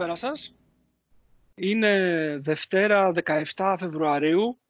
[0.00, 0.54] καλησπέρα σας.
[1.54, 3.12] Είναι Δευτέρα
[3.54, 4.60] 17 Φεβρουαρίου,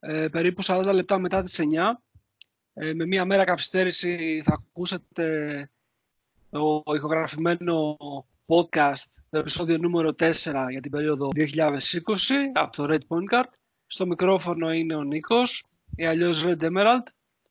[0.00, 2.02] ε, περίπου 40 λεπτά μετά τις 9.
[2.74, 5.70] Ε, με μία μέρα καθυστέρηση θα ακούσετε
[6.50, 7.96] το ηχογραφημένο
[8.46, 10.32] podcast, το επεισόδιο νούμερο 4
[10.70, 13.50] για την περίοδο 2020 από το Red Point Card.
[13.86, 15.64] Στο μικρόφωνο είναι ο Νίκος,
[15.96, 17.06] ή αλλιώς Red Emerald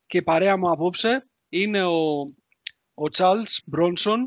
[0.05, 2.19] και η παρέα μου απόψε είναι ο,
[2.93, 4.19] ο Charles Bronson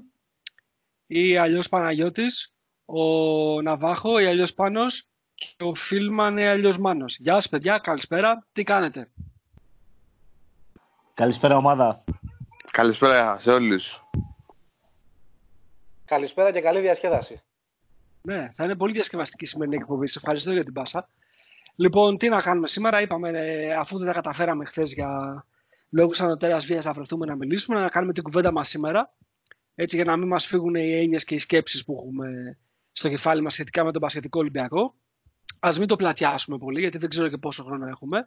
[1.06, 2.56] ή αλλιώς Παναγιώτης,
[2.86, 7.16] ο Ναβάχο ή αλλιώς Πάνος και ο Φίλμαν ή αλλιώς Μάνος.
[7.19, 9.08] Γεια σας παιδιά, καλησπέρα, τι κάνετε;
[11.14, 12.04] Καλησπέρα ομάδα.
[12.70, 14.04] Καλησπέρα σε όλους.
[16.04, 17.41] Καλησπέρα και καλή διασκέδαση.
[18.22, 20.06] Ναι, θα είναι πολύ διασκευαστική σημερινή εκπομπή.
[20.06, 21.08] Σε ευχαριστώ για την πάσα.
[21.76, 23.00] Λοιπόν, τι να κάνουμε σήμερα.
[23.00, 25.44] Είπαμε, ε, αφού δεν τα καταφέραμε χθες για
[25.91, 29.14] λόγους ανωτέρα βίας να βρεθούμε να μιλήσουμε, να κάνουμε την κουβέντα μας σήμερα.
[29.75, 32.58] Έτσι, για να μην μας φύγουν οι έννοιες και οι σκέψεις που έχουμε
[32.98, 34.94] στο κεφάλι μας σχετικά με τον Πασχετικό Ολυμπιακό.
[35.60, 38.24] Α μην το πλατιάσουμε πολύ, γιατί δεν ξέρω και πόσο χρόνο έχουμε.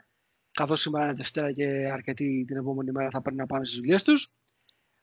[0.51, 4.03] Καθώς σήμερα είναι Δευτέρα και αρκετοί την επόμενη μέρα θα πρέπει να πάνε στις δουλειές
[4.03, 4.33] τους.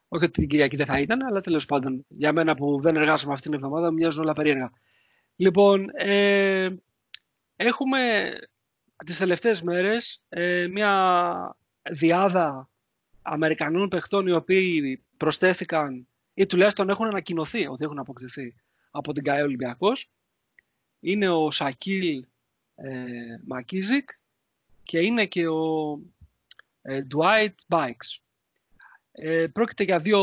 [0.08, 3.32] Όχι ότι την Κυριακή δεν θα ήταν, αλλά τέλος πάντων για μένα που δεν εργάζομαι
[3.32, 4.70] αυτήν την εβδομάδα μοιάζουν όλα περίεργα.
[5.36, 6.68] Λοιπόν, ε,
[7.56, 8.32] έχουμε
[9.06, 11.56] τις τελευταίες μέρες ε, μια
[11.90, 12.70] διάδα
[13.22, 18.54] Αμερικανών παιχτών οι οποίοι προσθέθηκαν ή τουλάχιστον έχουν ανακοινωθεί ότι έχουν αποκτηθεί
[18.96, 20.10] από την ΚΑΕ Ολυμπιακός.
[21.00, 22.26] Είναι ο Σακίλ
[22.74, 23.02] ε,
[23.46, 24.10] Μακίζικ
[24.82, 25.98] και είναι και ο
[26.82, 28.18] ε, Dwight Bikes.
[29.12, 30.22] Ε, πρόκειται για δύο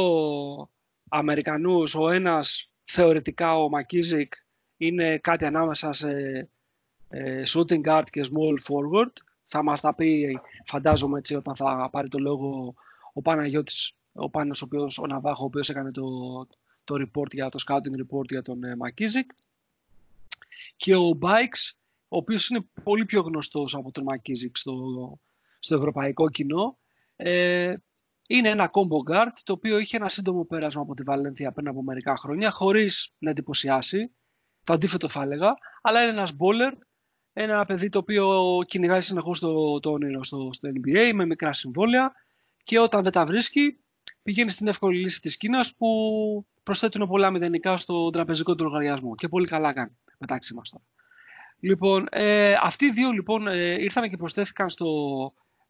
[1.10, 1.96] Αμερικανούς.
[1.96, 4.34] Ο ένας θεωρητικά ο Μακίζικ
[4.78, 6.12] είναι κάτι ανάμεσα σε
[7.10, 9.12] ε, shooting guard και small forward.
[9.46, 12.76] Θα μας τα πει, φαντάζομαι έτσι, όταν θα πάρει το λόγο
[13.14, 16.04] ο Παναγιώτης, ο Πάνος, ο, οποίος, ο Ναβάχο, ο οποίος έκανε το,
[16.84, 19.32] το report για το scouting report για τον ε, Μακίζικ.
[20.78, 21.72] Και ο Bikes,
[22.08, 24.76] ο οποίος είναι πολύ πιο γνωστός από τον Μακίζικ στο,
[25.60, 26.78] στο ευρωπαϊκό κοινό.
[27.16, 27.76] Ε,
[28.28, 31.84] είναι ένα combo guard το οποίο είχε ένα σύντομο πέρασμα από τη Βαλένθια πριν από
[31.84, 34.12] μερικά χρόνια χωρίς να εντυπωσιάσει.
[34.64, 35.54] Το αντίθετο θα έλεγα.
[35.82, 36.72] Αλλά είναι ένας bowler,
[37.34, 42.14] ένα παιδί το οποίο κυνηγάει συνεχώς το, το όνειρο στο, στο NBA με μικρά συμβόλαια
[42.64, 43.78] και όταν δεν τα βρίσκει
[44.24, 45.88] πηγαίνει στην εύκολη λύση της Κίνας που
[46.64, 50.84] προσθέτουν πολλά μηδενικά στο τραπεζικό του λογαριασμό και πολύ καλά κάνει μεταξύ μας τώρα.
[51.60, 54.88] Λοιπόν, ε, αυτοί οι δύο λοιπόν ε, ήρθαν και προσθέθηκαν στο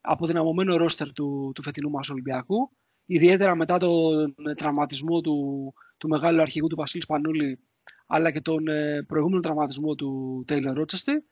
[0.02, 2.72] αποδυναμωμένο ρόστερ του, του φετινού μας Ολυμπιακού,
[3.06, 7.60] ιδιαίτερα μετά τον τραυματισμό του, του μεγάλου αρχηγού του Βασίλη Πανούλη,
[8.08, 11.24] αλλά και τον ε, προηγούμενο τραυματισμό του Τέιλερ Ρότσεστη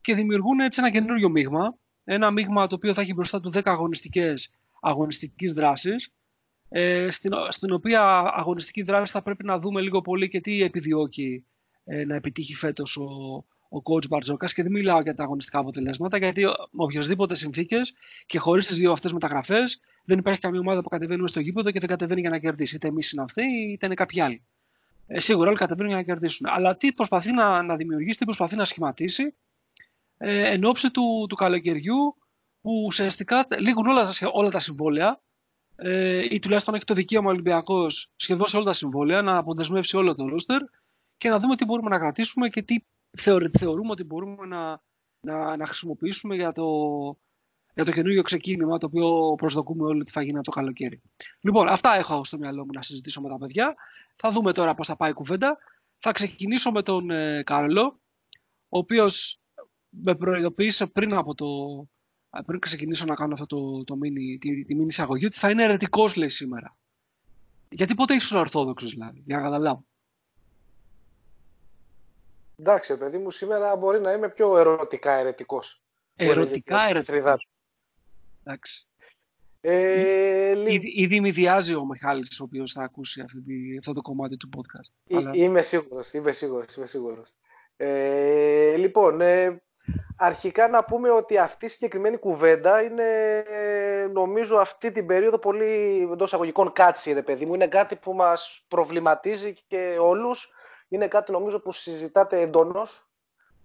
[0.00, 3.60] και δημιουργούν έτσι ένα καινούριο μείγμα, ένα μείγμα το οποίο θα έχει μπροστά του 10
[3.64, 4.50] αγωνιστικές
[4.80, 6.10] αγωνιστικής δράσης, ε,
[7.10, 11.44] στην, στην οποία αγωνιστική δράση θα πρέπει να δούμε λίγο πολύ και τι επιδιώκει
[11.84, 13.04] ε, να επιτύχει φέτος ο,
[13.68, 17.94] ο coach Μπαρτζόκας και δεν μιλάω για τα αγωνιστικά αποτελέσματα, γιατί με οποιοδήποτε συνθήκες
[18.26, 21.78] και χωρίς τις δύο αυτές μεταγραφές δεν υπάρχει καμία ομάδα που κατεβαίνει στο γήπεδο και
[21.78, 22.76] δεν κατεβαίνει για να κερδίσει.
[22.76, 24.44] Είτε εμείς είναι αυτοί, είτε είναι κάποιοι άλλοι.
[25.06, 26.46] Ε, σίγουρα όλοι κατεβαίνουν για να κερδίσουν.
[26.50, 29.34] Αλλά τι προσπαθεί να, να δημιουργήσει, τι προσπαθεί να σχηματίσει
[30.18, 32.16] ε, εν ώψη του, του καλοκαιριού
[32.60, 35.20] που ουσιαστικά λήγουν όλα, όλα τα συμβόλαια
[35.76, 39.96] ε, ή τουλάχιστον έχει το δικαίωμα ο Ολυμπιακός σχεδόν σε όλα τα συμβόλαια να αποδεσμεύσει
[39.96, 40.60] όλο το ρόστερ
[41.16, 42.76] και να δούμε τι μπορούμε να κρατήσουμε και τι
[43.58, 44.82] θεωρούμε ότι μπορούμε να,
[45.20, 46.64] να, να χρησιμοποιήσουμε για το,
[47.74, 51.02] για το καινούργιο ξεκίνημα το οποίο προσδοκούμε όλοι ότι θα γίνει το καλοκαίρι.
[51.40, 53.74] Λοιπόν, αυτά έχω στο μυαλό μου να συζητήσω με τα παιδιά.
[54.16, 55.58] Θα δούμε τώρα πώς θα πάει η κουβέντα.
[55.98, 58.00] Θα ξεκινήσω με τον ε, Καρλό,
[58.68, 59.40] ο οποίος
[59.88, 61.46] με προειδοποίησε πριν από το,
[62.42, 65.62] πριν ξεκινήσω να κάνω αυτό το, το μίνι, τη, τη μίνι εισαγωγή, ότι θα είναι
[65.62, 66.76] ερετικός, λέει σήμερα.
[67.68, 69.84] Γιατί πότε ήσουν ορθόδοξος, δηλαδή, για να καταλάβω.
[72.58, 75.82] Εντάξει, παιδί μου, σήμερα μπορεί να είμαι πιο ερωτικά ερετικός.
[76.16, 77.48] Ερωτικά ερετικός.
[78.44, 78.86] Εντάξει.
[79.60, 84.48] Ε, ήδη, ήδη μηδιάζει ο Μιχάλης ο οποίος θα ακούσει αυτή, αυτό το κομμάτι του
[84.56, 84.92] podcast.
[85.04, 87.34] Ή, Είμαι σίγουρος, είμαι σίγουρος, είμαι σίγουρος.
[87.76, 89.62] Ε, λοιπόν, ε,
[90.16, 93.44] αρχικά να πούμε ότι αυτή η συγκεκριμένη κουβέντα είναι
[94.12, 97.54] νομίζω αυτή την περίοδο πολύ εντός αγωγικών κάτσι ρε παιδί μου.
[97.54, 100.52] Είναι κάτι που μας προβληματίζει και όλους.
[100.88, 103.08] Είναι κάτι νομίζω που συζητάτε εντόνως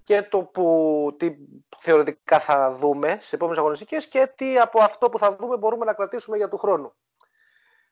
[0.03, 1.35] και το που τι
[1.77, 5.93] θεωρητικά θα δούμε σε επόμενες αγωνιστικές και τι από αυτό που θα δούμε μπορούμε να
[5.93, 6.93] κρατήσουμε για του χρόνου.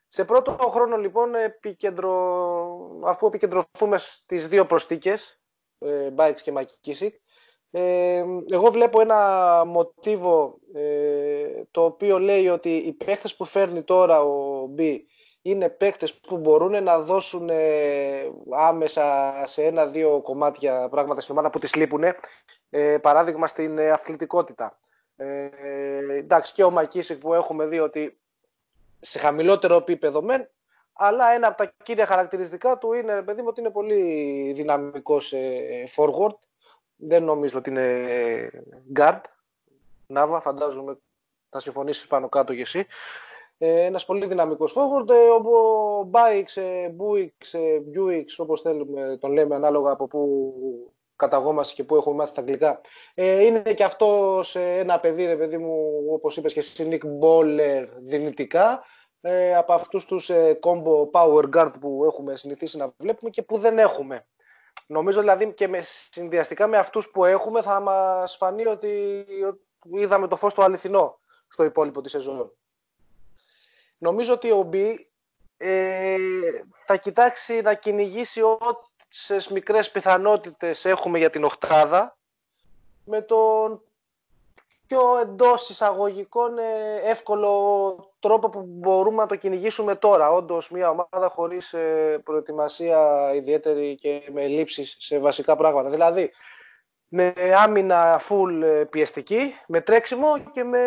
[0.08, 3.00] Σε πρώτο χρόνο λοιπόν, επικεντρω...
[3.04, 5.40] αφού επικεντρωθούμε στις δύο προστίκες,
[5.78, 7.14] ε, Bikes και Μακίσικ,
[7.70, 14.22] ε, εγώ βλέπω ένα μοτίβο ε, το οποίο λέει ότι οι παίχτες που φέρνει τώρα
[14.22, 14.98] ο B
[15.42, 21.58] είναι παίκτες που μπορούν να δώσουν ε, άμεσα σε ένα-δύο κομμάτια πράγματα στην ομάδα που
[21.58, 22.04] τις λείπουν.
[22.70, 24.78] Ε, παράδειγμα στην ε, αθλητικότητα.
[25.16, 25.48] Ε,
[26.18, 28.18] εντάξει και ο Μακίσικ που έχουμε δει ότι
[29.00, 30.50] σε χαμηλότερο επίπεδο μεν,
[30.92, 35.32] αλλά ένα από τα κύρια χαρακτηριστικά του είναι παιδί μου ότι είναι πολύ δυναμικός
[35.96, 36.34] forward.
[36.98, 38.50] Δεν νομίζω ότι είναι
[38.96, 39.20] guard.
[40.06, 40.98] Νάβα, φαντάζομαι
[41.50, 42.86] θα συμφωνήσεις πάνω κάτω και εσύ.
[43.58, 49.54] Ε, ένας πολύ δυναμικός forward, ε, ο Μπάιξ, ε, Μπούιξ, Μπιούιξ, όπως θέλουμε, τον λέμε
[49.54, 50.52] ανάλογα από πού
[51.16, 52.80] καταγόμαστε και πού έχουμε μάθει τα αγγλικά.
[53.14, 57.88] Ε, είναι και αυτός ένα παιδί, ρε παιδί μου, όπως είπες και εσύ, Nick Bowler,
[57.98, 58.84] δυνητικά,
[59.20, 63.58] ε, από αυτούς τους ε, combo power guard που έχουμε συνηθίσει να βλέπουμε και που
[63.58, 64.26] δεν έχουμε.
[64.90, 65.80] Νομίζω δηλαδή και με,
[66.10, 69.24] συνδυαστικά με αυτούς που έχουμε θα μας φανεί ότι
[69.90, 71.18] είδαμε το φως το αληθινό
[71.48, 72.52] στο υπόλοιπο της σεζόν.
[73.98, 75.10] Νομίζω ότι ο Μπι
[75.56, 76.16] ε,
[76.86, 82.16] θα κοιτάξει να κυνηγήσει όσες μικρές πιθανότητες έχουμε για την οχτάδα
[83.04, 83.82] με τον
[84.88, 90.30] πιο εντός εισαγωγικών ε, εύκολο τρόπο που μπορούμε να το κυνηγήσουμε τώρα.
[90.30, 95.90] Όντως, μια ομάδα χωρίς ε, προετοιμασία ιδιαίτερη και με λήψεις σε βασικά πράγματα.
[95.90, 96.30] Δηλαδή,
[97.08, 100.80] με άμυνα full ε, πιεστική, με τρέξιμο και με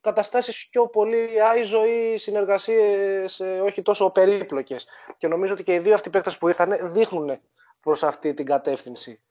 [0.00, 4.86] καταστάσεις πιο πολύ άιζο ή συνεργασίες ε, όχι τόσο περίπλοκες.
[5.16, 7.40] Και νομίζω ότι και οι δύο αυτοί παίκτες που ήρθαν δείχνουν
[7.80, 9.22] προς αυτή την κατεύθυνση.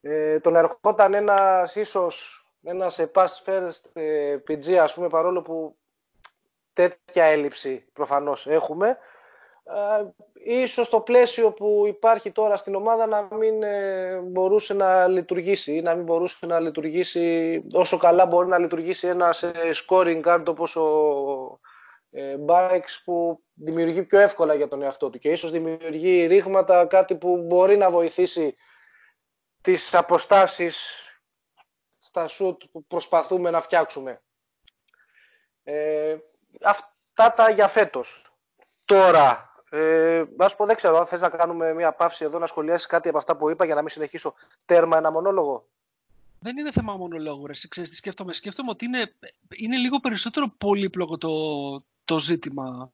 [0.00, 5.76] Ε, τον ερχόταν ένας ίσως ένα σε pass first ε, PG ας πούμε παρόλο που
[6.72, 8.98] τέτοια έλλειψη προφανώς έχουμε
[9.64, 10.04] ε,
[10.62, 15.82] ίσως το πλαίσιο που υπάρχει τώρα στην ομάδα να μην ε, μπορούσε να λειτουργήσει ή
[15.82, 19.34] να μην μπορούσε να λειτουργήσει όσο καλά μπορεί να λειτουργήσει ένα
[19.86, 21.60] scoring card όπως ο
[22.10, 27.16] ε, Bikes που δημιουργεί πιο εύκολα για τον εαυτό του και ίσως δημιουργεί ρήγματα, κάτι
[27.16, 28.54] που μπορεί να βοηθήσει
[29.60, 31.06] τις αποστάσεις
[32.08, 34.22] στα σουτ που προσπαθούμε να φτιάξουμε.
[35.64, 36.16] Ε,
[36.62, 38.32] αυτά τα για φέτος.
[38.84, 42.46] Τώρα, ε, να σου πω, δεν ξέρω αν θες να κάνουμε μια παύση εδώ να
[42.46, 44.34] σχολιάσεις κάτι από αυτά που είπα για να μην συνεχίσω
[44.64, 45.66] τέρμα ένα μονόλογο.
[46.40, 47.52] Δεν είναι θέμα μονολόγου, ρε.
[47.68, 48.32] Ξέρεις τι σκέφτομαι.
[48.32, 49.12] Σκέφτομαι ότι είναι,
[49.54, 51.30] είναι λίγο περισσότερο πολύπλοκο το,
[52.04, 52.92] το ζήτημα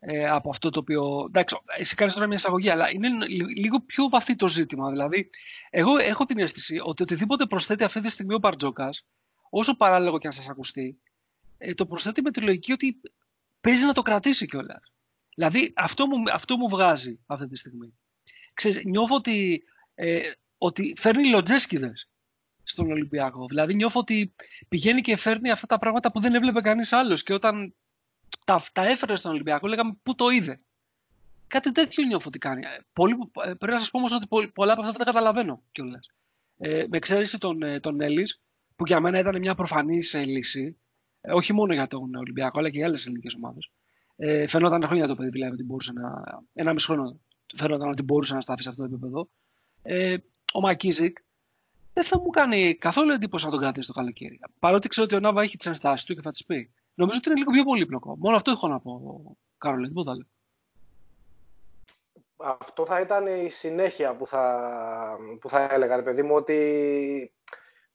[0.00, 1.24] ε, από αυτό το οποίο...
[1.26, 3.08] Εντάξει, εσύ κάνεις τώρα μια εισαγωγή, αλλά είναι
[3.56, 4.90] λίγο πιο βαθύ το ζήτημα.
[4.90, 5.30] Δηλαδή,
[5.70, 9.06] εγώ έχω την αίσθηση ότι οτιδήποτε προσθέτει αυτή τη στιγμή ο Μπαρτζόκας,
[9.50, 11.00] όσο παράλογο και αν σας ακουστεί,
[11.58, 13.00] ε, το προσθέτει με τη λογική ότι
[13.60, 14.92] παίζει να το κρατήσει κιόλας.
[15.34, 17.92] Δηλαδή αυτό μου, αυτό μου βγάζει αυτή τη στιγμή.
[18.54, 19.62] Ξέρεις, νιώθω ότι,
[19.94, 20.20] ε,
[20.58, 22.08] ότι φέρνει λοτζέσκιδες
[22.62, 23.46] στον Ολυμπιακό.
[23.46, 24.34] Δηλαδή νιώθω ότι
[24.68, 27.74] πηγαίνει και φέρνει αυτά τα πράγματα που δεν έβλεπε κανείς άλλος και όταν
[28.44, 30.56] τα, τα έφερε στον Ολυμπιακό λέγαμε πού το είδε;
[31.46, 32.62] Κάτι τέτοιο νιώθω ότι κάνει.
[32.92, 36.10] Πολύ, ε, πρέπει να σας πω όμως ότι πολλά από αυτά δεν τα καταλαβαίνω κιόλας.
[36.58, 38.40] Ε, με εξαίρεση τον, ε, τον Έλλης,
[38.76, 40.76] που για μένα ήταν μια προφανής λύση,
[41.20, 43.70] ε, όχι μόνο για τον Ολυμπιακό, αλλά και για άλλες ελληνικές ομάδες.
[44.16, 46.22] Ε, φαινόταν χρόνια το παιδί δηλαδή ότι μπορούσε να.
[46.54, 47.20] Ένα μισό χρόνο
[47.56, 49.28] φαινόταν ότι μπορούσε να σταθεί σε αυτό το επίπεδο.
[49.82, 50.16] Ε,
[50.52, 51.18] ο Μακίζικ
[51.92, 54.40] δεν θα μου κάνει καθόλου εντύπωση να τον κρατήσει το καλοκαίρι.
[54.58, 56.70] Παρότι ξέρω ότι ο Νάβα έχει τις ενστάσεις του και θα τις πει.
[57.00, 58.16] Νομίζω ότι είναι λίγο πιο πολύπλοκο.
[58.18, 59.22] Μόνο αυτό έχω να πω,
[59.58, 59.88] Κάρολε.
[59.88, 60.26] Τίποτα άλλο.
[62.36, 67.32] Αυτό θα ήταν η συνέχεια που θα, που θα έλεγα, παιδί μου, ότι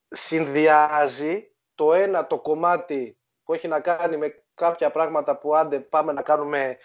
[0.07, 6.11] συνδυάζει το ένα το κομμάτι που έχει να κάνει με κάποια πράγματα που άντε πάμε
[6.11, 6.77] να κάνουμε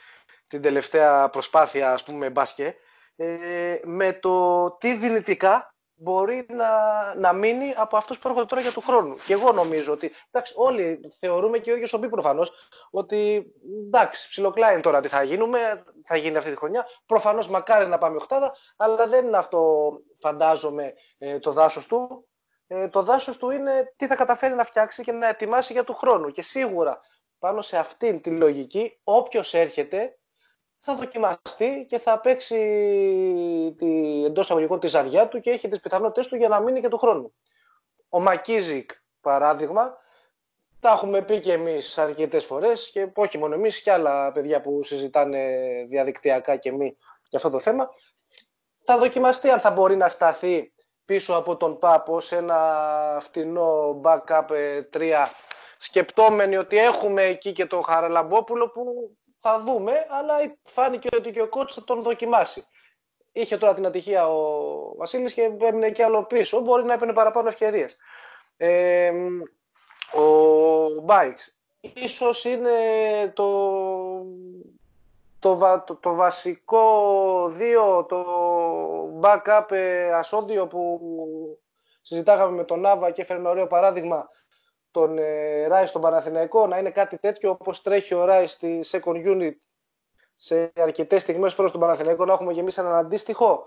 [0.46, 2.74] την τελευταία προσπάθεια ας πούμε μπάσκε
[3.16, 5.69] ε, με το τι δυνητικά
[6.02, 6.68] μπορεί να,
[7.14, 9.14] να μείνει από αυτούς που έρχονται τώρα για του χρόνου.
[9.26, 12.52] Και εγώ νομίζω ότι, εντάξει, όλοι θεωρούμε και ο ίδιος ο Μπή προφανώς,
[12.90, 13.52] ότι
[13.86, 16.86] εντάξει, ψιλοκλάει τώρα τι θα γίνουμε, θα γίνει αυτή τη χρονιά.
[17.06, 19.90] Προφανώς μακάρι να πάμε οχτάδα, αλλά δεν είναι αυτό,
[20.20, 22.28] φαντάζομαι, ε, το δάσος του.
[22.66, 25.94] Ε, το δάσος του είναι τι θα καταφέρει να φτιάξει και να ετοιμάσει για του
[25.94, 26.30] χρόνου.
[26.30, 27.00] Και σίγουρα
[27.38, 30.18] πάνω σε αυτήν τη λογική, όποιος έρχεται
[30.82, 32.56] θα δοκιμαστεί και θα παίξει
[33.78, 36.88] τη, εντός αγωγικών τη ζαριά του και έχει τις πιθανότητες του για να μείνει και
[36.88, 37.34] του χρόνου.
[38.08, 39.98] Ο Μακίζικ, παράδειγμα,
[40.80, 44.82] τα έχουμε πει και εμείς αρκετές φορές και όχι μόνο εμείς και άλλα παιδιά που
[44.82, 45.48] συζητάνε
[45.88, 46.96] διαδικτυακά και μη
[47.28, 47.88] για αυτό το θέμα.
[48.84, 50.72] Θα δοκιμαστεί αν θα μπορεί να σταθεί
[51.04, 54.46] πίσω από τον Πάπο σε ένα φτηνό backup
[54.92, 55.26] 3
[55.78, 61.48] σκεπτόμενοι ότι έχουμε εκεί και τον Χαραλαμπόπουλο που θα δούμε, αλλά φάνηκε ότι και ο
[61.48, 62.64] κότσος θα τον δοκιμάσει.
[63.32, 66.60] Είχε τώρα την ατυχία ο Βασίλης και έμεινε και άλλο πίσω.
[66.60, 67.96] Μπορεί να έπαιρνε παραπάνω ευκαιρίες.
[68.56, 69.12] Ε,
[70.12, 72.70] ο Μπάιξ ίσως είναι
[73.34, 73.48] το,
[75.38, 78.24] το, το, βασικό δύο, το
[79.20, 81.00] backup ε, ασόντιο που
[82.00, 84.28] συζητάγαμε με τον Νάβα και έφερε ένα ωραίο παράδειγμα
[84.90, 89.26] τον ε, Ράι στον Παναθηναϊκό να είναι κάτι τέτοιο όπως τρέχει ο Ράι στη second
[89.26, 89.56] unit
[90.36, 93.66] σε αρκετές στιγμές φορές στον Παναθηναϊκό να έχουμε γεμίσει έναν αντίστοιχο.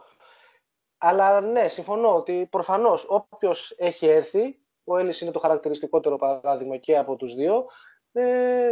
[0.97, 6.97] Αλλά ναι, συμφωνώ ότι προφανώς όποιος έχει έρθει, ο Έλλης είναι το χαρακτηριστικότερο παράδειγμα και
[6.97, 7.65] από τους δύο,
[8.11, 8.71] ε,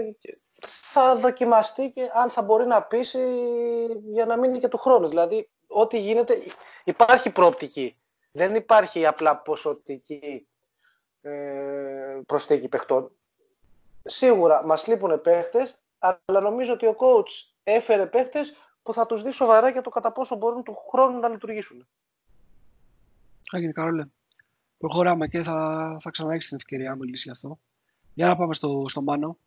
[0.67, 3.19] θα δοκιμαστεί και αν θα μπορεί να πείσει
[4.11, 5.07] για να μείνει και του χρόνου.
[5.07, 6.43] Δηλαδή, ό,τι γίνεται,
[6.83, 7.95] υπάρχει πρόπτικη.
[8.31, 10.50] Δεν υπάρχει απλά ποσοτική ε,
[12.25, 13.11] προσθήκη παιχτών.
[14.03, 19.31] Σίγουρα μας λείπουν παίχτες, αλλά νομίζω ότι ο coach έφερε παίχτες που θα τους δει
[19.31, 21.87] σοβαρά για το κατά πόσο μπορούν του χρόνου να λειτουργήσουν.
[23.51, 24.05] Έγινε Καρόλε.
[24.77, 27.59] Προχωράμε και θα, θα ξαναέχεις την ευκαιρία να μιλήσεις γι' αυτό.
[28.13, 29.37] Για να πάμε στο, στο Μάνο.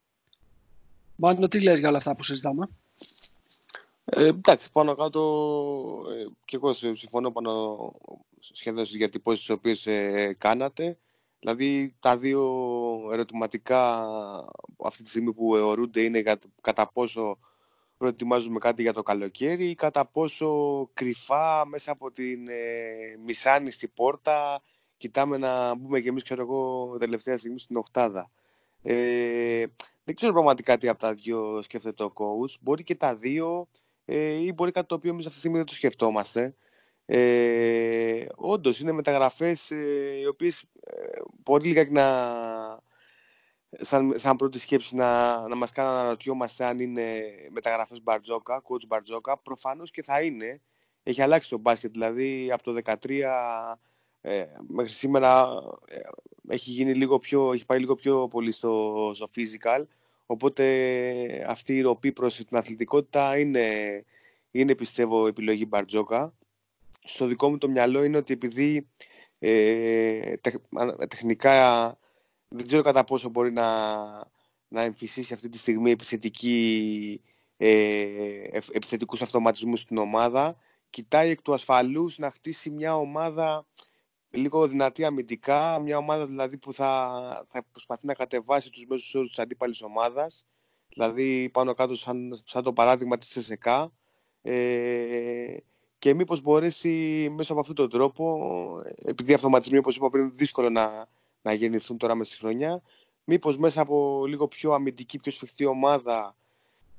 [1.17, 2.69] Μάνο, τι λες για όλα αυτά που συζητάμε;
[4.05, 5.21] Ε, εντάξει, πάνω κάτω
[6.11, 7.93] ε, και εγώ συμφωνώ πάνω
[8.41, 10.99] σχεδόν για τις τις οποίες ε, κάνατε.
[11.45, 12.43] Δηλαδή τα δύο
[13.13, 14.07] ερωτηματικά
[14.85, 17.39] αυτή τη στιγμή που αιωρούνται είναι για, κατά πόσο
[17.97, 24.63] προετοιμάζουμε κάτι για το καλοκαίρι ή κατά πόσο κρυφά μέσα από την ε, μισάνιστη πόρτα
[24.97, 28.31] κοιτάμε να μπούμε και εμείς ξέρω εγώ τελευταία στιγμή στην οκτάδα.
[28.83, 29.65] Ε,
[30.05, 32.55] δεν ξέρω πραγματικά τι από τα δύο σκέφτεται ο coach.
[32.61, 33.69] Μπορεί και τα δύο
[34.05, 36.55] ε, ή μπορεί κάτι το οποίο εμείς αυτή τη στιγμή δεν το σκεφτόμαστε.
[37.07, 42.05] Ε, Όντως είναι μεταγραφές ε, οι οποίες ε, πολύ λίγα να,
[43.81, 48.87] σαν, σαν πρώτη σκέψη να, να μας κάνουν να αναρωτιόμαστε αν είναι μεταγραφές Μπαρτζόκα, coach
[48.87, 49.39] Μπαρτζόκα.
[49.39, 50.61] Προφανώς και θα είναι.
[51.03, 53.23] Έχει αλλάξει το μπάσκετ, δηλαδή από το 2013
[54.21, 55.49] ε, μέχρι σήμερα
[55.89, 55.99] ε,
[56.49, 59.85] έχει, γίνει λίγο πιο, έχει πάει λίγο πιο πολύ στο, στο physical.
[60.27, 64.05] Οπότε αυτή η ροπή προς την αθλητικότητα είναι,
[64.51, 66.35] είναι πιστεύω επιλογή Μπαρτζόκα
[67.05, 68.89] στο δικό μου το μυαλό είναι ότι επειδή
[69.39, 70.37] ε,
[71.09, 71.99] τεχνικά
[72.49, 73.99] δεν ξέρω κατά πόσο μπορεί να,
[74.69, 77.21] να εμφυσίσει αυτή τη στιγμή επιθετική,
[77.57, 80.57] ε, επιθετικούς αυτοματισμούς στην ομάδα.
[80.91, 83.67] Κοιτάει εκ του ασφαλούς να χτίσει μια ομάδα
[84.31, 89.29] λίγο δυνατή αμυντικά, μια ομάδα δηλαδή που θα, θα προσπαθεί να κατεβάσει τους μέσους όρους
[89.29, 90.47] της αντίπαλης ομάδας,
[90.89, 93.93] δηλαδή πάνω κάτω σαν, σαν το παράδειγμα της ΕΣΕΚΑ.
[94.43, 95.57] Ε,
[96.05, 96.89] και μήπως μπορέσει
[97.37, 101.09] μέσα από αυτόν τον τρόπο, επειδή οι αυτοματισμοί όπως είπα πριν δύσκολο να,
[101.43, 102.83] να γεννηθούν τώρα μες στη χρονιά,
[103.25, 106.37] μήπως μέσα από λίγο πιο αμυντική, πιο σφιχτή ομάδα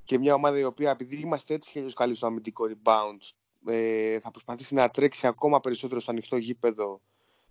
[0.03, 3.19] και μια ομάδα η οποία επειδή είμαστε έτσι και καλή στο αμυντικό rebound
[3.65, 7.01] ε, θα προσπαθήσει να τρέξει ακόμα περισσότερο στο ανοιχτό γήπεδο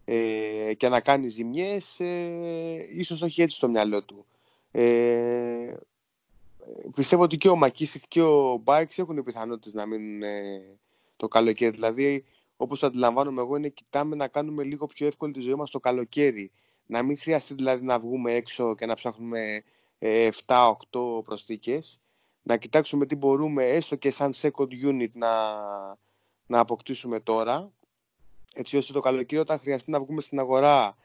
[0.04, 4.26] ε, και να κάνει ζημιές, ε, ίσως όχι έτσι στο μυαλό του.
[4.70, 5.74] Ε,
[6.94, 10.78] πιστεύω ότι και ο Μακίσικ και ο Μπάιξ έχουν πιθανότητες να μείνουν ε,
[11.24, 11.70] το καλοκαίρι.
[11.70, 12.24] Δηλαδή,
[12.56, 15.80] όπως το αντιλαμβάνομαι εγώ, είναι κοιτάμε να κάνουμε λίγο πιο εύκολη τη ζωή μας το
[15.80, 16.52] καλοκαίρι.
[16.86, 19.62] Να μην χρειαστεί δηλαδή να βγούμε έξω και να ψάχνουμε
[19.98, 20.30] 7-8 ε,
[21.24, 22.00] προσθήκες.
[22.42, 25.30] Να κοιτάξουμε τι μπορούμε έστω και σαν second unit να,
[26.46, 27.72] να αποκτήσουμε τώρα.
[28.54, 30.96] Έτσι ώστε το καλοκαίρι όταν χρειαστεί να βγούμε στην αγορά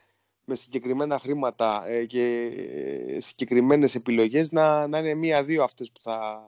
[0.46, 2.52] με συγκεκριμένα χρήματα ε, και
[3.08, 6.42] ε, συγκεκριμένες επιλογές να, να είναι μία-δύο αυτές που θα,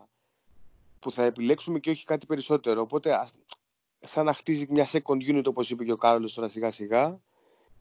[1.00, 2.82] που θα επιλέξουμε και όχι κάτι περισσότερο.
[2.82, 3.20] Οπότε
[4.02, 7.20] σαν να χτίζει μια second unit όπως είπε και ο Κάρολος τώρα σιγά σιγά.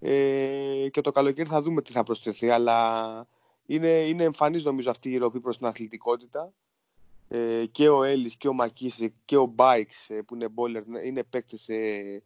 [0.01, 3.27] Ε, και το καλοκαίρι θα δούμε τι θα προσθεθεί αλλά
[3.67, 6.53] είναι, είναι εμφανής νομίζω αυτή η ροπή προς την αθλητικότητα.
[7.29, 11.23] Ε, και ο Έλλης και ο Μακίση και ο Μπάιξ ε, που είναι μπόλερ είναι
[11.23, 12.23] παίκτες ε,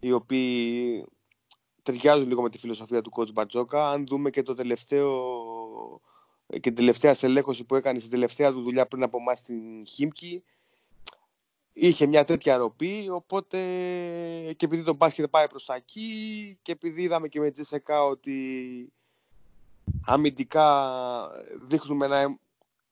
[0.00, 1.04] οι οποίοι
[1.82, 3.90] ταιριάζουν λίγο με τη φιλοσοφία του coach Μπατζόκα.
[3.90, 6.00] Αν δούμε και το τελευταίο
[6.46, 10.44] και την τελευταία στελέχωση που έκανε στην τελευταία του δουλειά πριν από εμάς στην Χίμκι
[11.74, 13.58] είχε μια τέτοια ροπή, οπότε
[14.56, 18.92] και επειδή το μπάσκετ πάει προς τα εκεί και επειδή είδαμε και με Τζεσεκά ότι
[20.04, 21.30] αμυντικά
[21.68, 22.38] δείχνουμε να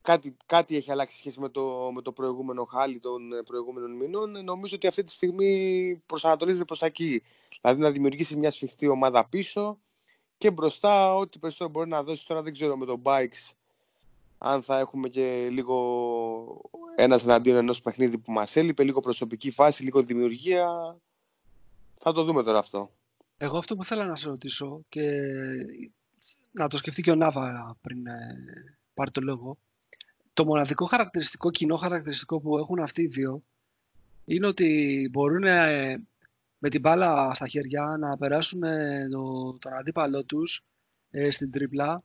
[0.03, 4.77] κάτι, κάτι έχει αλλάξει σχέση με το, με το προηγούμενο χάλι των προηγούμενων μηνών, νομίζω
[4.77, 7.23] ότι αυτή τη στιγμή προσανατολίζεται προς τα εκεί.
[7.61, 9.79] Δηλαδή να δημιουργήσει μια σφιχτή ομάδα πίσω
[10.39, 13.51] και μπροστά ό,τι περισσότερο μπορεί να δώσει τώρα δεν ξέρω με το Bikes
[14.45, 15.77] αν θα έχουμε και λίγο
[16.97, 20.97] ένας εναντίον ενός παιχνίδι που μας έλειπε, λίγο προσωπική φάση, λίγο δημιουργία.
[21.99, 22.91] Θα το δούμε τώρα αυτό.
[23.37, 25.11] Εγώ αυτό που θέλω να σε ρωτήσω και
[26.53, 28.37] να το σκεφτεί και ο Νάβα πριν ε,
[28.95, 29.57] πάρει το λόγο.
[30.33, 33.43] Το μοναδικό χαρακτηριστικό, κοινό χαρακτηριστικό που έχουν αυτοί οι δύο
[34.25, 36.03] είναι ότι μπορούν ε,
[36.59, 38.61] με την μπάλα στα χέρια να περάσουν
[39.11, 40.65] το, τον αντίπαλό τους
[41.11, 42.03] ε, στην τρίπλα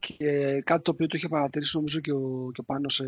[0.00, 3.02] και κάτι το οποίο το είχε παρατηρήσει νομίζω και ο, και ο Πάνος,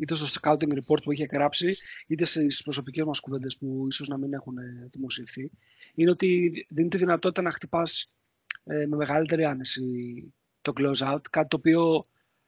[0.00, 4.18] είτε στο scouting report που είχε γράψει, είτε στις προσωπικές μας κουβέντες που ίσως να
[4.18, 5.50] μην έχουν ε, δημοσιευθεί,
[5.94, 8.06] είναι ότι δίνει τη δυνατότητα να χτυπάς
[8.64, 9.84] ε, με μεγαλύτερη άνεση
[10.60, 12.02] το close out, κάτι το οποίο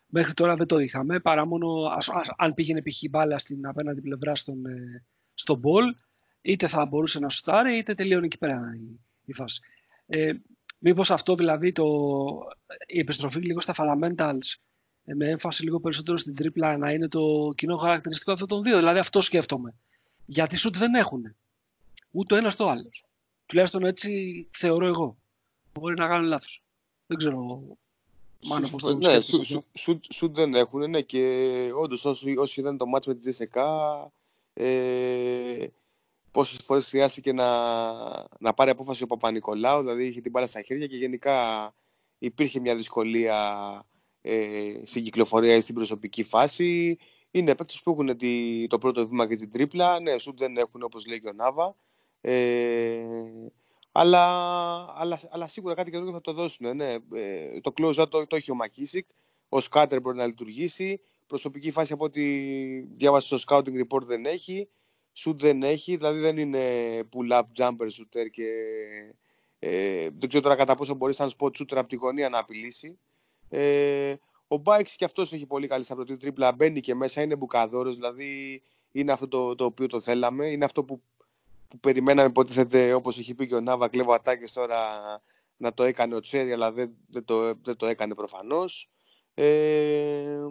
[0.07, 3.03] μέχρι τώρα δεν το είχαμε, παρά μόνο ας, ας, αν πήγαινε π.χ.
[3.11, 5.95] μπάλα στην απέναντι πλευρά στον, ε, στο ball,
[6.41, 9.61] είτε θα μπορούσε να σουτάρει, είτε τελείωνε εκεί πέρα η, η φάση.
[10.07, 10.33] Ε,
[10.79, 11.85] Μήπως αυτό δηλαδή το,
[12.87, 14.57] η επιστροφή λίγο στα fundamentals
[15.05, 18.77] ε, με έμφαση λίγο περισσότερο στην τρίπλα να είναι το κοινό χαρακτηριστικό αυτών των δύο.
[18.77, 19.75] Δηλαδή αυτό σκέφτομαι.
[20.27, 21.37] Γιατί σουτ δεν έχουν.
[22.11, 23.05] Ούτε ο ένας το άλλος.
[23.47, 25.17] Τουλάχιστον έτσι θεωρώ εγώ.
[25.73, 26.63] Μπορεί να κάνω λάθος.
[27.07, 27.63] Δεν ξέρω.
[28.45, 29.19] Μάνο, πώς ναι,
[30.09, 30.91] σουτ δεν έχουν.
[30.91, 31.23] Ναι, και
[31.75, 33.67] όντως όσοι, όσοι είδαν το μάτσο με τη Τζεσεκά,
[34.55, 35.67] ε,
[36.31, 37.49] πόσες φορές χρειάστηκε να,
[38.39, 41.75] να πάρει απόφαση ο Παπα-Νικολάου, δηλαδή είχε την μπάλα στα χέρια και γενικά
[42.19, 43.39] υπήρχε μια δυσκολία
[44.23, 46.99] ε, στην κυκλοφορία ή στην προσωπική φάση.
[47.31, 50.01] Είναι παίκτες που έχουν τη, το πρώτο βήμα και την τρίπλα.
[50.01, 51.77] Ναι, σουτ δεν έχουν όπως λέει και ο Νάβα.
[52.21, 53.05] Ε,
[53.93, 54.25] αλλά,
[54.97, 56.77] αλλά, αλλά σίγουρα κάτι καινούργιο θα το δώσουν.
[56.77, 56.93] Ναι.
[56.93, 59.07] Ε, το close το, το έχει ο Μακίσικ.
[59.49, 61.01] Ο Σκάτερ μπορεί να λειτουργήσει.
[61.27, 62.23] Προσωπική φάση από ό,τι
[62.81, 64.69] διάβασα στο scouting report δεν έχει
[65.19, 66.63] σουτ δεν έχει, δηλαδή δεν είναι
[67.13, 68.49] pull-up jumper shooter και
[69.59, 72.99] ε, δεν ξέρω τώρα κατά πόσο μπορεί σαν spot shooter από τη γωνία να απειλήσει.
[73.49, 74.15] Ε,
[74.49, 78.63] ο Μπάιξ και αυτός έχει πολύ καλή σταυρωτή τρίπλα, μπαίνει και μέσα, είναι μπουκαδόρος, δηλαδή
[78.93, 81.03] είναι αυτό το, το οποίο το θέλαμε, είναι αυτό που,
[81.69, 85.01] που περιμέναμε υποτίθεται όπως έχει πει και ο Νάβα, κλέβω ατάκες τώρα
[85.57, 88.89] να το έκανε ο Τσέρι, αλλά δεν, δεν, το, δεν το έκανε προφανώς.
[89.35, 90.47] Ε,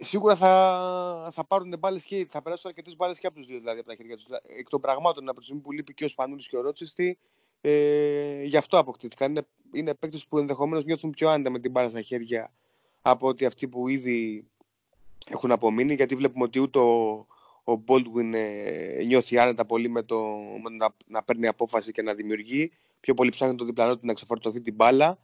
[0.00, 3.78] σίγουρα θα, θα πάρουν μπάλες και θα περάσουν αρκετές μπάλες και από τους δύο δηλαδή
[3.78, 4.26] από τα χέρια τους.
[4.58, 7.18] Εκ των πραγμάτων, από τη στιγμή που λείπει και ο Σπανούλης και ο Ρότσιστη,
[7.60, 9.30] ε, γι' αυτό αποκτήθηκαν.
[9.30, 12.52] Είναι, είναι παίκτες που ενδεχομένως νιώθουν πιο άνετα με την μπάλα στα χέρια
[13.02, 14.46] από ότι αυτοί που ήδη
[15.28, 15.94] έχουν απομείνει.
[15.94, 17.26] Γιατί βλέπουμε ότι ούτε ο,
[17.64, 20.18] ο Baldwin ε, νιώθει άνετα πολύ με το
[20.62, 22.72] με να, να παίρνει απόφαση και να δημιουργεί.
[23.00, 25.18] Πιο πολύ ψάχνει το διπλανό του να ξεφορτωθεί την μπάλα.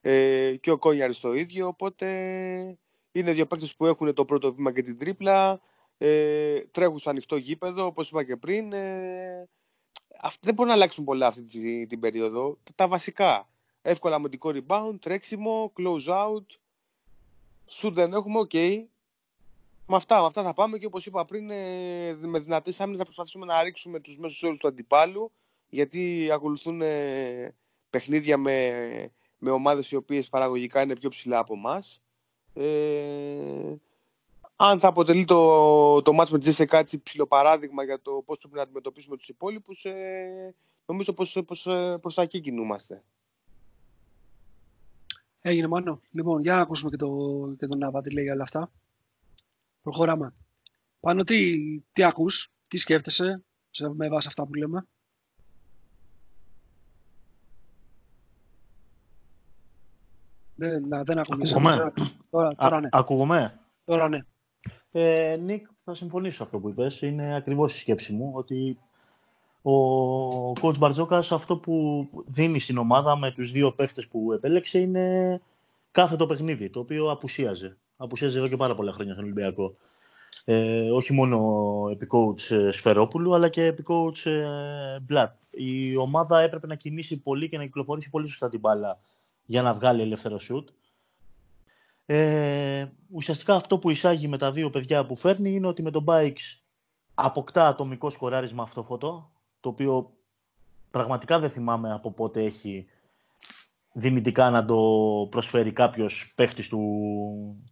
[0.00, 1.66] Ε, και ο Κόνιαρης το ίδιο.
[1.66, 2.06] Οπότε
[3.12, 5.60] είναι δύο παίκτες που έχουν το πρώτο βήμα και την τρίπλα.
[5.98, 8.72] Ε, τρέχουν στο ανοιχτό γήπεδο, όπως είπα και πριν.
[8.72, 9.48] Ε,
[10.40, 12.58] δεν μπορούν να αλλάξουν πολλά αυτή την, την περίοδο.
[12.74, 13.48] Τα, βασικά.
[13.82, 16.46] Εύκολα αμυντικό rebound, τρέξιμο, close out.
[17.66, 18.50] Σουτ δεν έχουμε, OK.
[18.52, 18.84] Okay.
[19.86, 23.04] Με αυτά, με αυτά θα πάμε και όπως είπα πριν, ε, με δυνατές άμυνες θα
[23.04, 25.32] προσπαθήσουμε να ρίξουμε τους μέσους όρους του αντιπάλου,
[25.68, 27.54] γιατί ακολουθούν ε,
[27.90, 32.00] παιχνίδια με, με ομάδες οι οποίες παραγωγικά είναι πιο ψηλά από εμάς.
[32.54, 33.74] Ε,
[34.56, 38.54] αν θα αποτελεί το, το μάτς με τη Τζέσε κάτι παράδειγμα για το πώς πρέπει
[38.54, 40.54] να αντιμετωπίσουμε τους υπόλοιπους, ε,
[40.86, 43.02] νομίζω πως, πως ε, προς τα εκεί κινούμαστε.
[45.40, 46.00] Έγινε μόνο.
[46.10, 47.08] Λοιπόν, για να ακούσουμε και, το,
[47.58, 48.70] και τον Νάβα τι λέει για όλα αυτά.
[49.82, 50.34] Προχωράμε.
[51.00, 51.58] Πάνω τι,
[51.92, 54.86] τι ακούς, τι σκέφτεσαι σε, με βάση αυτά που λέμε;
[60.54, 61.92] Δεν, να, δεν ακούμε.
[62.30, 62.88] Τώρα, τώρα ναι.
[62.92, 64.18] Ακούγομαι; Τώρα ναι.
[64.92, 67.02] Ε, Νίκ, θα συμφωνήσω αυτό που είπες.
[67.02, 68.78] Είναι ακριβώς η σκέψη μου ότι
[69.62, 75.40] ο coach Μπαρτζόκας αυτό που δίνει στην ομάδα με τους δύο παίχτες που επέλεξε είναι
[75.90, 77.76] κάθε το παιχνίδι, το οποίο απουσίαζε.
[77.96, 79.74] Απουσίαζε εδώ και πάρα πολλά χρόνια στον Ολυμπιακό.
[80.44, 81.38] Ε, όχι μόνο
[81.90, 85.34] επί coach ε, Σφερόπουλου, αλλά και επί coach ε, Μπλατ.
[85.50, 88.98] Η ομάδα έπρεπε να κινήσει πολύ και να κυκλοφορήσει πολύ σωστά την μπάλα
[89.44, 90.68] για να βγάλει ελεύθερο σουτ.
[92.06, 96.04] Ε, ουσιαστικά αυτό που εισάγει με τα δύο παιδιά που φέρνει είναι ότι με τον
[96.06, 96.58] Bikes
[97.14, 100.10] αποκτά ατομικό σκοράρισμα αυτόφωτο, το οποίο
[100.90, 102.86] πραγματικά δεν θυμάμαι από πότε έχει
[103.92, 104.78] δυνητικά να το
[105.30, 106.80] προσφέρει κάποιος παίχτης του,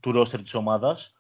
[0.01, 1.15] του ρόστερ της ομάδας.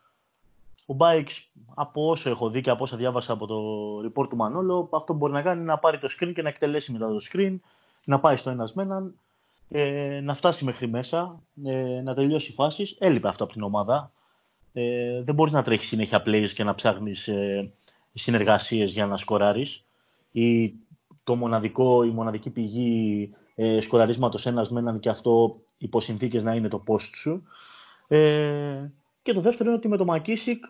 [0.86, 3.56] Ο Bikes, από όσο έχω δει και από όσα διάβασα από το
[3.98, 7.08] report του Μανόλο, αυτό μπορεί να κάνει να πάρει το screen και να εκτελέσει μετά
[7.08, 7.56] το screen,
[8.04, 9.14] να πάει στο ένας με έναν
[9.72, 12.96] ε, να φτάσει μέχρι μέσα, ε, να τελειώσει φάσεις.
[12.98, 14.12] Έλειπε αυτό από την ομάδα.
[14.72, 17.72] Ε, δεν μπορείς να τρέχεις συνέχεια plays και να ψάχνεις ε,
[18.14, 19.66] συνεργασίες για να σκοράρει.
[20.30, 20.72] Ή
[21.24, 26.54] το μοναδικό, η μοναδική πηγή ε, σκοραρίσματος ένας με έναν και αυτό υπό συνθήκες να
[26.54, 27.42] είναι το post σου.
[28.08, 28.90] Ε,
[29.22, 30.64] και το δεύτερο είναι ότι με το Μακίσικ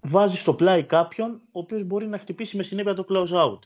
[0.00, 3.58] βάζεις στο πλάι κάποιον ο οποίος μπορεί να χτυπήσει με συνέπεια το close out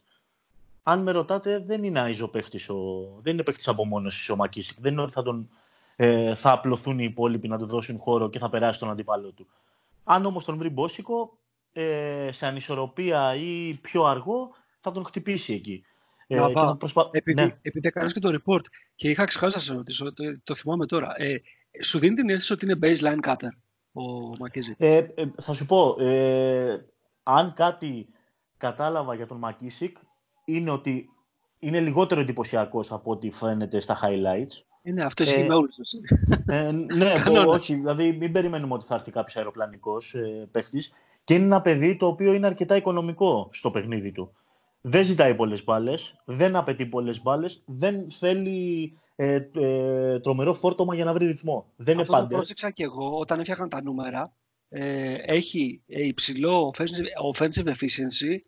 [0.83, 2.31] αν με ρωτάτε, δεν είναι άιζο
[2.69, 3.21] ο...
[3.23, 4.81] δεν είναι παίχτης απομόνωσης ο Μακίσικ.
[4.81, 5.49] Δεν είναι ότι θα, τον,
[5.97, 9.47] ε, θα απλωθούν οι υπόλοιποι να του δώσουν χώρο και θα περάσει τον αντίπαλο του.
[10.05, 11.39] Αν όμως τον βρει μπόσικο,
[11.73, 15.85] ε, σε ανισορροπία ή πιο αργό, θα τον χτυπήσει εκεί.
[16.27, 16.41] Ε,
[16.79, 17.09] προσπα...
[17.13, 17.59] επειδή, ναι.
[17.63, 18.65] επειδή έκανε και το report
[18.95, 21.15] και είχα ξεχάσει να σε ρωτήσω, το, το θυμάμαι τώρα.
[21.17, 21.41] Ε,
[21.83, 23.49] Σου δίνει την αίσθηση ότι είναι baseline cutter
[23.93, 24.03] ο
[24.39, 24.75] Μακίζη.
[24.79, 26.87] Ε, ε, θα σου πω, ε,
[27.23, 28.09] αν κάτι
[28.57, 29.97] κατάλαβα για τον Μακίσικ
[30.45, 31.09] είναι ότι
[31.59, 34.63] είναι λιγότερο εντυπωσιακός από ό,τι φαίνεται στα highlights.
[34.83, 35.75] Είναι αυτό ισχύει με όλους.
[36.47, 37.13] Ε, ναι,
[37.47, 40.91] όχι, δηλαδή μην περιμένουμε ότι θα έρθει κάποιος αεροπλανικός ε, παίχτης.
[41.25, 44.33] Και είναι ένα παιδί το οποίο είναι αρκετά οικονομικό στο παιχνίδι του.
[44.81, 51.05] Δεν ζητάει πολλές μπάλες, δεν απαιτεί πολλές μπάλες, δεν θέλει ε, ε, τρομερό φόρτωμα για
[51.05, 51.73] να βρει ρυθμό.
[51.77, 52.29] Δεν Αυτό είναι πάντα.
[52.29, 54.33] Το πρόσεξα και εγώ όταν έφτιαχνα τα νούμερα.
[54.69, 58.39] Ε, έχει υψηλό offensive, offensive efficiency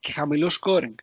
[0.00, 0.94] και χαμηλό scoring.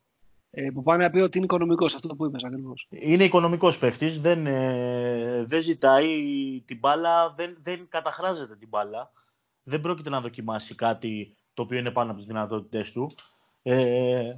[0.60, 2.88] Ε, που πάνε να πει ότι είναι οικονομικός αυτό που είπες ακριβώς.
[2.90, 4.22] Είναι οικονομικός παίχτης.
[4.22, 6.08] Δεν, ε, δεν ζητάει
[6.66, 9.12] την μπάλα, δεν, δεν καταχράζεται την μπάλα.
[9.64, 13.12] Δεν πρόκειται να δοκιμάσει κάτι το οποίο είναι πάνω από τις δυνατότητέ του.
[13.64, 14.36] Ε,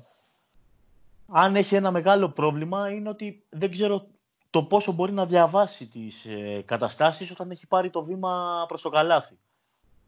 [1.28, 4.08] αν έχει ένα μεγάλο πρόβλημα είναι ότι δεν ξέρω
[4.50, 8.90] το πόσο μπορεί να διαβάσει τις ε, καταστάσεις όταν έχει πάρει το βήμα προς το
[8.90, 9.38] καλάθι.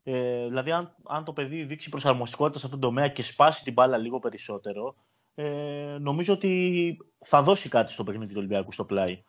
[0.03, 3.73] Ε, δηλαδή αν, αν το παιδί δείξει προσαρμοστικότητα σε αυτόν τον τομέα και σπάσει την
[3.73, 4.95] μπάλα λίγο περισσότερο,
[5.35, 9.23] ε, νομίζω ότι θα δώσει κάτι στο παιχνίδι του Ολυμπιακού στο πλάι.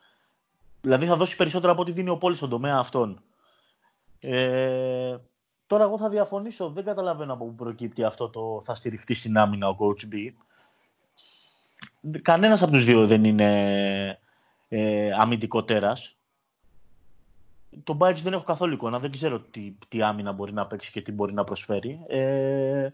[0.81, 3.23] Δηλαδή θα δώσει περισσότερο από ό,τι δίνει ο Πόλης στον τομέα αυτόν.
[4.21, 5.17] Ε,
[5.67, 9.69] τώρα εγώ θα διαφωνήσω, δεν καταλαβαίνω από πού προκύπτει αυτό το θα στηριχτεί στην άμυνα
[9.69, 10.33] ο Coach B.
[12.23, 14.19] Κανένας από τους δύο δεν είναι
[14.69, 16.17] ε, αμυντικό τέρας.
[17.85, 21.03] Το Bikes δεν έχω καθόλου εικόνα, δεν ξέρω τι, τι άμυνα μπορεί να παίξει και
[21.03, 22.01] τι μπορεί να προσφέρει.
[22.07, 22.89] Ε,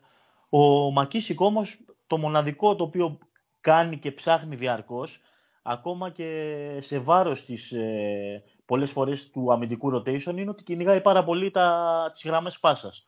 [0.49, 3.19] ο Μακίσικ όμως το μοναδικό το οποίο
[3.61, 5.21] κάνει και ψάχνει διαρκώς,
[5.63, 11.25] ακόμα και σε βάρος της ε, πολλές φορές του αμυντικού rotation, είναι ότι κυνηγάει πάρα
[11.25, 13.07] πολύ τα, τις γραμμές πάσας.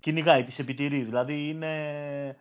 [0.00, 2.36] Κυνηγάει, τις επιτηρείς, δηλαδή είναι,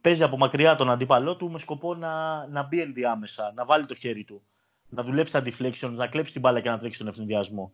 [0.00, 3.94] παίζει από μακριά τον αντίπαλό του με σκοπό να, να μπει ενδιάμεσα, να βάλει το
[3.94, 4.42] χέρι του,
[4.88, 7.72] να δουλέψει τα deflection, να κλέψει την μπάλα και να τρέξει τον ευνηδιασμό.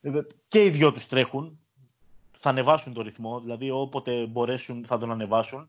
[0.00, 0.10] Ε,
[0.48, 1.58] και οι δυο τους τρέχουν,
[2.32, 5.68] θα ανεβάσουν το ρυθμό, δηλαδή όποτε μπορέσουν θα τον ανεβάσουν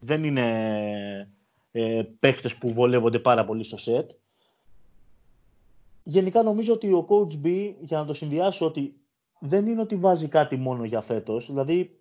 [0.00, 1.28] δεν είναι
[1.72, 4.10] ε, παίχτες που βολεύονται πάρα πολύ στο σετ.
[6.02, 8.94] Γενικά νομίζω ότι ο Coach B, για να το συνδυάσω, ότι
[9.38, 11.46] δεν είναι ότι βάζει κάτι μόνο για φέτος.
[11.46, 11.98] Δηλαδή,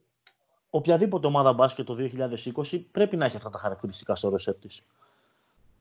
[0.69, 1.95] οποιαδήποτε ομάδα μπάσκετ το
[2.63, 4.83] 2020 πρέπει να έχει αυτά τα χαρακτηριστικά στο ροσέτ της.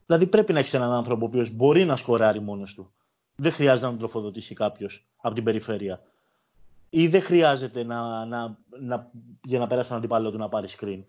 [0.05, 2.91] Δηλαδή πρέπει να έχεις έναν άνθρωπο ο οποίος μπορεί να σκοράρει μόνος του.
[3.35, 6.01] Δεν χρειάζεται να τον τροφοδοτήσει κάποιος από την περιφέρεια.
[6.89, 9.11] Ή δεν χρειάζεται να, να, να,
[9.43, 11.03] για να περάσει τον αντίπαλό του να πάρει screen.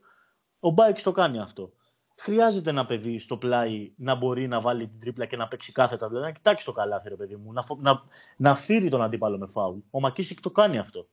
[0.60, 1.72] Ο Μπάικς το κάνει αυτό.
[2.16, 6.08] Χρειάζεται ένα παιδί στο πλάι να μπορεί να βάλει την τρίπλα και να παίξει κάθετα.
[6.08, 7.52] Δηλαδή να κοιτάξει το καλάθι, ρε παιδί μου.
[7.52, 8.02] Να, να,
[8.36, 9.78] να φύρει τον αντίπαλο με φάουλ.
[9.90, 11.08] Ο Μακίσικ το κάνει αυτό.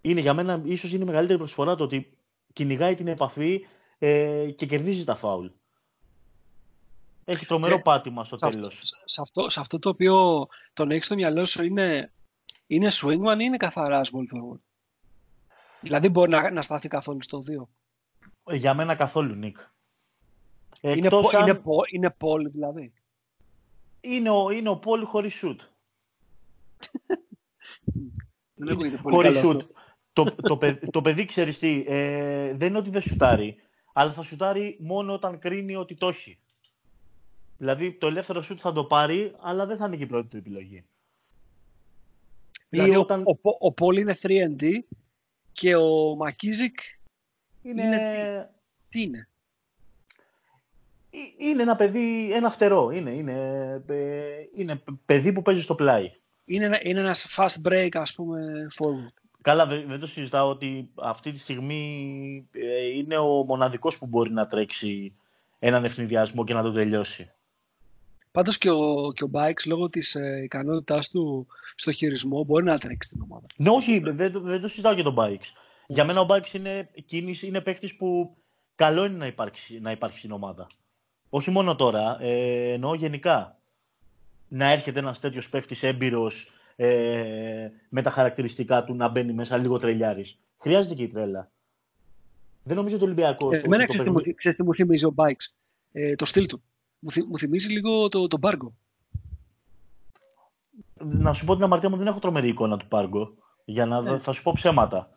[0.00, 2.16] Είναι για μένα ίσως είναι η μεγαλύτερη προσφορά το ότι
[2.52, 3.66] κυνηγάει την επαφή
[3.98, 5.46] ε, και κερδίζει τα φάουλ.
[7.24, 8.80] Έχει τρομερό ε, πάτημα στο τέλος.
[9.04, 12.12] Σε αυτό, σε αυτό το οποίο τον έχει στο μυαλό σου είναι,
[12.66, 14.60] είναι swingman ή είναι καθαρά small forward;
[15.82, 17.42] Δηλαδή μπορεί να, να σταθεί καθόλου στο
[18.46, 18.54] 2.
[18.54, 19.56] Για μένα καθόλου, Νίκ.
[20.80, 21.48] Είναι, αν...
[21.48, 21.60] είναι,
[21.92, 22.92] είναι πόλη δηλαδή.
[24.00, 25.60] Είναι ο, είναι ο πόλη χωρίς σουτ.
[29.02, 29.60] χωρίς σουτ.
[30.12, 30.58] το, το,
[30.90, 33.56] το, παιδί ξέρεις τι, ε, δεν είναι ότι δεν σουτάρει,
[33.92, 36.38] αλλά θα σουτάρει μόνο όταν κρίνει ότι το έχει.
[37.58, 40.36] Δηλαδή το ελεύθερο σουτ θα το πάρει, αλλά δεν θα είναι και η πρώτη του
[40.36, 40.84] επιλογή.
[42.68, 43.22] Δηλαδή όταν...
[43.26, 44.78] ο, ο, ο Πόλη είναι 3D
[45.52, 46.78] και ο Μακίζικ
[47.62, 47.82] είναι...
[47.82, 48.50] είναι...
[48.88, 49.28] Τι; Είναι;
[51.10, 52.90] Ε, είναι ένα παιδί, ένα φτερό.
[52.90, 53.34] Είναι, είναι,
[53.86, 53.96] ε,
[54.54, 56.12] είναι παιδί που παίζει στο πλάι.
[56.44, 59.12] Είναι, ένα, είναι ένας fast break, ας πούμε, forward.
[59.42, 64.46] Καλά, δεν το συζητάω ότι αυτή τη στιγμή ε, είναι ο μοναδικός που μπορεί να
[64.46, 65.14] τρέξει
[65.58, 67.30] έναν ευνηδιασμό και να το τελειώσει.
[68.32, 72.78] Πάντως και ο, και ο Bikes λόγω της ε, ικανότητάς του στο χειρισμό μπορεί να
[72.78, 73.46] τρέξει την ομάδα.
[73.56, 75.52] Ναι, όχι, δεν, δεν το συζητάω για τον Bikes.
[75.86, 78.36] Για μένα ο Bikes είναι κίνηση, είναι παίχτης που
[78.74, 80.66] καλό είναι να υπάρχει, να υπάρχει στην ομάδα.
[81.28, 83.56] Όχι μόνο τώρα, ε, εννοώ γενικά.
[84.48, 89.78] Να έρχεται ένας τέτοιος παίχτης έμπειρος ε, με τα χαρακτηριστικά του να μπαίνει μέσα λίγο
[89.78, 90.38] τρελιάρης.
[90.58, 91.50] Χρειάζεται και η τρέλα.
[92.62, 93.58] Δεν νομίζω ότι ο Ολυμπιακός...
[93.58, 93.86] Ε, εμένα
[94.34, 95.52] ξέρεις τι μου θυμίζει ο Bikes.
[95.92, 96.62] Ε, το στυλ του
[97.02, 98.72] μου, θυμίζει λίγο το, το Μπάργκο.
[100.94, 103.34] Να σου πω την αμαρτία μου, δεν έχω τρομερή εικόνα του Μπάργκο.
[103.64, 104.18] Για να ε.
[104.18, 105.10] θα σου πω ψέματα.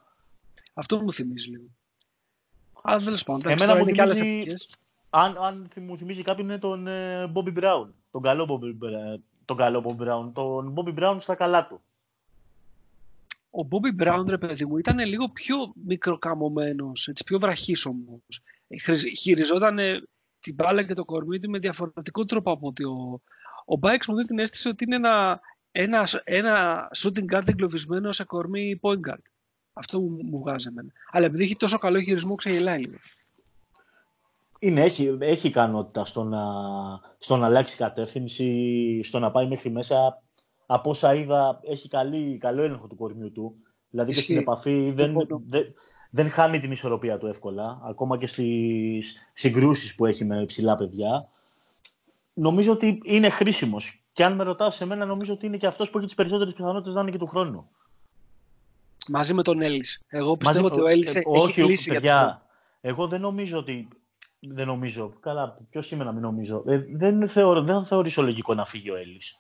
[0.74, 1.66] Αυτό μου θυμίζει λίγο.
[2.82, 3.52] Αλλά τέλος πάντων.
[3.52, 4.56] Εμένα μου θυμίζει.
[5.10, 6.88] Αν, αν μου θυμίζει κάποιον είναι τον
[7.32, 7.94] Μπόμπι ε, Μπράουν.
[8.12, 8.78] Τον καλό Μπόμπι
[9.46, 10.32] τον καλό Bobby Brown.
[10.34, 11.82] Τον Bobby Brown στα καλά του.
[13.50, 18.42] Ο Μπόμπι Μπράουν, ρε παιδί μου, ήταν λίγο πιο μικροκαμωμένος, έτσι, πιο βραχής όμως.
[19.18, 19.78] Χειριζόταν
[20.46, 23.22] την μπάλα και το κορμί του με διαφορετικό τρόπο από ότι ο,
[23.66, 25.40] ο Μπάιξ μου δίνει την αίσθηση ότι είναι ένα,
[25.72, 29.22] ένα, ένα shooting guard εγκλωβισμένο σε κορμί point guard.
[29.74, 30.90] Αυτό μου, μου βγάζει εμένα.
[31.12, 32.96] Αλλά επειδή έχει τόσο καλό χειρισμό, ξεγελάει λίγο.
[34.60, 36.44] Είναι, έχει, έχει ικανότητα στο να,
[37.18, 40.24] στο να αλλάξει κατεύθυνση, στο να πάει μέχρι μέσα.
[40.66, 43.56] Από όσα είδα, έχει καλή, καλό έλεγχο του κορμιού του.
[43.90, 45.14] Δηλαδή και στην επαφή δεν,
[45.46, 45.74] δεν,
[46.16, 51.30] δεν χάνει την ισορροπία του εύκολα, ακόμα και στις συγκρούσεις που έχει με ψηλά παιδιά.
[52.34, 54.04] Νομίζω ότι είναι χρήσιμος.
[54.14, 56.54] Και αν με ρωτάς σε μένα, νομίζω ότι είναι και αυτός που έχει τις περισσότερες
[56.54, 57.70] πιθανότητες να είναι και του χρόνου.
[59.08, 60.02] Μαζί με τον Έλλης.
[60.08, 62.42] Εγώ πιστεύω ότι ο Έλλης ε, έχει όχι, κλείσει παιδιά, για
[62.82, 63.88] το Εγώ δεν νομίζω ότι...
[64.40, 65.14] Δεν νομίζω.
[65.20, 66.64] Καλά, ποιος είμαι να μην νομίζω.
[66.68, 69.38] Ε, δεν, θεωρώ, δεν θα θεωρήσω λογικό να φύγει ο Έλλης.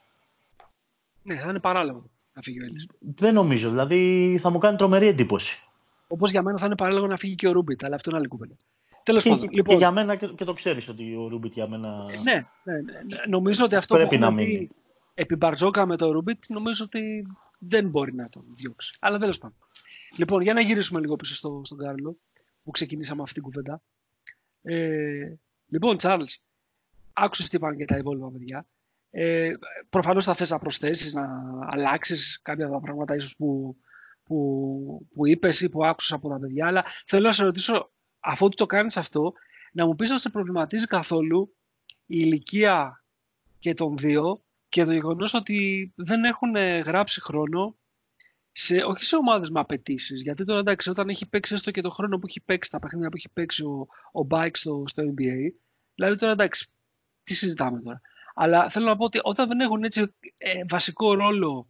[1.23, 2.87] Ναι, θα είναι παράλογο να φύγει ο Έλλης.
[2.99, 3.69] Δεν νομίζω.
[3.69, 5.64] Δηλαδή θα μου κάνει τρομερή εντύπωση.
[6.07, 8.27] Όπως για μένα θα είναι παράλογο να φύγει και ο Ρούμπιτ, αλλά αυτό είναι άλλη
[8.27, 8.55] κουβέντα.
[9.03, 9.39] Τέλος πάντων.
[9.39, 12.03] Και, λοιπόν, και για μένα και, το ξέρεις ότι ο Ρούμπιτ για μένα.
[12.03, 13.17] Ναι, ναι, ναι, ναι.
[13.27, 14.69] νομίζω ότι αυτό Πρέπει που έχουμε πει
[15.13, 17.27] επί Μπαρτζόκα με τον Ρούμπιτ, νομίζω ότι
[17.59, 18.97] δεν μπορεί να τον διώξει.
[18.99, 19.57] Αλλά τέλος πάντων.
[20.17, 22.17] Λοιπόν, για να γυρίσουμε λίγο πίσω στο, στον Κάρλο,
[22.63, 23.81] που ξεκινήσαμε αυτή την κουβέντα.
[24.61, 25.35] Ε,
[25.67, 26.23] λοιπόν, Τσάρλ,
[27.13, 28.65] άκουσες τι είπαν και τα υπόλοιπα παιδιά.
[29.11, 29.51] Ε,
[29.89, 31.27] Προφανώς θα θες να προσθέσεις, να
[31.69, 33.77] αλλάξεις κάποια από τα πράγματα ίσως που
[34.25, 38.49] που, που είπες ή που άκουσα από τα παιδιά, αλλά θέλω να σε ρωτήσω, αφού
[38.49, 39.33] το κάνεις αυτό,
[39.71, 41.55] να μου πεις αν σε προβληματίζει καθόλου
[42.05, 43.03] η ηλικία
[43.59, 47.77] και των δύο και το γεγονός ότι δεν έχουν γράψει χρόνο
[48.51, 50.21] σε, όχι σε ομάδες με απαιτήσεις.
[50.21, 53.09] Γιατί τώρα εντάξει, όταν έχει παίξει έστω και το χρόνο που έχει παίξει, τα παιχνίδια
[53.09, 53.87] που έχει παίξει ο,
[54.21, 55.57] ο Bike στο, στο NBA,
[55.95, 56.67] δηλαδή τώρα εντάξει,
[57.23, 58.01] τι συζητάμε τώρα.
[58.35, 61.69] Αλλά θέλω να πω ότι όταν δεν έχουν έτσι ε, βασικό ρόλο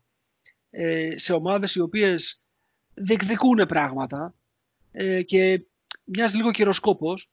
[0.69, 2.41] ε, σε ομάδες οι οποίες
[2.95, 4.33] διεκδικούν πράγματα
[4.91, 5.65] ε, και
[6.03, 7.29] μοιάζει λίγο κυροσκόπος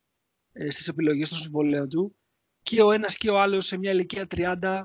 [0.53, 2.17] ε, στις επιλογές των συμβολέων του.
[2.63, 4.85] Και ο ένας και ο άλλος σε μια ηλικία 30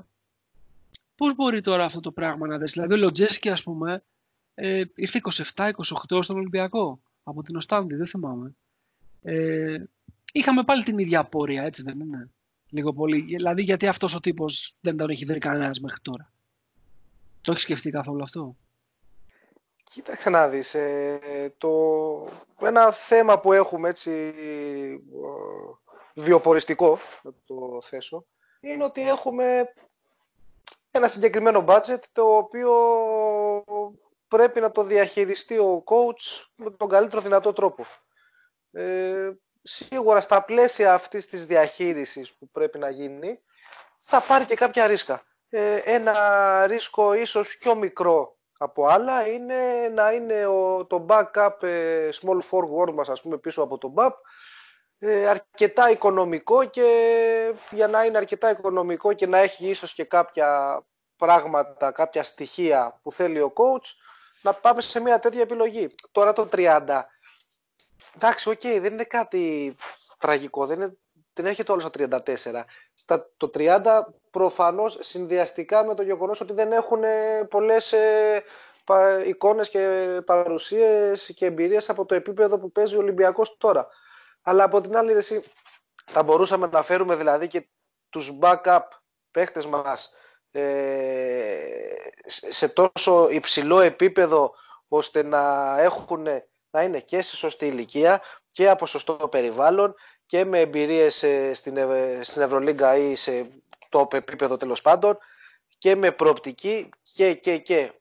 [1.16, 4.04] πώς μπορεί τώρα αυτό το πράγμα να δεις δηλαδή ο Λοτζέσκι ας πούμε
[4.54, 5.20] ε, ήρθε
[5.54, 5.70] 27-28
[6.20, 8.54] στον Ολυμπιακό από την Οστάνδη δεν θυμάμαι.
[9.22, 9.82] Ε,
[10.32, 12.30] είχαμε πάλι την ίδια απόρρεια έτσι δεν είναι;
[12.68, 13.20] Λίγο πολύ.
[13.20, 16.32] Δηλαδή γιατί αυτός ο τύπος δεν τον έχει βρει κανένας μέχρι τώρα;
[17.40, 18.56] Το έχεις σκεφτεί καθόλου αυτό;
[19.90, 21.70] Κοίταξε να δεις, ε, το,
[22.60, 24.34] ένα θέμα που έχουμε έτσι
[26.14, 28.26] βιοποριστικό, να το θέσω,
[28.60, 29.72] είναι ότι έχουμε
[30.90, 32.72] ένα συγκεκριμένο budget το οποίο
[34.28, 37.86] πρέπει να το διαχειριστεί ο coach με τον καλύτερο δυνατό τρόπο.
[38.72, 39.30] Ε,
[39.62, 43.40] σίγουρα στα πλαίσια αυτής της διαχείρισης που πρέπει να γίνει
[43.98, 45.22] θα πάρει και κάποια ρίσκα.
[45.48, 52.08] Ε, ένα ρίσκο ίσως πιο μικρό από άλλα είναι να είναι ο, το backup ε,
[52.20, 54.12] small forward μας ας πούμε πίσω από το BAP
[54.98, 60.82] ε, αρκετά οικονομικό και για να είναι αρκετά οικονομικό και να έχει ίσως και κάποια
[61.16, 63.86] πράγματα, κάποια στοιχεία που θέλει ο coach
[64.42, 65.94] να πάμε σε μια τέτοια επιλογή.
[66.12, 67.02] Τώρα το 30
[68.14, 69.74] εντάξει, οκ, δεν είναι κάτι
[70.18, 70.96] τραγικό, δεν, είναι,
[71.32, 72.26] δεν έρχεται όλος στο 34.
[72.94, 77.02] Στα, το 30 προφανώς συνδυαστικά με το γεγονός ότι δεν έχουν
[77.50, 78.44] πολλές ε,
[79.26, 83.88] εικόνες και παρουσίες και εμπειρίες από το επίπεδο που παίζει ο Ολυμπιακός τώρα.
[84.42, 85.42] Αλλά από την άλλη εσύ,
[86.06, 87.68] θα μπορούσαμε να φέρουμε δηλαδή και
[88.08, 88.80] τους backup
[89.30, 90.12] παίχτες μας
[90.50, 90.62] ε,
[92.26, 94.54] σε τόσο υψηλό επίπεδο
[94.88, 96.26] ώστε να, έχουν,
[96.70, 99.94] να είναι και σε σωστή ηλικία και από σωστό περιβάλλον
[100.26, 101.78] και με εμπειρίες ε, στην,
[102.22, 103.50] στην Ευρωλίγκα ή σε
[103.88, 105.18] το επίπεδο τέλος πάντων
[105.78, 107.92] και με προοπτική και και και.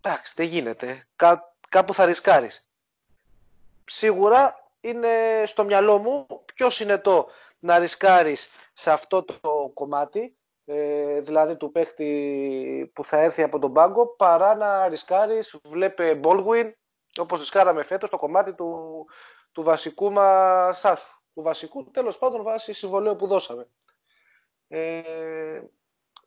[0.00, 1.06] Εντάξει, δεν γίνεται.
[1.16, 2.66] Κά, κάπου θα ρισκάρεις.
[3.84, 11.56] Σίγουρα είναι στο μυαλό μου πιο συνετό να ρισκάρεις σε αυτό το κομμάτι, ε, δηλαδή
[11.56, 16.70] του παίχτη που θα έρθει από τον πάγκο, παρά να ρισκάρεις, βλέπε Baldwin,
[17.16, 19.04] όπως ρισκάραμε φέτος, το κομμάτι του,
[19.52, 21.20] του βασικού μας άσου.
[21.34, 23.68] Του βασικού, τέλος πάντων, βάσει συμβολέου που δώσαμε.
[24.68, 25.62] Ε,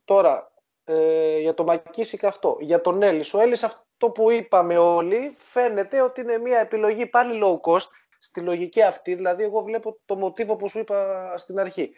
[0.06, 2.58] τώρα, ε, για το Μακίσικ αυτό.
[2.60, 3.34] Για τον Έλλης.
[3.34, 7.88] Ο Έλλης αυτό που είπαμε όλοι φαίνεται ότι είναι μια επιλογή πάλι low cost
[8.20, 9.16] στη λογική αυτή.
[9.16, 11.92] Δηλαδή εγώ βλέπω το μοτίβο που σου είπα στην αρχή.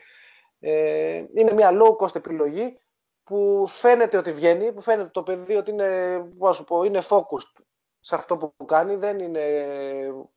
[0.60, 2.77] Ε, είναι μια low cost επιλογή
[3.23, 6.21] που φαίνεται ότι βγαίνει, που φαίνεται το παιδί ότι είναι,
[6.54, 7.63] σου πω, είναι focused
[7.99, 8.95] σε αυτό που κάνει.
[8.95, 9.43] Δεν είναι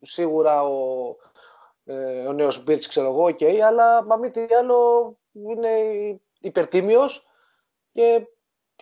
[0.01, 1.17] σίγουρα ο,
[1.85, 5.71] ε, ο νέος Μπίρτς, ξέρω εγώ, okay, αλλά μα μη τι άλλο είναι
[6.41, 7.27] υπερτίμιος
[7.93, 8.27] και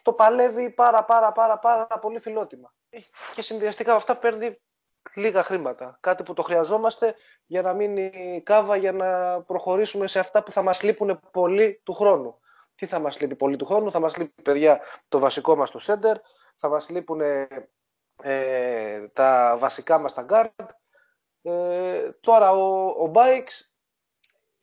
[0.03, 2.75] το παλεύει πάρα πάρα πάρα πάρα πολύ φιλότιμα.
[3.35, 4.61] Και συνδυαστικά με αυτά παίρνει
[5.15, 5.99] λίγα χρήματα.
[6.01, 7.15] Κάτι που το χρειαζόμαστε
[7.47, 11.93] για να μείνει κάβα, για να προχωρήσουμε σε αυτά που θα μας λείπουν πολύ του
[11.93, 12.41] χρόνου.
[12.75, 15.79] Τι θα μας λείπει πολύ του χρόνου, θα μας λείπει παιδιά το βασικό μας το
[15.83, 16.15] center,
[16.57, 17.21] θα μας λείπουν
[18.23, 20.67] ε, τα βασικά μας τα guard.
[21.43, 23.73] Ε, τώρα ο, ο Bikes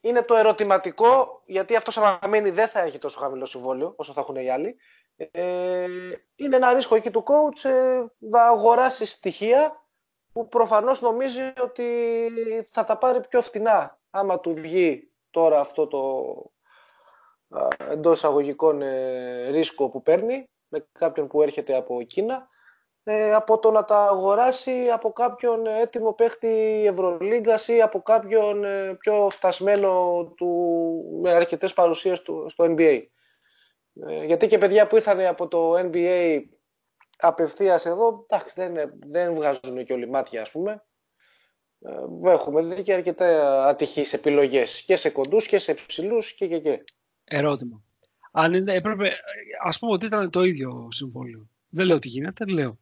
[0.02, 4.20] είναι το ερωτηματικό, γιατί αυτός άμα μείνει δεν θα έχει τόσο χαμηλό συμβόλαιο όσο θα
[4.20, 4.78] έχουν οι άλλοι.
[5.32, 5.88] Ε,
[6.36, 9.86] είναι ένα ρίσκο εκεί του coach ε, να αγοράσει στοιχεία
[10.34, 11.86] που προφανώς νομίζει ότι
[12.72, 16.34] θα τα πάρει πιο φτηνά άμα του βγει τώρα αυτό το
[17.90, 22.59] εντός αγωγικών ε, ρίσκο που παίρνει με κάποιον που έρχεται από Κίνα ε,
[23.34, 29.30] από το να τα αγοράσει από κάποιον έτοιμο παίχτη Ευρωλίγκας ή από κάποιον ε, πιο
[29.30, 30.50] φτασμένο του,
[31.22, 33.02] με αρκετές παρουσίες στο NBA.
[34.08, 36.42] Ε, γιατί και παιδιά που ήρθαν από το NBA
[37.18, 40.84] απευθείας εδώ, εντάξει, δεν, δεν βγάζουν και όλοι μάτια, ας πούμε.
[41.80, 46.60] Ε, έχουμε δει και αρκετά ατυχείς επιλογές και σε κοντούς και σε ψηλούς και και
[46.60, 46.84] και.
[47.24, 47.84] Ερώτημα.
[48.32, 49.14] Αν είναι, έπρεπε,
[49.64, 51.50] ας πούμε ότι ήταν το ίδιο συμβόλαιο.
[51.70, 52.78] Δεν λέω τι γίνεται, λέω.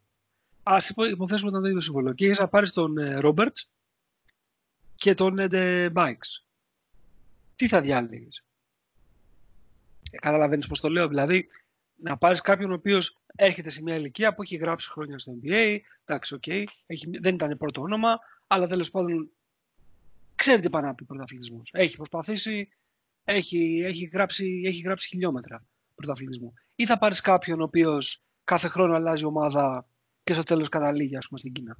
[0.70, 2.12] Ας υποθέσουμε ότι ήταν το ίδιο συμβόλαιο.
[2.14, 3.66] Και είχες να πάρεις τον Ρόμπερτς ε,
[4.94, 6.46] και τον Εντε Μπάιξ.
[7.56, 8.44] Τι θα διάλεγες;
[10.10, 11.08] Ε, καταλαβαίνεις πώς το λέω.
[11.08, 11.48] Δηλαδή,
[11.94, 15.78] να πάρεις κάποιον ο οποίος έρχεται σε μια ηλικία που έχει γράψει χρόνια στο NBA,
[16.04, 16.64] εντάξει, OK, okay,
[17.20, 19.30] δεν ήταν πρώτο όνομα, αλλά τέλος πάντων
[20.34, 21.62] ξέρει τι πάει να πει πρωταθλητισμό.
[21.72, 22.68] Έχει προσπαθήσει,
[23.24, 26.54] έχει, έχει, γράψει, έχει γράψει χιλιόμετρα πρωταθλητισμού.
[26.74, 29.88] Ή θα πάρεις κάποιον ο οποίος κάθε χρόνο αλλάζει ομάδα
[30.28, 31.76] και στο τέλος καταλήγει, ας πούμε, στην Κίνα.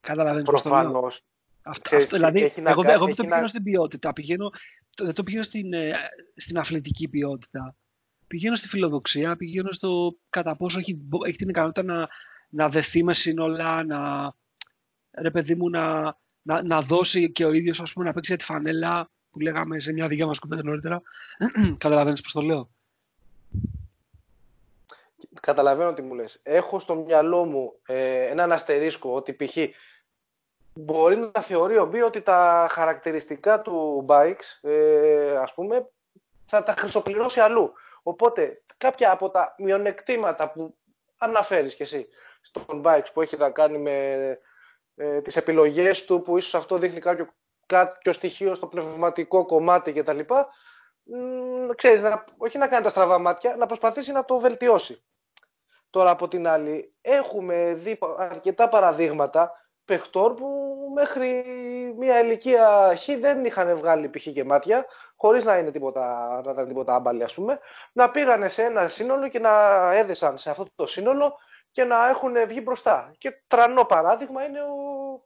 [0.00, 1.22] Καταλαβαίνεις Προφανώς.
[1.62, 3.48] Αυτό, δηλαδή, έχει εγώ, εγώ δεν το πηγαίνω να...
[3.48, 4.50] στην ποιότητα, πηγαίνω,
[4.96, 5.92] δεν το πηγαίνω στην, ε,
[6.36, 7.76] στην αθλητική ποιότητα.
[8.26, 12.08] Πηγαίνω στη φιλοδοξία, πηγαίνω στο κατά πόσο έχει, έχει την ικανότητα να,
[12.48, 14.32] να δεθεί με σύνολα, να,
[15.10, 18.44] ρε παιδί μου, να, να, να δώσει και ο ίδιος ας πούμε, να παίξει τη
[18.44, 21.02] φανέλα που λέγαμε σε μια δικιά μας κουβέντα νωρίτερα.
[21.78, 22.70] Καταλαβαίνεις πώς το λέω.
[25.48, 26.40] Καταλαβαίνω τι μου λες.
[26.42, 29.56] Έχω στο μυαλό μου ε, έναν αστερίσκο ότι π.χ.
[30.74, 35.88] μπορεί να θεωρεί ο Μπί ότι τα χαρακτηριστικά του bikes, ε, ας πούμε,
[36.46, 37.72] θα τα χρυσοπληρώσει αλλού.
[38.02, 40.76] Οπότε κάποια από τα μειονεκτήματα που
[41.18, 42.08] αναφέρεις κι εσύ
[42.40, 44.38] στον Bikes που έχει να κάνει με
[44.96, 47.28] ε, τις επιλογές του που ίσως αυτό δείχνει κάποιο,
[47.66, 50.20] κάποιο στοιχείο στο πνευματικό κομμάτι κτλ.
[51.76, 55.02] Ξέρεις, να, όχι να κάνει τα στραβά μάτια, να προσπαθήσει να το βελτιώσει.
[55.90, 59.52] Τώρα από την άλλη έχουμε δει αρκετά παραδείγματα
[59.84, 61.44] παιχτών που μέχρι
[61.98, 64.22] μια ηλικία χ δεν είχαν βγάλει π.χ.
[64.22, 64.86] και μάτια,
[65.16, 67.58] χωρίς να είναι τίποτα, να ήταν τίποτα άμπαλοι ας πούμε,
[67.92, 69.52] να πήγανε σε ένα σύνολο και να
[69.92, 71.38] έδεσαν σε αυτό το σύνολο
[71.72, 73.14] και να έχουν βγει μπροστά.
[73.18, 75.22] Και τρανό παράδειγμα είναι ο,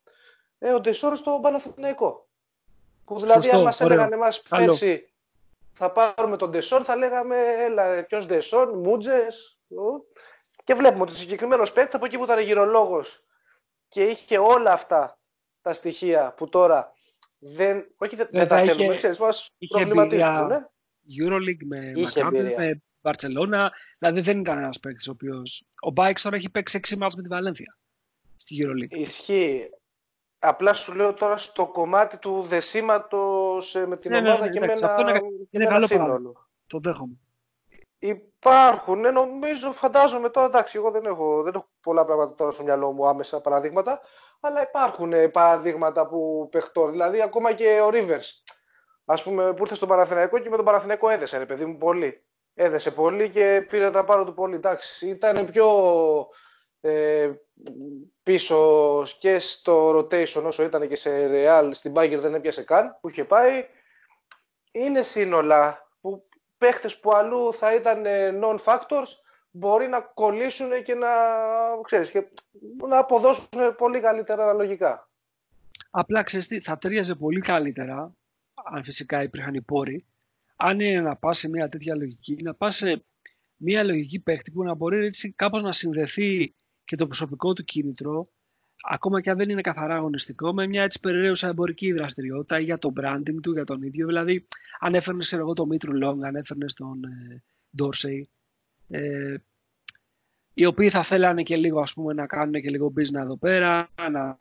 [0.59, 2.27] ε, ο Ντεσόρ στο Παναθηναϊκό.
[3.05, 5.13] Που δηλαδή, αν μα έλεγαν εμάς πέρσι
[5.73, 9.59] θα πάρουμε τον Ντεσόρ, θα λέγαμε, έλα, ποιος Ντεσόρ, Μούτζες.
[10.65, 13.25] Και βλέπουμε ότι ο συγκεκριμένος παίκτης από εκεί που ήταν γυρολόγος
[13.89, 15.19] και είχε όλα αυτά
[15.63, 16.93] τα στοιχεία που τώρα
[17.39, 20.47] δεν, όχι δεν τα θέλουμε, ξέρεις, μας προβληματίζουν.
[20.47, 20.59] Ναι;
[21.21, 23.73] Euroleague με Μακάμπη, με Βαρσελόνα.
[23.99, 25.43] Δηλαδή δεν ήταν ένα παίκτης ο οποίο.
[25.81, 27.77] Ο Μπάιξ τώρα έχει παίξει 6 μάτς με τη Βαλένθια
[28.37, 28.99] στη EuroLeague.
[28.99, 29.71] Ισχύει.
[30.39, 34.51] Απλά σου λέω τώρα στο κομμάτι του δεσίματο ε, με την ναι, ναι ομάδα ναι,
[34.51, 36.49] ναι, και με ένα, είναι, είναι καλό σύνολο.
[36.67, 37.17] Το δέχομαι.
[38.03, 42.63] Υπάρχουν, ναι, νομίζω, φαντάζομαι τώρα, εντάξει, εγώ δεν έχω, δεν έχω πολλά πράγματα τώρα στο
[42.63, 44.01] μυαλό μου άμεσα παραδείγματα,
[44.41, 46.91] αλλά υπάρχουν ε, παραδείγματα που παιχτώ.
[46.91, 48.27] Δηλαδή, ακόμα και ο Rivers,
[49.05, 52.25] ας πούμε, που ήρθε στον Παναθηναϊκό και με τον Παναθηναϊκό έδεσε, ρε παιδί μου, πολύ
[52.55, 54.55] έδεσε πολύ και πήρε τα πάνω του πολύ.
[54.55, 55.69] Εντάξει, ήταν πιο
[56.81, 57.31] ε,
[58.23, 63.09] πίσω και στο rotation όσο ήταν και σε Real, στην Bagger δεν έπιασε καν, που
[63.09, 63.67] είχε πάει.
[64.73, 66.23] Είναι σύνολα που
[66.63, 69.11] παίχτες που αλλού θα ήταν ε, non-factors
[69.51, 71.09] μπορεί να κολλήσουν και να,
[71.83, 72.27] ξέρεις, και
[72.89, 75.11] να αποδώσουν πολύ καλύτερα αναλογικά.
[75.91, 78.13] Απλά ξέρεις τι, θα ταιριάζε πολύ καλύτερα,
[78.55, 80.05] αν φυσικά υπήρχαν οι πόροι,
[80.57, 83.05] αν είναι να πας σε μια τέτοια λογική, να πας σε
[83.57, 86.55] μια λογική παίχτη που να μπορεί έτσι κάπως να συνδεθεί
[86.85, 88.27] και το προσωπικό του κίνητρο,
[88.83, 92.93] ακόμα και αν δεν είναι καθαρά αγωνιστικό, με μια έτσι περιραίουσα εμπορική δραστηριότητα για το
[93.01, 94.07] branding του, για τον ίδιο.
[94.07, 94.47] Δηλαδή,
[94.81, 97.43] αν έφερνες εγώ τον Μήτρου Λόγκ, αν έφερνες τον ε,
[97.83, 98.21] Dorsey,
[98.89, 99.37] ε,
[100.55, 103.89] οι οποίοι θα θέλανε και λίγο ας πούμε, να κάνουν και λίγο business εδώ πέρα,
[104.11, 104.37] να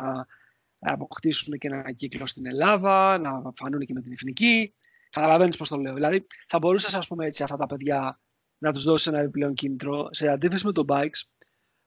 [0.79, 4.73] αποκτήσουν και ένα κύκλο στην Ελλάδα, να φανούν και με την εθνική.
[5.09, 5.93] Καταλαβαίνεις πώς το λέω.
[5.93, 8.19] Δηλαδή, θα μπορούσες ας πούμε, έτσι, αυτά τα παιδιά
[8.57, 11.23] να τους δώσεις ένα επιπλέον κίνητρο σε αντίθεση με τον Bikes,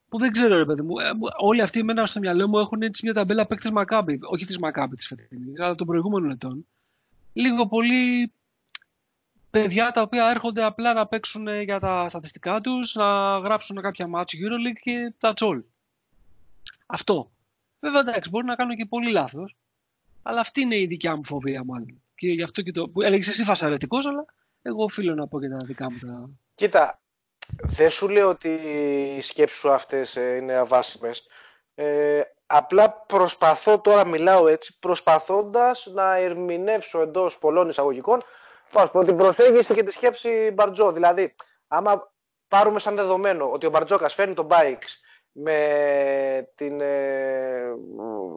[0.08, 0.98] που δεν ξέρω, ρε παιδί μου.
[0.98, 4.18] Ε, όλοι αυτοί εμένα στο μυαλό μου έχουν έτσι μια ταμπέλα παίκτη Μακάμπη.
[4.22, 6.66] Όχι της Μακάμπη της φετινή, αλλά των προηγούμενων ετών.
[7.32, 8.32] Λίγο πολύ
[9.50, 14.22] παιδιά τα οποία έρχονται απλά να παίξουν για τα στατιστικά τους, να γράψουν κάποια match
[14.22, 15.62] EuroLeague και τα all.
[16.86, 17.30] Αυτό.
[17.80, 19.56] Βέβαια, εντάξει, μπορεί να κάνω και πολύ λάθος,
[20.22, 22.02] αλλά αυτή είναι η δικιά μου φοβία μάλλον.
[22.14, 22.92] Και γι' αυτό και το.
[23.02, 24.24] Έλεγες εσύ φασαρετικός, αλλά
[24.62, 25.98] εγώ οφείλω να πω και τα δικά μου.
[25.98, 26.30] Τα...
[26.54, 27.00] Κοίτα,
[27.48, 28.48] δεν σου λέω ότι
[29.16, 31.26] οι σκέψεις σου αυτές ε, είναι αβάσιμες.
[31.74, 38.22] Ε, απλά προσπαθώ, τώρα μιλάω έτσι, προσπαθώντας να ερμηνεύσω εντός πολλών εισαγωγικών
[38.92, 40.92] πω, την προσέγγιση και τη σκέψη Μπαρτζό.
[40.92, 41.34] Δηλαδή,
[41.68, 42.12] άμα
[42.48, 44.98] πάρουμε σαν δεδομένο ότι ο Μπαρτζόκας φέρνει τον Bikes
[45.32, 47.74] με την, ε,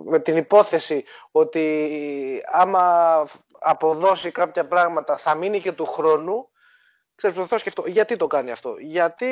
[0.05, 3.25] με την υπόθεση ότι άμα
[3.59, 6.49] αποδώσει κάποια πράγματα θα μείνει και του χρόνου,
[7.17, 7.83] ξέρεις, το σκεφτώ.
[7.87, 9.29] Γιατί το κάνει αυτό; Γιατί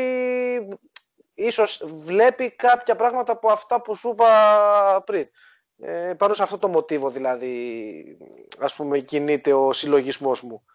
[1.34, 5.28] ίσως βλέπει κάποια πράγματα από αυτά που σου είπα πριν.
[5.78, 8.18] Ε, πάνω σε αυτό το μοτίβο δηλαδή,
[8.60, 10.66] ας πούμε, κινείται ο συλλογισμός μου.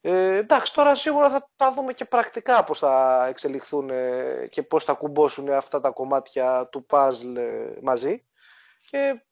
[0.00, 4.84] Ε, εντάξει, τώρα σίγουρα θα τα δούμε και πρακτικά πώς θα εξελιχθούν ε, και πώς
[4.84, 8.24] θα κουμπώσουν αυτά τα κομμάτια του puzzle ε, μαζί.
[8.90, 9.24] Και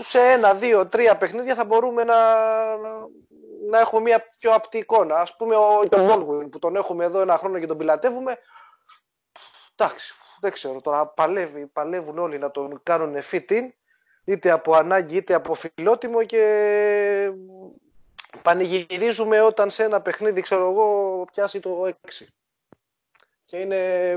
[0.00, 2.16] σε ένα, δύο, τρία παιχνίδια θα μπορούμε να,
[3.70, 5.16] να, έχουμε μια πιο απτή εικόνα.
[5.16, 8.38] Ας πούμε ο Baldwin που τον έχουμε εδώ ένα χρόνο και τον πιλατεύουμε.
[9.76, 13.68] Εντάξει, δεν ξέρω τώρα, παλεύει, παλεύουν όλοι να τον κάνουν fit
[14.24, 17.32] είτε από ανάγκη είτε από φιλότιμο και
[18.42, 22.24] πανηγυρίζουμε όταν σε ένα παιχνίδι, ξέρω εγώ, πιάσει το 6.
[23.44, 24.10] Και είναι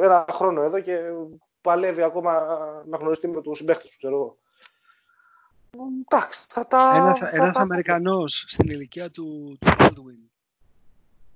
[0.00, 1.00] ένα χρόνο εδώ και
[1.60, 2.32] παλεύει ακόμα
[2.86, 4.38] να γνωριστεί με τους συμπαίχτες του, ξέρω εγώ.
[6.10, 6.92] Εντάξει, θα τα...
[6.96, 10.28] Ένας, θα, ένας Αμερικανός στην ηλικία του, του Baldwin,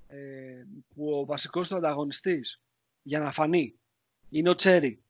[0.07, 0.65] ε,
[0.95, 2.63] που ο βασικός του ανταγωνιστής
[3.03, 3.79] για να φανεί
[4.29, 5.03] είναι ο Τσέρι,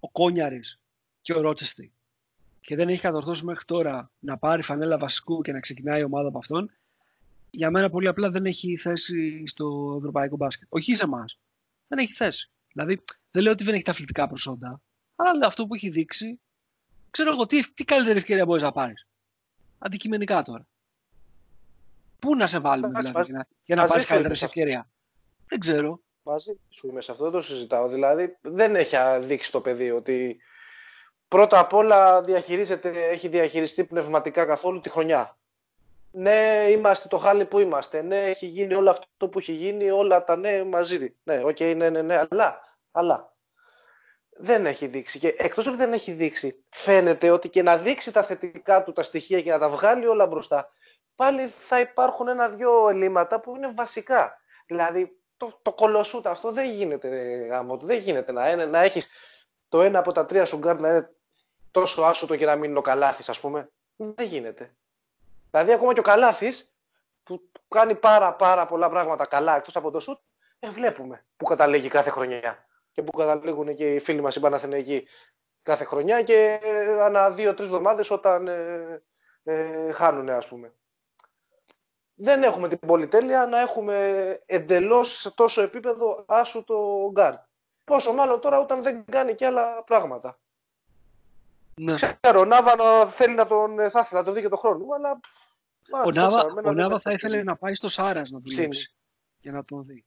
[0.00, 0.80] ο Κόνιαρης
[1.20, 1.92] και ο Ρότσεστη
[2.66, 6.28] και δεν έχει κατορθώσει μέχρι τώρα να πάρει φανέλα βασικού και να ξεκινάει η ομάδα
[6.28, 6.70] από αυτόν,
[7.50, 10.66] για μένα πολύ απλά δεν έχει θέση στο ευρωπαϊκό μπάσκετ.
[10.70, 11.38] Όχι σε εμάς.
[11.86, 12.50] Δεν έχει θέση.
[12.72, 14.80] Δηλαδή, δεν λέω ότι δεν έχει τα αθλητικά προσόντα,
[15.16, 16.40] αλλά λέω αυτό που έχει δείξει,
[17.16, 19.06] ξέρω εγώ τι, τι καλύτερη ευκαιρία μπορείς να πάρεις.
[19.78, 20.66] Αντικειμενικά τώρα.
[22.18, 24.88] Πού να σε βάλουμε δηλαδή, για να, για να πάρεις καλύτερη ευκαιρία.
[25.48, 26.00] Δεν ξέρω.
[26.22, 27.88] Μαζί σου είμαι σε αυτό, δεν το συζητάω.
[27.88, 30.40] Δηλαδή, δεν έχει δείξει το παιδί ότι
[31.28, 35.38] πρώτα απ' όλα διαχειρίζεται, έχει διαχειριστεί πνευματικά καθόλου τη χρονιά.
[36.10, 38.02] Ναι, είμαστε το χάλι που είμαστε.
[38.02, 41.16] Ναι, έχει γίνει όλο αυτό που έχει γίνει, όλα τα ναι μαζί.
[41.24, 42.60] Ναι, OK, okay, ναι, ναι, ναι, αλλά,
[42.92, 43.35] αλλά
[44.38, 45.18] δεν έχει δείξει.
[45.18, 49.02] Και εκτός ότι δεν έχει δείξει, φαίνεται ότι και να δείξει τα θετικά του τα
[49.02, 50.72] στοιχεία και να τα βγάλει όλα μπροστά,
[51.16, 54.40] πάλι θα υπάρχουν ένα-δυο ελλείμματα που είναι βασικά.
[54.66, 57.08] Δηλαδή, το, το κωλόσουτο αυτό δεν γίνεται,
[57.50, 59.08] γάμο, δεν γίνεται να, να έχεις
[59.68, 61.14] το ένα από τα τρία σου γκαρντ να είναι
[61.70, 63.70] τόσο άσουτο και να μην είναι ο Καλάθης, ας πούμε.
[63.96, 64.76] Δεν γίνεται.
[65.50, 66.72] Δηλαδή, ακόμα και ο Καλάθης
[67.22, 70.20] που κάνει πάρα, πάρα πολλά πράγματα καλά εκτός από το σουτ,
[70.58, 72.65] ε, βλέπουμε που καταλήγει κάθε χρονιά.
[72.96, 75.06] Και που καταλήγουν και οι φίλοι μας οι Παναθηναϊκοί
[75.62, 79.02] κάθε χρονιά και ε, ανά δύο-τρεις εβδομάδες όταν ε,
[79.44, 80.72] ε, χάνουν, ας πούμε.
[82.14, 83.96] Δεν έχουμε την πολυτέλεια να έχουμε
[84.46, 87.40] εντελώς σε τόσο επίπεδο άσουτο γκαρντ.
[87.84, 90.38] Πόσο μάλλον τώρα όταν δεν κάνει και άλλα πράγματα.
[91.74, 91.94] Ναι.
[91.94, 95.20] Ξέρω, ο Νάβα θέλει να τον, θα ήθελε να τον δει και τον χρόνο, αλλά...
[96.04, 98.94] Ο Νάβα, ο Νάβα θα ήθελε να πάει στο Σάρας να δουλέψει
[99.38, 100.04] για να τον δει.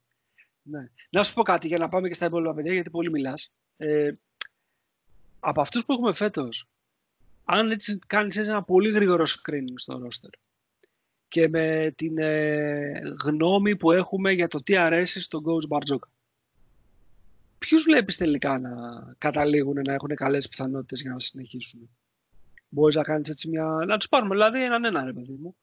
[0.70, 0.90] Ναι.
[1.10, 3.52] Να σου πω κάτι για να πάμε και στα υπόλοιπα παιδιά, γιατί πολύ μιλάς.
[3.78, 4.12] Ε,
[5.40, 6.68] από αυτούς που έχουμε φέτος,
[7.46, 10.30] αν έτσι κάνεις έτσι ένα πολύ γρήγορο screening στο roster
[11.28, 16.10] και με την ε, γνώμη που έχουμε για το τι αρέσει στον coach Μπαρτζόκα
[17.60, 18.72] ποιους βλέπεις τελικά να
[19.18, 21.90] καταλήγουν να έχουν καλές πιθανότητες για να συνεχίσουν;
[22.70, 23.64] Μπορείς να κάνεις έτσι μια...
[23.64, 25.56] Να τους πάρουμε δηλαδή έναν ένα ρε παιδί μου.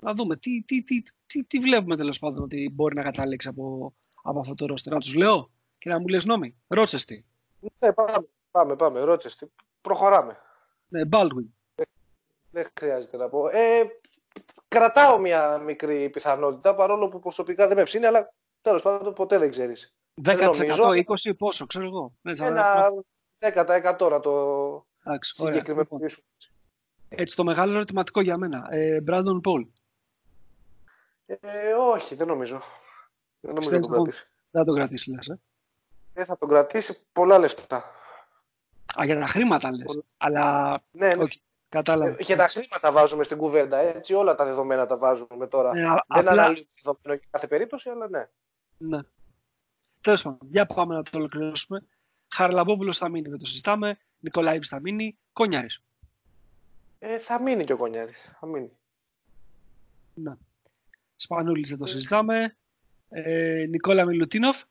[0.00, 3.94] Να δούμε τι, τι, τι, τι, τι βλέπουμε τέλος πάντων ότι μπορεί να καταλήξει από,
[4.22, 4.92] από αυτό το ρόστερ.
[4.92, 6.56] Να τους λέω και να μου λες νόμι.
[6.66, 7.24] Ρότσεστη.
[7.78, 9.00] Ναι, πάμε, πάμε, πάμε.
[9.00, 9.52] Ρότσεστη.
[9.80, 10.38] Προχωράμε.
[10.88, 11.46] Ναι, Baldwin.
[12.50, 13.48] Δεν χρειάζεται να πω.
[13.48, 13.82] Ε,
[14.68, 19.50] κρατάω μια μικρή πιθανότητα παρόλο που προσωπικά δεν με ψήνει, αλλά τέλος πάντων ποτέ δεν
[19.50, 19.94] ξέρεις.
[20.24, 20.34] 10%
[21.28, 22.12] 20% πόσο, ξέρω εγώ.
[22.20, 22.88] Ναι, Ένα
[23.38, 24.86] 10% να το
[25.20, 26.26] συγκεκριμενοποιήσουμε.
[27.08, 27.24] Λοιπόν.
[27.24, 28.66] Έτσι το μεγάλο ερωτηματικό για μένα.
[28.70, 29.66] Ε, Brandon Paul.
[31.26, 32.60] Ε, όχι, δεν νομίζω.
[33.40, 34.26] Δεν νομίζω να τον κρατήσει.
[34.50, 35.40] Δεν θα τον κρατήσει, λες, ε;
[36.12, 37.84] Δεν θα τον κρατήσει πολλά λεφτά.
[39.00, 40.00] Α, για τα χρήματα λες.
[40.16, 40.78] Αλλά...
[40.90, 41.24] Ναι, ναι.
[41.24, 41.36] Okay.
[41.68, 42.16] Κατάλαβα.
[42.16, 44.14] Και τα χρήματα βάζουμε στην κουβέντα, έτσι.
[44.14, 45.74] Όλα τα δεδομένα τα βάζουμε τώρα.
[45.74, 46.30] Ναι, δεν απλά...
[46.30, 48.28] αναλύουμε δεδομένο για κάθε περίπτωση, αλλά ναι.
[48.78, 49.00] Ναι.
[50.00, 51.86] Τέλος πάντων, για πάμε να το ολοκληρώσουμε.
[52.28, 53.98] Χαρλαμπόπουλο θα μείνει, δεν το συζητάμε.
[54.18, 55.18] Νικολάηβη θα μείνει.
[55.32, 55.68] Κόνιαρη.
[56.98, 58.12] Ε, θα μείνει και ο Κόνιαρη.
[58.12, 58.70] Θα μείνει.
[60.14, 60.32] Ναι.
[61.16, 62.56] Σπανούλης δεν το συζητάμε.
[63.10, 64.62] Ε, Νικόλα Μιλουτίνοφ.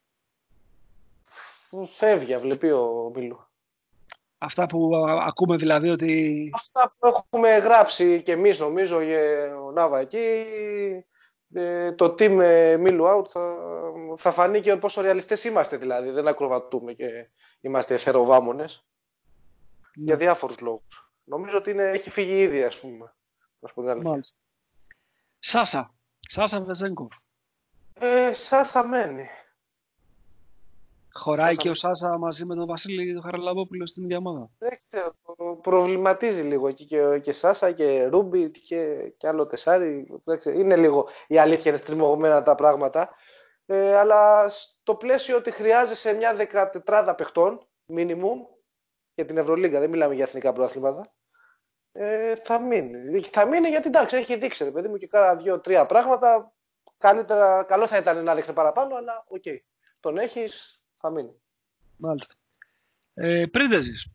[1.96, 3.44] Φεύγει, βλέπει ο Μίλου.
[4.38, 4.90] Αυτά που
[5.26, 6.50] ακούμε δηλαδή ότι...
[6.54, 8.96] Αυτά που έχουμε γράψει και εμείς νομίζω
[9.66, 10.44] ο Νάβα εκεί,
[11.52, 13.58] ε, το team ε, Μίλου Out θα,
[14.16, 16.10] θα φανεί και πόσο ρεαλιστές είμαστε δηλαδή.
[16.10, 17.28] Δεν ακροβατούμε και
[17.60, 18.86] είμαστε εθεροβάμονες.
[19.96, 20.04] Ναι.
[20.04, 21.12] Για διάφορους λόγους.
[21.24, 23.14] Νομίζω ότι είναι, έχει φύγει ήδη ας πούμε.
[24.02, 24.38] Μάλιστα.
[25.38, 25.94] Σάσα.
[26.18, 27.16] Σάσα Βεζέγκοφ.
[28.02, 29.28] Ε, Σάσα μένει.
[31.12, 34.50] Χωράει και ο Σάσα μαζί με τον Βασίλη τον Χαραλαμπόπουλο στην ίδια ομάδα.
[34.58, 35.14] Δεν ξέρω,
[35.62, 40.06] προβληματίζει λίγο εκεί και, και Σάσα και Ρούμπιτ και, και άλλο τεσάρι.
[40.44, 43.10] Είναι λίγο, η αλήθεια είναι στριμωγμένα τα πράγματα.
[43.66, 48.38] Ε, αλλά στο πλαίσιο ότι χρειάζεσαι μια δεκατετράδα παιχτών, minimum,
[49.14, 51.12] για την Ευρωλίγκα, δεν μιλάμε για εθνικά πρωταθλήματα,
[51.92, 53.22] ε, θα μείνει.
[53.22, 56.52] Θα μείνει γιατί εντάξει, έχει δείξει, ρε παιδί μου, και κάνα δύο-τρία πράγματα.
[57.00, 59.56] Καλύτερα, καλό θα ήταν να δείξει παραπάνω, αλλά okay.
[60.00, 61.40] Τον έχεις, θα μείνει.
[61.96, 62.34] Μάλιστα.
[63.14, 64.06] Ε, Πρίντεζης.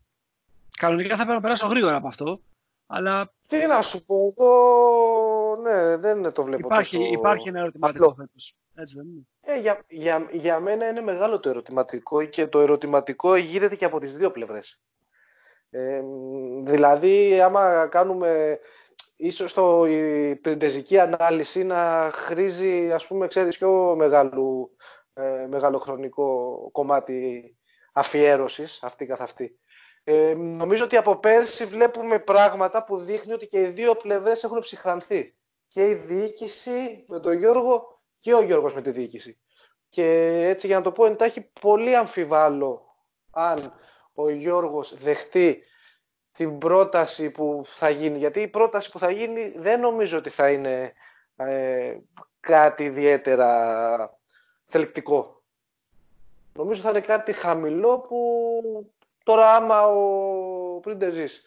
[0.78, 2.40] Κανονικά θα πρέπει να περάσω γρήγορα από αυτό.
[2.86, 3.32] Αλλά...
[3.48, 7.12] Τι να σου πω, εγώ ναι, δεν το βλέπω υπάρχει, τόσο...
[7.12, 8.54] Υπάρχει ένα ερωτηματικό φέτος.
[8.74, 9.26] Έτσι δεν είναι.
[9.40, 13.98] Ε, για, για, για μένα είναι μεγάλο το ερωτηματικό και το ερωτηματικό γίνεται και από
[13.98, 14.80] τις δύο πλευρές.
[15.70, 16.02] Ε,
[16.62, 18.58] δηλαδή, άμα κάνουμε
[19.16, 24.76] ίσως το, η πριντεζική ανάλυση να χρήζει, ας πούμε, ξέρεις, πιο μεγάλου
[25.14, 27.56] ε, μεγαλοχρονικό κομμάτι
[27.92, 29.58] αφιέρωσης αυτή καθ' αυτή.
[30.04, 34.60] Ε, νομίζω ότι από πέρσι βλέπουμε πράγματα που δείχνει ότι και οι δύο πλευρές έχουν
[34.60, 35.36] ψυχρανθεί.
[35.68, 39.38] Και η διοίκηση με τον Γιώργο και ο Γιώργος με τη διοίκηση.
[39.88, 40.04] Και
[40.44, 42.86] έτσι για να το πω εντάχει πολύ αμφιβάλλω
[43.30, 43.72] αν
[44.14, 45.62] ο Γιώργος δεχτεί
[46.36, 48.18] την πρόταση που θα γίνει.
[48.18, 50.92] Γιατί η πρόταση που θα γίνει δεν νομίζω ότι θα είναι
[51.36, 51.96] ε,
[52.40, 54.18] κάτι ιδιαίτερα
[54.64, 55.42] θελκτικό.
[56.52, 58.20] Νομίζω θα είναι κάτι χαμηλό που
[59.24, 61.44] τώρα άμα ο Πριντεζής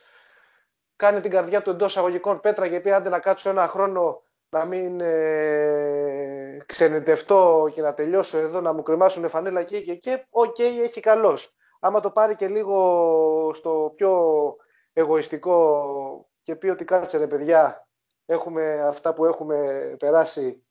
[0.96, 4.66] κάνει την καρδιά του εντός εισαγωγικών πέτρα και πει άντε να κάτσω ένα χρόνο να
[4.66, 10.84] μην ε, ξενιτευτώ και να τελειώσω εδώ, να μου κρεμάσουν φανέλα εκεί και εκεί, okay,
[10.84, 11.54] έχει καλώς.
[11.80, 14.56] Άμα το πάρει και λίγο στο πιο
[15.00, 17.88] εγωιστικό και πει ότι κάτσε ρε παιδιά,
[18.26, 20.64] έχουμε αυτά που έχουμε περάσει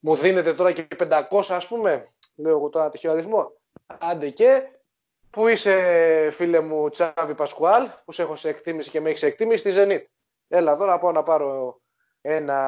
[0.00, 2.06] μου δίνετε τώρα και 500 ας πούμε,
[2.36, 3.52] λέω εγώ τώρα τυχαίο αριθμό.
[3.86, 4.62] Άντε και,
[5.30, 9.26] πού είσαι φίλε μου Τσάβη Πασκουάλ, που σε έχω σε εκτίμηση και με έχεις σε
[9.26, 10.04] εκτίμηση στη Zenit.
[10.48, 11.80] Έλα εδώ να πάω να πάρω
[12.20, 12.60] ένα,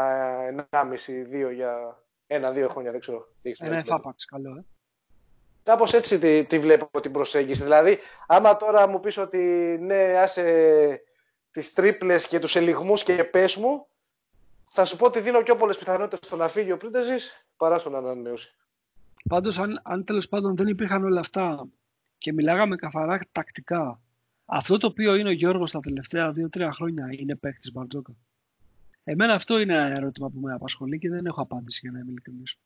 [0.70, 3.28] ενάμιση, δύο για ένα-δύο χρόνια, δεν ξέρω.
[3.58, 4.64] Ένα εφάπαξ, καλό, ε.
[5.62, 7.62] Κάπως έτσι τη, τη, βλέπω την προσέγγιση.
[7.62, 9.38] Δηλαδή, άμα τώρα μου πεις ότι
[9.80, 11.02] ναι, άσε
[11.50, 13.86] τις τρίπλες και τους ελιγμούς και πες μου,
[14.68, 17.96] θα σου πω ότι δίνω πιο πολλές πιθανότητες στο να φύγει ο Πρίντεζης παρά στον
[17.96, 18.54] ανανέωση.
[19.28, 21.68] Πάντως, αν, αν τέλος πάντων δεν υπήρχαν όλα αυτά
[22.18, 24.00] και μιλάγαμε καθαρά τακτικά,
[24.44, 28.12] αυτό το οποίο είναι ο Γιώργος τα τελευταία 2-3 χρόνια είναι παίκτης Μπαρτζόκα.
[29.04, 32.11] Εμένα αυτό είναι ένα ερώτημα που με απασχολεί και δεν έχω απάντηση για να είμαι
[32.11, 32.58] ειλικρινής.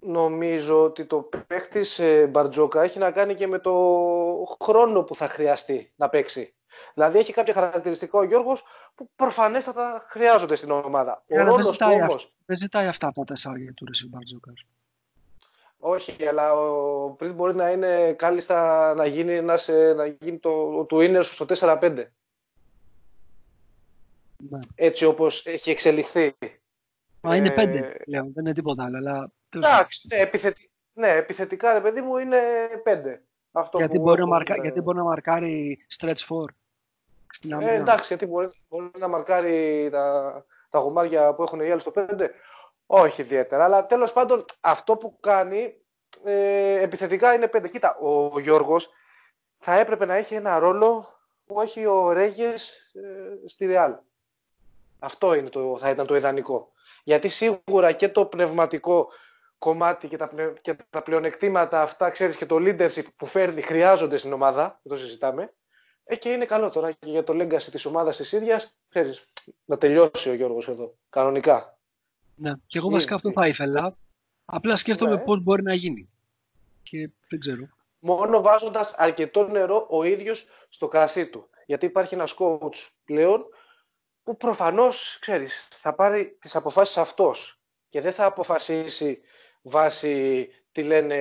[0.00, 3.72] Νομίζω ότι το παίκτη ε, Μπαρτζόκα έχει να κάνει και με το
[4.60, 6.54] χρόνο που θα χρειαστεί να παίξει.
[6.94, 8.62] Δηλαδή έχει κάποια χαρακτηριστικά ο Γιώργος
[8.94, 11.24] που προφανέστατα χρειάζονται στην ομάδα.
[11.28, 12.16] Ο ρόλος του όμω.
[12.46, 14.52] Δεν ζητάει αυτά τα τεσσάρια του Ρεσί Μπαρτζόκα.
[15.78, 21.00] Όχι, αλλά ο, πριν μπορεί να είναι κάλλιστα να γίνει, ένας, να γίνει το, του
[21.00, 22.04] είναι στο 4-5.
[24.36, 24.58] Ναι.
[24.74, 26.34] Έτσι όπως έχει εξελιχθεί.
[27.20, 27.92] Μα είναι 5 ε...
[28.06, 28.96] δεν είναι τίποτα άλλο.
[28.96, 29.30] Αλλά...
[29.54, 30.70] Εντάξει, ναι, επιθετι...
[30.92, 32.40] ναι, επιθετικά ρε παιδί μου είναι
[32.84, 33.18] 5.
[33.52, 34.56] Αυτό γιατί, μπορεί να μαρκα...
[34.56, 36.44] γιατί μπορεί να μαρκάρει stretch 4
[37.30, 41.80] στην Ε, εντάξει, γιατί μπορεί, μπορεί να μαρκάρει τα, τα γουμάρια που έχουν οι άλλοι
[41.80, 42.28] στο 5.
[42.86, 45.74] Όχι ιδιαίτερα, αλλά τέλος πάντων αυτό που κάνει
[46.24, 47.70] ε, επιθετικά είναι 5.
[47.70, 48.90] Κοίτα, ο Γιώργος
[49.58, 51.06] θα έπρεπε να έχει ένα ρόλο
[51.46, 53.94] που έχει ο Ρέγες ε, στη Ρεάλ.
[54.98, 56.72] Αυτό είναι το, θα ήταν το ιδανικό.
[57.04, 59.08] Γιατί σίγουρα και το πνευματικό
[59.58, 60.30] κομμάτι και τα,
[60.60, 65.52] και τα πλεονεκτήματα αυτά, ξέρεις, και το leadership που φέρνει χρειάζονται στην ομάδα, το συζητάμε.
[66.04, 69.28] Ε, και είναι καλό τώρα και για το legacy της ομάδας της ίδιας, ξέρεις,
[69.64, 71.78] να τελειώσει ο Γιώργος εδώ, κανονικά.
[72.34, 73.96] Ναι, και εγώ βασικά αυτό θα ήθελα.
[74.44, 75.22] Απλά σκέφτομαι ναι.
[75.22, 76.08] πώς μπορεί να γίνει.
[76.82, 77.68] Και δεν ξέρω.
[77.98, 81.48] Μόνο βάζοντας αρκετό νερό ο ίδιος στο κρασί του.
[81.66, 83.46] Γιατί υπάρχει ένας coach πλέον
[84.22, 89.20] που προφανώς, ξέρεις, θα πάρει τις αποφάσεις αυτός και δεν θα αποφασίσει
[89.68, 91.16] βάσει τι λένε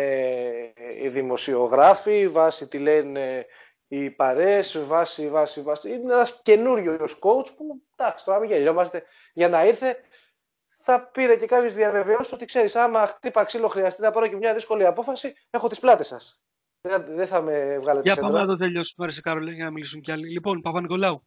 [1.01, 3.45] οι δημοσιογράφοι, βάσει τι λένε
[3.87, 5.91] οι παρέες, βάσει, βάσει, βάσει.
[5.91, 9.97] Είναι ένας καινούριος coach που, εντάξει, τώρα μην γελιόμαστε, για να ήρθε
[10.67, 14.53] θα πήρε και κάποιο διαβεβαιώσεις ότι ξέρεις, άμα χτύπα ξύλο χρειαστεί να πάρω και μια
[14.53, 16.41] δύσκολη απόφαση, έχω τις πλάτες σας.
[17.07, 20.11] Δεν θα με βγάλετε Για πάμε να το τελειώσουμε, Άρεσε Κάρολε, για να μιλήσουν κι
[20.11, 20.31] άλλοι.
[20.31, 21.23] Λοιπόν, Παπα-Νικολάου.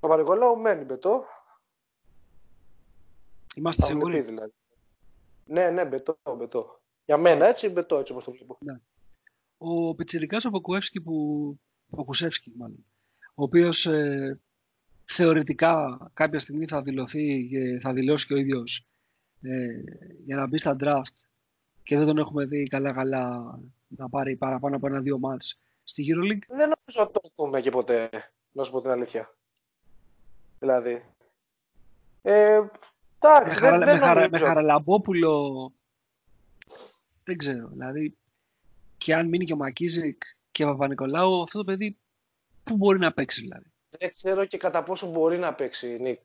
[0.00, 1.24] Παπα-Νικολάου μένει μπετό.
[3.54, 4.52] Είμαστε σίγουροι; Δηλαδή.
[5.48, 6.80] Ναι, ναι, μπετό, μπετό.
[7.04, 8.58] Για μένα έτσι, μπετό, έτσι όπως το βλέπω.
[8.60, 8.80] Ναι.
[9.58, 11.58] Ο Πιτσιρικάς ο Ποκουεύσκη που...
[11.90, 12.84] Ο Κουσεύσκη, μάλλον.
[13.34, 14.40] Ο οποίος ε,
[15.04, 18.86] θεωρητικά κάποια στιγμή θα δηλωθεί και θα δηλώσει και ο ίδιος
[19.42, 19.82] ε,
[20.24, 21.26] για να μπει στα draft
[21.82, 26.46] και δεν τον έχουμε δει καλά-καλά να πάρει παραπάνω από ένα-δύο μάτς στη EuroLeague.
[26.48, 28.10] Δεν νομίζω ότι το δούμε και ποτέ,
[28.52, 29.34] να σου πω την αλήθεια.
[30.58, 31.04] Δηλαδή.
[32.22, 32.60] Ε,
[33.20, 35.72] εντάξει, με, δεν, δεν με, με Χαραλαμπόπουλο
[37.28, 37.68] δεν ξέρω.
[37.72, 38.16] Δηλαδή,
[38.98, 41.98] και αν μείνει και ο Μακίζικ και ο Παπα-Νικολάου, αυτό το παιδί
[42.64, 46.20] πού μπορεί να παίξει δηλαδή; Δεν ξέρω και κατά πόσο μπορεί να παίξει, Νίκ.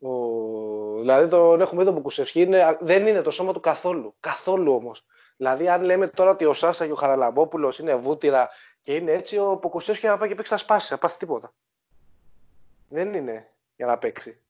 [0.00, 0.98] Ο...
[0.98, 2.48] Δηλαδή τον έχουμε δει τον Μπουκουσευσκή,
[2.80, 4.14] δεν είναι το σώμα του καθόλου.
[4.20, 5.04] Καθόλου όμως.
[5.36, 8.48] Δηλαδή, αν λέμε τώρα ότι ο Σάσα και ο Χαραλαμπόπουλος είναι βούτυρα
[8.80, 11.54] και είναι έτσι, ο Ποκουσεύσκη να πάει και παίξει θα σπάσει, θα πάθει τίποτα.
[12.88, 14.40] Δεν είναι για να παίξει.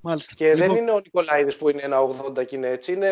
[0.00, 0.34] Μάλιστα.
[0.34, 0.68] Και λοιπόν...
[0.68, 3.10] δεν είναι ο Νικολάηδης που είναι ένα 80 και είναι έτσι, είναι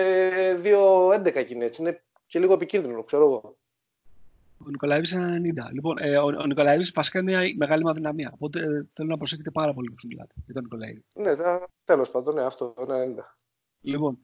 [0.62, 1.82] 2-11 και είναι έτσι.
[1.82, 3.57] Είναι και λίγο επικίνδυνο, ξέρω εγώ.
[4.59, 5.72] Ο Νικολαίδης είναι 90.
[5.72, 8.30] Λοιπόν, ε, ο, ο Νικολαίδης βασικά είναι μια μεγάλη αδυναμία.
[8.34, 11.05] Οπότε ε, θέλω να προσέχετε πάρα πολύ που σου μιλάτε για τον Νικολαίδη.
[11.14, 11.32] Ναι,
[11.84, 13.22] τέλος πάντων, ναι, αυτό είναι 90.
[13.80, 14.18] Λοιπόν,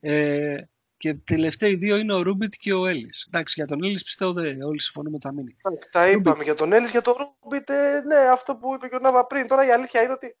[0.00, 0.56] ε,
[0.96, 3.26] και τελευταίοι δύο είναι ο Ρούμπιτ και ο Έλλης.
[3.28, 5.56] Εντάξει, για τον Έλλης πιστεύω δεν όλοι συμφωνούμε ότι θα μείνει.
[5.92, 8.98] Τα είπαμε για τον Έλλης, για τον Ρούμπιτ, ε, ναι, αυτό που είπε και ο
[8.98, 9.48] Νάβα πριν.
[9.48, 10.36] Τώρα η αλήθεια είναι ότι.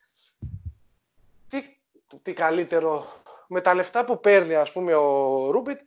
[1.48, 1.80] Τι,
[2.22, 3.06] τι καλύτερο
[3.48, 5.80] με τα λεφτά που παίρνει, ας πούμε, ο Ρούμπιτ,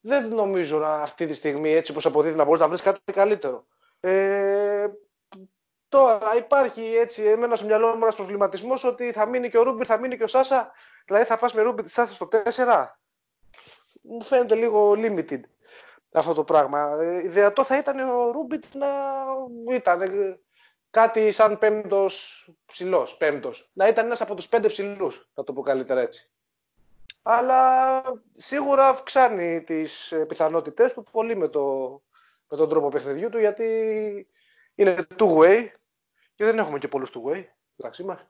[0.00, 3.66] δεν νομίζω να αυτή τη στιγμή έτσι όπως αποδίδει να μπορείς να βρεις κάτι καλύτερο.
[4.00, 4.88] Ε,
[5.88, 9.84] τώρα υπάρχει έτσι εμένα στο μυαλό μου ένας προβληματισμός ότι θα μείνει και ο Ρούμπιτ,
[9.86, 10.72] θα μείνει και ο Σάσα.
[11.06, 12.86] Δηλαδή θα πας με Ρούμπιτ Σάσα στο 4.
[14.02, 15.40] Μου φαίνεται λίγο limited
[16.12, 16.96] αυτό το πράγμα.
[17.00, 18.88] Ε, ιδεατό θα ήταν ο Ρούμπιτ να
[19.74, 20.00] ήταν
[20.92, 23.70] κάτι σαν πέμπτος ψηλός, πέμπτος.
[23.72, 26.32] Να ήταν ένας από τους πέντε ψηλούς, να το πω καλύτερα έτσι
[27.22, 31.90] αλλά σίγουρα αυξάνει τις πιθανότητες του πολύ με, το,
[32.48, 33.64] με τον τρόπο παιχνιδιού του γιατί
[34.74, 35.66] είναι two-way
[36.34, 37.44] και δεν έχουμε και πολλούς two-way
[37.76, 38.26] μεταξύ μας.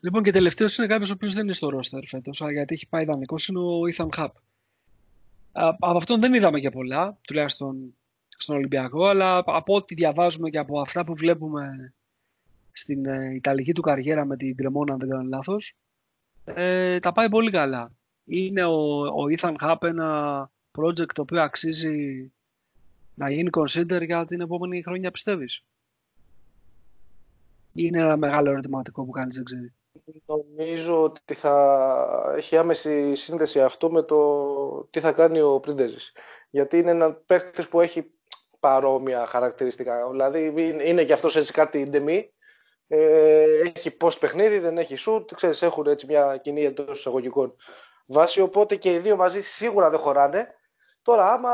[0.00, 3.04] Λοιπόν και τελευταίος είναι κάποιος ο οποίος δεν είναι στο roster φέτος γιατί έχει πάει
[3.04, 4.28] δανεικός είναι ο Ethan Hub.
[5.52, 7.97] Από αυτόν δεν είδαμε και πολλά, τουλάχιστον
[8.38, 11.94] στον Ολυμπιακό, αλλά από ό,τι διαβάζουμε και από αυτά που βλέπουμε
[12.72, 15.76] στην ε, Ιταλική του καριέρα με την Κρεμόνα, αν δεν κάνω λάθος,
[16.44, 17.92] ε, τα πάει πολύ καλά.
[18.24, 22.32] Είναι ο, ο Ethan Hub ένα project το οποίο αξίζει
[23.14, 25.64] να γίνει consider για την επόμενη χρονιά πιστεύεις;
[27.72, 29.72] Είναι ένα μεγάλο ερωτηματικό που κάνεις, δεν ξέρει;
[30.26, 36.12] Νομίζω ότι θα έχει άμεση σύνδεση αυτό με το τι θα κάνει ο Πριντέζης.
[36.50, 38.10] Γιατί είναι ένα παίκτης που έχει
[38.60, 40.08] παρόμοια χαρακτηριστικά.
[40.10, 40.52] Δηλαδή
[40.84, 42.32] είναι και αυτός έτσι κάτι ντεμή,
[42.88, 47.54] ε, έχει post παιχνίδι, δεν έχει shoot, ξέρεις, έχουν έτσι μια κοινή εντός εισαγωγικών
[48.06, 50.54] βάση, οπότε και οι δύο μαζί σίγουρα δεν χωράνε.
[51.02, 51.50] Τώρα, άμα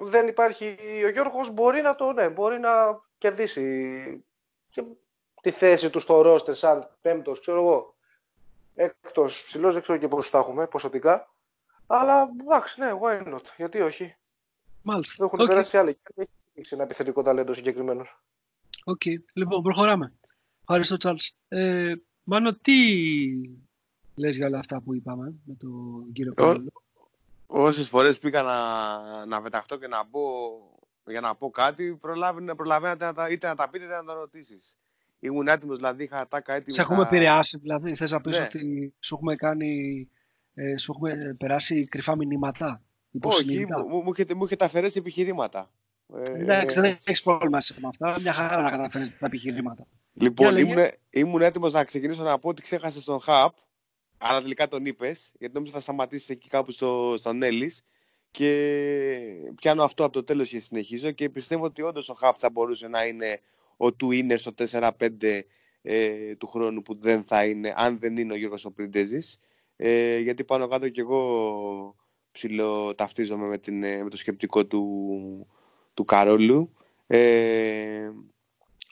[0.00, 4.24] δεν υπάρχει ο Γιώργος, μπορεί να το, ναι, μπορεί να κερδίσει
[4.70, 4.84] και
[5.40, 7.94] τη θέση του στο ρόστερ σαν πέμπτος, ξέρω εγώ.
[8.74, 11.32] Έκτος ψηλός, δεν ξέρω και πώς τα έχουμε ποσοτικά.
[11.86, 14.16] Αλλά εντάξει, ναι, why not, γιατί όχι.
[14.84, 15.24] Μάλιστα.
[15.24, 15.46] Έχουν okay.
[15.46, 15.98] περάσει άλλοι.
[16.54, 18.22] Έχει ένα επιθετικό ταλέντο συγκεκριμένος.
[18.84, 19.16] Okay.
[19.32, 20.12] Λοιπόν, προχωράμε.
[20.60, 21.36] Ευχαριστώ, Τσάρλς.
[21.48, 22.72] Ε, Μάνο, τι
[24.14, 26.72] λες για όλα αυτά που είπαμε με τον κύριο Κόλλο;
[27.46, 30.20] Όσες φορές πήγα να, να πεταχτώ και να πω,
[31.06, 31.98] για να πω κάτι,
[32.56, 34.76] προλαβαίνατε να τα, είτε να τα πείτε είτε να τα ρωτήσεις.
[35.18, 36.74] Ήμουν έτοιμος, δηλαδή είχα ατάκα έτοιμο.
[36.74, 38.44] Σε έχουμε επηρεάσει, δηλαδή, θες να πεις ναι.
[38.44, 40.08] ότι σου έχουμε κάνει,
[40.54, 42.82] ε, σου έχουμε περάσει κρυφά μηνύματα;
[43.20, 45.70] Όχι, μου, μου, μου, μου έχετε αφαιρέσει επιχειρήματα.
[46.22, 48.20] Εντάξει, δεν έχεις πρόβλημα με αυτά.
[48.20, 49.86] Μια χαρά να καταφέρεις τα επιχειρήματα.
[50.12, 50.78] Λοιπόν, ήμουν,
[51.10, 53.56] ήμουν έτοιμος να ξεκινήσω να πω ότι ξέχασες τον Χαπ,
[54.18, 57.84] αλλά τελικά τον είπες, γιατί νόμιζα θα σταματήσεις εκεί κάπου στο, στον Έλλης.
[58.30, 58.50] Και
[59.54, 61.10] πιάνω αυτό από το τέλος και συνεχίζω.
[61.10, 63.40] Και πιστεύω ότι όντως ο Χαπ θα μπορούσε να είναι
[63.76, 65.40] ο του είναι στο 4-5
[65.82, 69.38] ε, του χρόνου που δεν θα είναι, αν δεν είναι ο Γιώργος ο Πριντέζης.
[69.76, 71.94] Ε, γιατί πάνω κάτω κι εγώ
[72.34, 75.46] ψηλό ταυτίζομαι με, την, με το σκεπτικό του,
[75.94, 76.70] του Καρόλου.
[77.06, 78.10] Ε,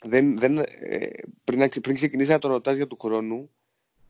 [0.03, 1.07] δεν, δεν, ε,
[1.43, 3.49] πριν, πριν ξεκινήσει να τον ρωτάς για του χρόνου,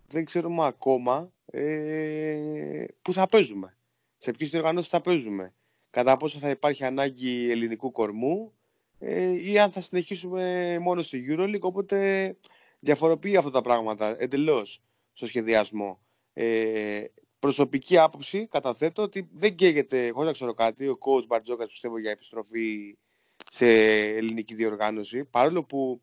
[0.08, 3.78] δεν ξέρουμε ακόμα ε, πού θα παίζουμε.
[4.18, 5.54] Σε ποιες διοργανώσεις θα παίζουμε.
[5.90, 8.54] Κατά πόσο θα υπάρχει ανάγκη ελληνικού κορμού
[9.00, 11.60] ε, ή αν θα συνεχίσουμε μόνο στο EuroLeague.
[11.60, 12.38] Οπότε
[12.80, 14.82] διαφοροποιεί αυτά τα πράγματα εντελώς.
[15.14, 16.00] στο σχεδιασμό.
[16.34, 17.04] Ε,
[17.44, 22.12] προσωπική άποψη καταθέτω ότι δεν καίγεται, χωρίς να ξέρω κάτι, ο coach Μπαρτζόκας πιστεύω για
[22.12, 22.98] επιστροφή
[23.52, 23.68] σε
[24.02, 26.02] ελληνική διοργάνωση, παρόλο που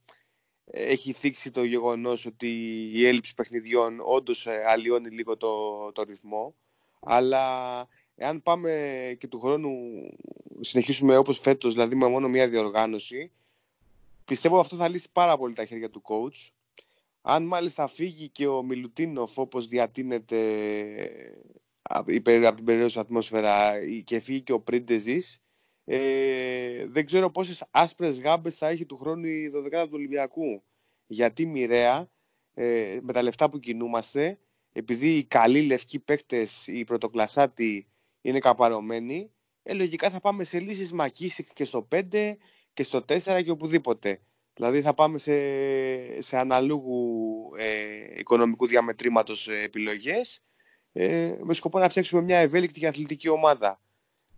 [0.64, 2.48] έχει θίξει το γεγονός ότι
[2.92, 5.48] η έλλειψη παιχνιδιών όντως ε, αλλοιώνει λίγο το,
[5.92, 6.54] το ρυθμό,
[7.00, 7.44] αλλά
[8.16, 8.72] εάν πάμε
[9.18, 9.70] και του χρόνου
[10.60, 13.30] συνεχίσουμε όπως φέτος, δηλαδή με μόνο μία διοργάνωση,
[14.24, 16.50] πιστεύω αυτό θα λύσει πάρα πολύ τα χέρια του coach.
[17.22, 20.38] Αν μάλιστα φύγει και ο Μιλουτίνοφ όπως διατείνεται
[21.82, 23.72] από την περίοδο ατμόσφαιρα
[24.04, 25.42] και φύγει και ο Πρίντεζης,
[25.84, 30.62] ε, δεν ξέρω πόσες άσπρες γάμπες θα έχει του χρόνου η 12 του Ολυμπιακού.
[31.06, 32.10] Γιατί μοιραία,
[32.54, 34.38] ε, με τα λεφτά που κινούμαστε,
[34.72, 37.86] επειδή οι καλοί λευκοί παίκτες, οι πρωτοκλασσάτοι
[38.20, 39.30] είναι καπαρωμένοι,
[39.62, 42.36] ε, λογικά θα πάμε σε λύσεις Μακίσικ και στο 5
[42.72, 44.20] και στο 4 και οπουδήποτε.
[44.60, 45.32] Δηλαδή θα πάμε σε,
[46.20, 50.42] σε αναλόγου ε, οικονομικού διαμετρήματος ε, επιλογές
[50.92, 53.80] ε, με σκοπό να φτιάξουμε μια ευέλικτη και αθλητική ομάδα.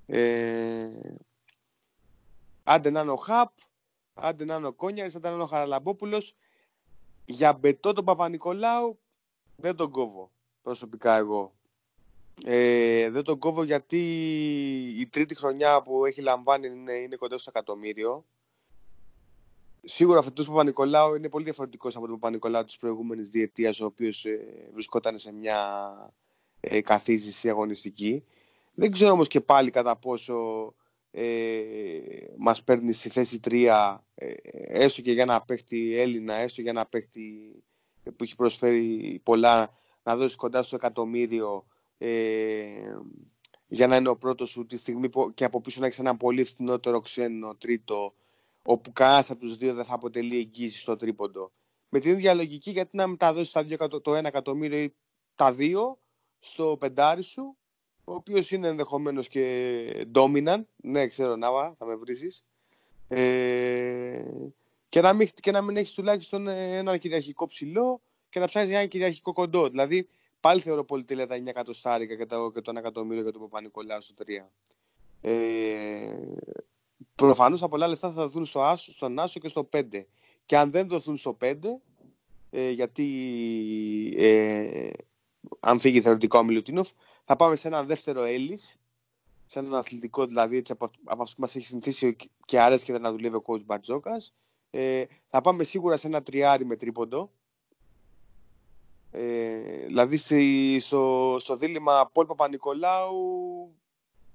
[0.06, 0.88] Ε,
[2.62, 3.50] άντε να είναι ο Χαπ,
[4.14, 6.36] άντε να είναι ο Κόνιαρης, άντε να είναι ο Χαραλαμπόπουλος.
[7.24, 8.98] Για Μπετό τον Παπα-Νικολάου
[9.56, 10.30] δεν τον κόβω
[10.62, 11.52] προσωπικά εγώ.
[12.44, 14.00] Ε, δεν τον κόβω γιατί
[14.98, 18.24] η τρίτη χρονιά που έχει λαμβάνει είναι, είναι κοντά στο εκατομμύριο.
[19.84, 24.24] Σίγουρα αυτός του Παπα-Νικολάου είναι πολύ διαφορετικός από τον Παπα-Νικολάου της προηγούμενης διετίας, ο οποίος
[24.24, 25.92] ε, βρισκόταν σε μια
[26.60, 28.24] ε, καθίζηση αγωνιστική.
[28.74, 30.34] Δεν ξέρω όμως και πάλι κατά πόσο
[31.10, 32.00] ε,
[32.36, 36.86] μας παίρνει στη θέση 3 ε, έστω και για ένα παίχτη Έλληνα, έστω για ένα
[36.86, 37.54] παίχτη
[38.02, 39.70] που έχει προσφέρει πολλά
[40.02, 41.66] να δώσει κοντά στο εκατομμύριο
[41.98, 42.96] ε,
[43.66, 46.16] για να είναι ο πρώτος σου τη στιγμή που, και από πίσω να έχεις ένα
[46.16, 48.14] πολύ φθηνότερο ξένο τρίτο
[48.62, 51.52] όπου κανένας από τους δύο δεν θα αποτελεί εγγύηση στο τρίποντο.
[51.88, 53.52] Με την ίδια λογική γιατί να μεταδώσει
[54.02, 54.94] το 1 εκατομμύριο ή
[55.34, 55.98] τα δύο
[56.38, 57.56] στο πεντάρι σου
[58.04, 60.62] ο οποίος είναι ενδεχομένως και dominant.
[60.76, 62.30] Ναι, ξέρω, Νάβα, θα με βρει.
[63.08, 64.24] Ε,
[64.88, 68.00] και, να μην, και να μην έχεις τουλάχιστον ένα κυριαρχικό ψηλό
[68.30, 69.68] και να ψάχνεις ένα κυριαρχικό κοντό.
[69.68, 70.08] Δηλαδή,
[70.40, 73.40] πάλι θεωρώ πολύ τέλεια τα 9 εκατοστάρικα και το, και το 1 εκατομμύριο για τον
[73.40, 74.30] Παπα-Νικολάου στο 3.
[75.20, 75.32] Ε,
[77.14, 79.82] Προφανώς τα πολλά λεφτά θα δοθούν στο Άσο, στον Άσο και στο 5.
[80.46, 81.54] Και αν δεν δοθούν στο 5,
[82.50, 83.06] ε, γιατί
[84.16, 84.90] ε,
[85.60, 86.90] αν φύγει θεωρητικά ο Μιλουτίνοφ,
[87.24, 88.78] θα πάμε σε ένα δεύτερο Έλλης,
[89.46, 93.10] σε έναν αθλητικό δηλαδή έτσι, από, από αυτό που μας έχει συνηθίσει και αρέσει να
[93.10, 94.34] δουλεύει ο coach Μπαρτζόκας.
[94.70, 97.30] Ε, θα πάμε σίγουρα σε ένα τριάρι με τρίποντο.
[99.10, 100.16] Ε, δηλαδή
[100.80, 103.16] στο, στο δίλημα Πολ Παπα-Νικολάου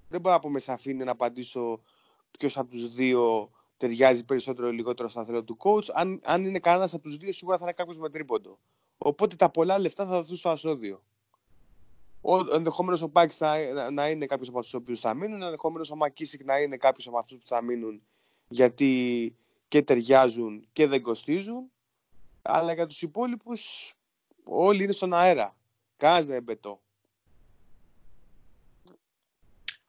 [0.09, 1.81] δεν μπορώ να πω με σαφήνεια να απαντήσω
[2.37, 5.89] ποιος από τους δύο ταιριάζει περισσότερο ή λιγότερο στο αθλητικό του coach.
[5.93, 8.59] Αν, αν είναι κανένας από τους δύο, σίγουρα θα είναι κάποιος με τρίποντο.
[8.97, 11.01] Οπότε τα πολλά λεφτά θα δοθούν στο ασώδιο
[12.53, 15.95] ενδεχομένω ο Πάκη να, να, είναι κάποιος από αυτούς τους οποίους θα μείνουν, ενδεχομένω ο
[15.95, 18.01] Μακίσικ να είναι κάποιος από αυτούς που θα μείνουν
[18.47, 19.35] γιατί
[19.67, 21.71] και ταιριάζουν και δεν κοστίζουν.
[22.41, 23.93] Αλλά για τους υπόλοιπους
[24.43, 25.55] όλοι είναι στον αέρα.
[25.97, 26.43] Κανένας δεν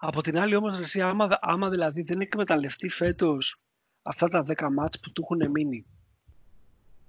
[0.01, 3.61] Από την άλλη όμως, εσύ, άμα, άμα δηλαδή δεν εκμεταλλευτεί φέτος
[4.03, 5.87] αυτά τα 10 μάτς που του έχουν μείνει,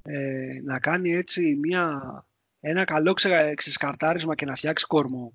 [0.01, 2.25] ε, να κάνει έτσι μια
[2.59, 3.13] ένα καλό
[3.55, 5.33] ξεσκαρτάρισμα και να φτιάξει κορμό.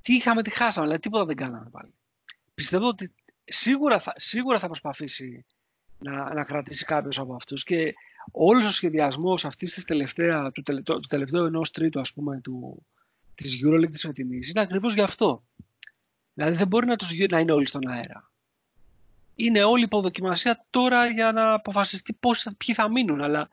[0.00, 1.94] Τι είχαμε, τι χάσαμε, δηλαδή τίποτα δεν κάναμε πάλι.
[2.54, 5.44] Πιστεύω ότι σίγουρα θα, σίγουρα θα προσπαθήσει
[5.98, 7.94] να, να κρατήσει κάποιος από αυτούς και
[8.30, 12.86] όλος ο σχεδιασμός αυτής της τελευταία, του, τελε, του τελευταίου ενός τρίτου ας πούμε του,
[13.34, 15.44] της EuroLeague της φετινής είναι ακριβώς γι' αυτό.
[16.34, 18.30] Δηλαδή δεν μπορεί να, τους, να είναι όλοι στον αέρα.
[19.34, 23.48] Είναι όλη η υποδοκιμασία τώρα για να αποφασιστεί πώς, ποιοι θα μείνουν, αλλά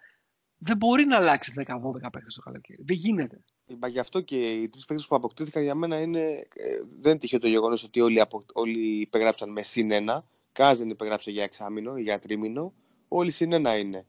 [0.58, 1.64] δεν μπορεί να αλλάξει 10-12
[2.12, 2.84] παίχτε το καλοκαίρι.
[2.84, 3.44] Δεν γίνεται.
[3.80, 6.22] Μα γι' αυτό και οι τρεις παίχτε που αποκτήθηκαν για μένα είναι.
[6.54, 10.26] Ε, δεν τυχαίο το γεγονός ότι όλοι, απο, όλοι υπεγράψαν με συν ένα.
[10.52, 12.74] Κανένα δεν υπεγράψε για εξάμηνο ή για τρίμηνο.
[13.08, 14.06] Όλοι συν ένα είναι.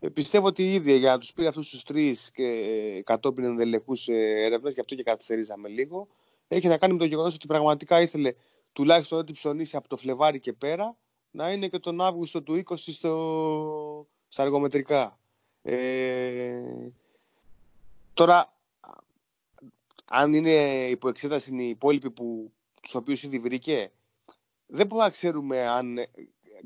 [0.00, 4.08] Ε, πιστεύω ότι ήδη για να τους πήρε αυτούς τους τρεις και ε, κατόπιν ενδελεχούς
[4.08, 6.08] ε, έρευνες, γι' αυτό και καθυστερήσαμε λίγο,
[6.54, 8.34] έχει να κάνει με το γεγονός ότι πραγματικά ήθελε
[8.72, 10.96] τουλάχιστον ό,τι ψωνίσει από το Φλεβάρι και πέρα
[11.30, 14.06] να είναι και τον Αύγουστο του 20 στο...
[14.28, 15.18] στα αργομετρικά.
[15.62, 16.60] Ε,
[18.14, 18.52] τώρα,
[20.04, 23.92] αν είναι υπό εξέταση οι υπόλοιποι που, τους οποίους ήδη βρήκε,
[24.66, 25.98] δεν μπορούμε να ξέρουμε αν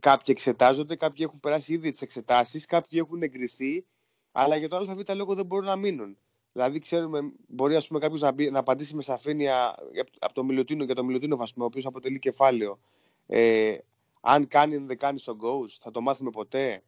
[0.01, 3.87] κάποιοι εξετάζονται, κάποιοι έχουν περάσει ήδη τις εξετάσεις, κάποιοι έχουν εγκριθεί,
[4.33, 6.17] αλλά για το ΑΒ λόγο δεν μπορούν να μείνουν.
[6.57, 9.75] Δηλαδή, ξέρουμε, μπορεί ας πούμε, κάποιος να, να απαντήσει με σαφήνεια
[10.19, 12.79] από το Μιλωτίνο για το Μιλωτίνο, ο οποίος αποτελεί κεφάλαιο.
[13.27, 13.77] Ε,
[14.21, 16.83] αν κάνει ή δεν κάνει στον coach, θα το μάθουμε ποτέ.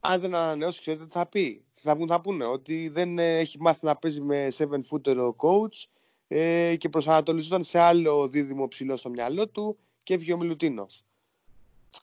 [0.00, 1.64] αν δεν ανανεώσει, ξέρετε τι θα πει.
[1.72, 5.86] Θα, θα πούνε ότι δεν ε, έχει μάθει να παίζει με 7-footer ο coach
[6.28, 10.94] ε, και προσανατολιζόταν σε άλλο δίδυμο ψηλό στο μυαλό του και έφυγε ο Μιλουτίνοφ.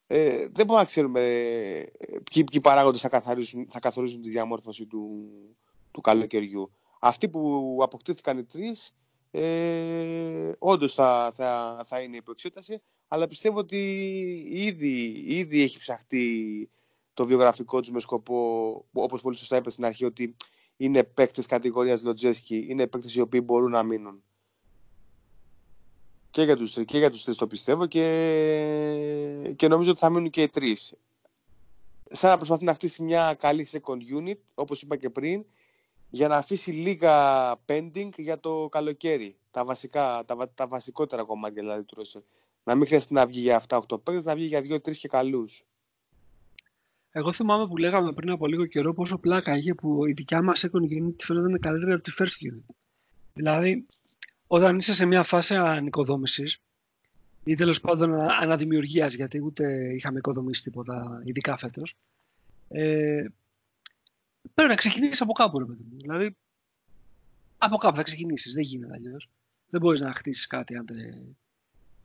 [0.08, 1.86] Ε, δεν μπορούμε να ξέρουμε ε,
[2.32, 3.22] ποιοι, ποιοι παράγοντες θα,
[3.70, 5.30] θα καθορίζουν τη διαμόρφωση του,
[5.92, 6.72] του καλοκαιριού.
[7.00, 8.94] Αυτοί που αποκτήθηκαν οι τρεις
[9.32, 13.78] ε, όντως θα, θα, θα είναι υποεξέταση, αλλά πιστεύω ότι
[14.50, 16.70] ήδη, ήδη έχει ψαχτεί
[17.14, 20.36] το βιογραφικό τους με σκοπό, όπως πολύ σωστά είπες στην αρχή, ότι
[20.78, 24.24] είναι παίκτες κατηγορίας Λοτζέσκι, είναι παίκτες οι οποίοι μπορούν να μείνουν.
[26.32, 30.30] Και για τους, και για τους τρεις το πιστεύω και, και νομίζω ότι θα μείνουν
[30.30, 30.94] και οι τρεις.
[32.12, 35.46] Σαν να προσπαθεί να χτίσει μια καλή second unit, όπως είπα και πριν,
[36.10, 39.36] για να αφήσει λίγα pending για το καλοκαίρι.
[39.52, 42.22] Τα, βασικά, τα, τα βασικότερα κομμάτια δηλαδή του roster.
[42.64, 45.64] Να μην χρειάζεται να βγει για 7-8 παίκτες, να βγει για 2-3 και καλούς.
[47.12, 50.66] Εγώ θυμάμαι που λέγαμε πριν από λίγο καιρό πόσο πλάκα είχε που η δικιά μας
[50.66, 52.76] second unit φαίνονταν καλύτερη από τη first unit.
[53.34, 53.86] Δηλαδή,
[54.48, 56.62] όταν είσαι σε μια φάση ανοικοδόμησης
[57.44, 61.96] ή τέλος πάντων αναδημιουργίας, γιατί ούτε είχαμε οικοδομήσει τίποτα, ειδικά φέτος.
[62.68, 63.26] Ε,
[64.54, 65.98] πρέπει να ξεκινήσεις από κάπου, ρε παιδί μου.
[65.98, 66.36] Δηλαδή,
[67.58, 68.54] από κάπου θα ξεκινήσεις.
[68.54, 69.30] Δεν γίνεται αλλιώς.
[69.70, 71.38] Δεν μπορείς να χτίσεις κάτι αν δεν,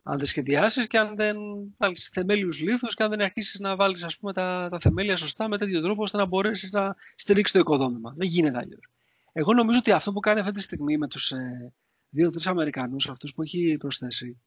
[0.03, 1.37] αν δεν σχεδιάσεις και αν δεν
[1.77, 5.81] βάλεις θεμέλιους λίθους και αν δεν αρχίσεις να βάλεις τα, τα θεμέλια σωστά με τέτοιο
[5.81, 8.13] τρόπο ώστε να μπορέσεις να στηρίξεις το οικοδόμημα.
[8.17, 8.89] Δεν γίνεται αλλιώς.
[9.31, 11.73] Εγώ νομίζω ότι αυτό που κάνει αυτή τη στιγμή με τους ε,
[12.09, 14.37] δύο-τρεις Αμερικανούς, αυτούς που έχει προσθέσει,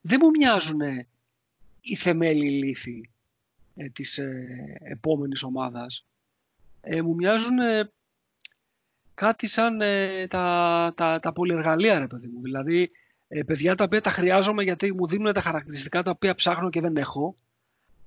[0.00, 0.80] δεν μου μοιάζουν
[1.80, 3.10] οι θεμέλιοι λύθοι
[3.74, 4.46] ε, της ε,
[4.80, 6.06] επόμενης ομάδας.
[6.84, 7.92] Ε, μου μοιάζουν ε,
[9.14, 12.40] κάτι σαν ε, τα, τα, τα πολυεργαλεία, ρε παιδί μου.
[12.42, 12.88] Δηλαδή,
[13.28, 16.80] ε, παιδιά τα οποία τα χρειάζομαι γιατί μου δίνουν τα χαρακτηριστικά τα οποία ψάχνω και
[16.80, 17.34] δεν έχω,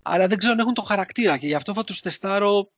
[0.01, 2.71] αλλά δεν ξέρω αν έχουν το χαρακτήρα και γι' αυτό θα τους τεστάρω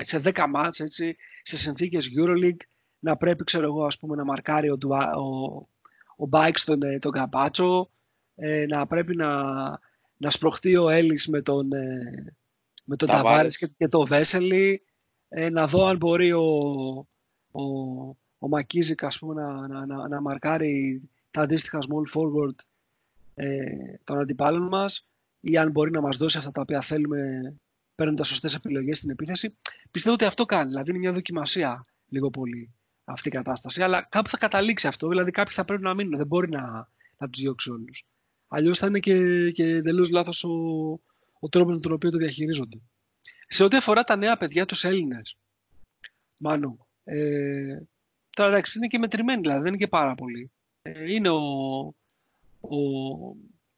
[0.00, 2.66] σε 10 μάτς, έτσι, σε συνθήκες EuroLeague,
[2.98, 4.78] να πρέπει, ξέρω εγώ, ας πούμε, να μαρκάρει ο,
[5.16, 5.56] ο,
[6.24, 7.90] ο Bikes τον, τον Καπάτσο,
[8.36, 9.42] ε, να πρέπει να,
[10.16, 12.36] να σπροχτεί ο Έλλης με τον, ε,
[12.84, 14.82] με τον Ταβάρες και, και το Βέσελη,
[15.34, 16.46] ε, να δω αν μπορεί ο,
[17.52, 17.62] ο,
[18.38, 22.54] ο Μακίζικ ας πούμε, να, να, να, να μαρκάρει τα αντίστοιχα small forward
[23.34, 23.64] ε,
[24.04, 25.06] των αντιπάλων μας
[25.40, 27.54] ή αν μπορεί να μας δώσει αυτά τα οποία θέλουμε
[27.94, 29.56] παίρνοντας σωστές επιλογές στην επίθεση.
[29.90, 30.68] Πιστεύω ότι αυτό κάνει.
[30.68, 32.74] Δηλαδή είναι μια δοκιμασία λίγο πολύ
[33.04, 33.82] αυτή η κατάσταση.
[33.82, 35.08] Αλλά κάπου θα καταλήξει αυτό.
[35.08, 36.16] Δηλαδή κάποιοι θα πρέπει να μείνουν.
[36.16, 38.06] Δεν μπορεί να, να τους διώξει όλους.
[38.48, 40.50] Αλλιώς θα είναι και, και εντελώς λάθος ο,
[41.38, 42.80] ο τρόπος με τον οποίο το διαχειρίζονται.
[43.52, 45.36] Σε ό,τι αφορά τα νέα παιδιά, τους Έλληνες,
[46.40, 46.86] μάλλον.
[47.04, 47.78] Ε,
[48.30, 50.50] τώρα εντάξει, είναι και μετρημένοι, δηλαδή δεν είναι και πάρα πολύ.
[50.82, 51.38] Ε, είναι ο,
[52.60, 52.76] ο,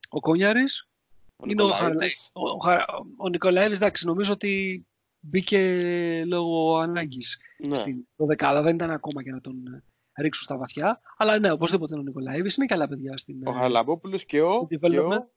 [0.09, 0.89] ο Κόνιαρης,
[1.47, 2.57] είναι ο, ο, ο,
[3.17, 4.85] ο Νικολαίδης, εντάξει, νομίζω ότι
[5.21, 5.61] μπήκε
[6.27, 7.75] λόγω ανάγκης ναι.
[7.75, 8.63] στην δεκάδα.
[8.63, 9.83] Δεν ήταν ακόμα για να τον
[10.19, 11.01] ρίξουν στα βαθιά.
[11.17, 12.57] Αλλά ναι, οπωσδήποτε είναι ο Νικολαίδης.
[12.57, 13.47] Είναι καλά παιδιά στην.
[13.47, 14.67] Ο Χαραλαμπόπουλο και ο.
[14.69, 15.31] Και ο,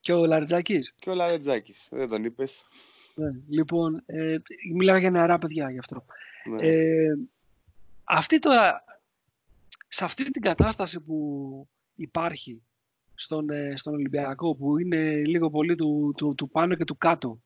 [0.00, 0.78] και ο Λαρετζάκη.
[0.96, 1.74] Και ο Λαρετζάκη.
[1.90, 2.66] Δεν τον είπες.
[3.14, 4.36] Ναι, λοιπόν, ε,
[4.74, 6.04] μιλάω για νεαρά παιδιά γι' αυτό.
[6.50, 6.66] Ναι.
[6.66, 7.18] Ε,
[8.04, 8.84] αυτή τώρα,
[9.88, 12.62] σε αυτή την κατάσταση που υπάρχει
[13.14, 17.40] στον, ε, στον Ολυμπιακό, που είναι λίγο πολύ του, του, του πάνω και του κάτω,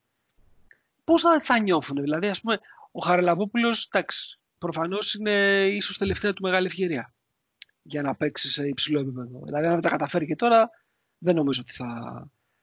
[1.03, 2.01] πώς θα, θα νιώθουν.
[2.01, 2.59] Δηλαδή, ας πούμε,
[2.91, 7.13] ο Χαραλαμπόπουλος, εντάξει, προφανώς είναι ίσως τελευταία του μεγάλη ευκαιρία
[7.81, 9.41] για να παίξει σε υψηλό επίπεδο.
[9.45, 10.69] Δηλαδή, αν δεν τα καταφέρει και τώρα,
[11.17, 11.87] δεν νομίζω ότι θα,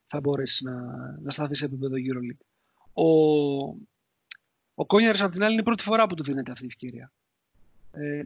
[0.07, 0.75] θα μπορέσει να,
[1.23, 2.56] να σταθεί σε επίπεδο EuroLeague.
[2.97, 3.09] Ο,
[4.75, 7.13] ο Κόνιαρης, απ' την άλλη, είναι η πρώτη φορά που του δίνεται αυτή η ευκαιρία.
[7.93, 8.23] Ε,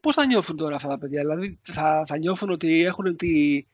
[0.00, 3.64] πώς θα νιώθουν τώρα αυτά τα παιδιά, δηλαδή θα, θα νιώθουν ότι έχουν τη,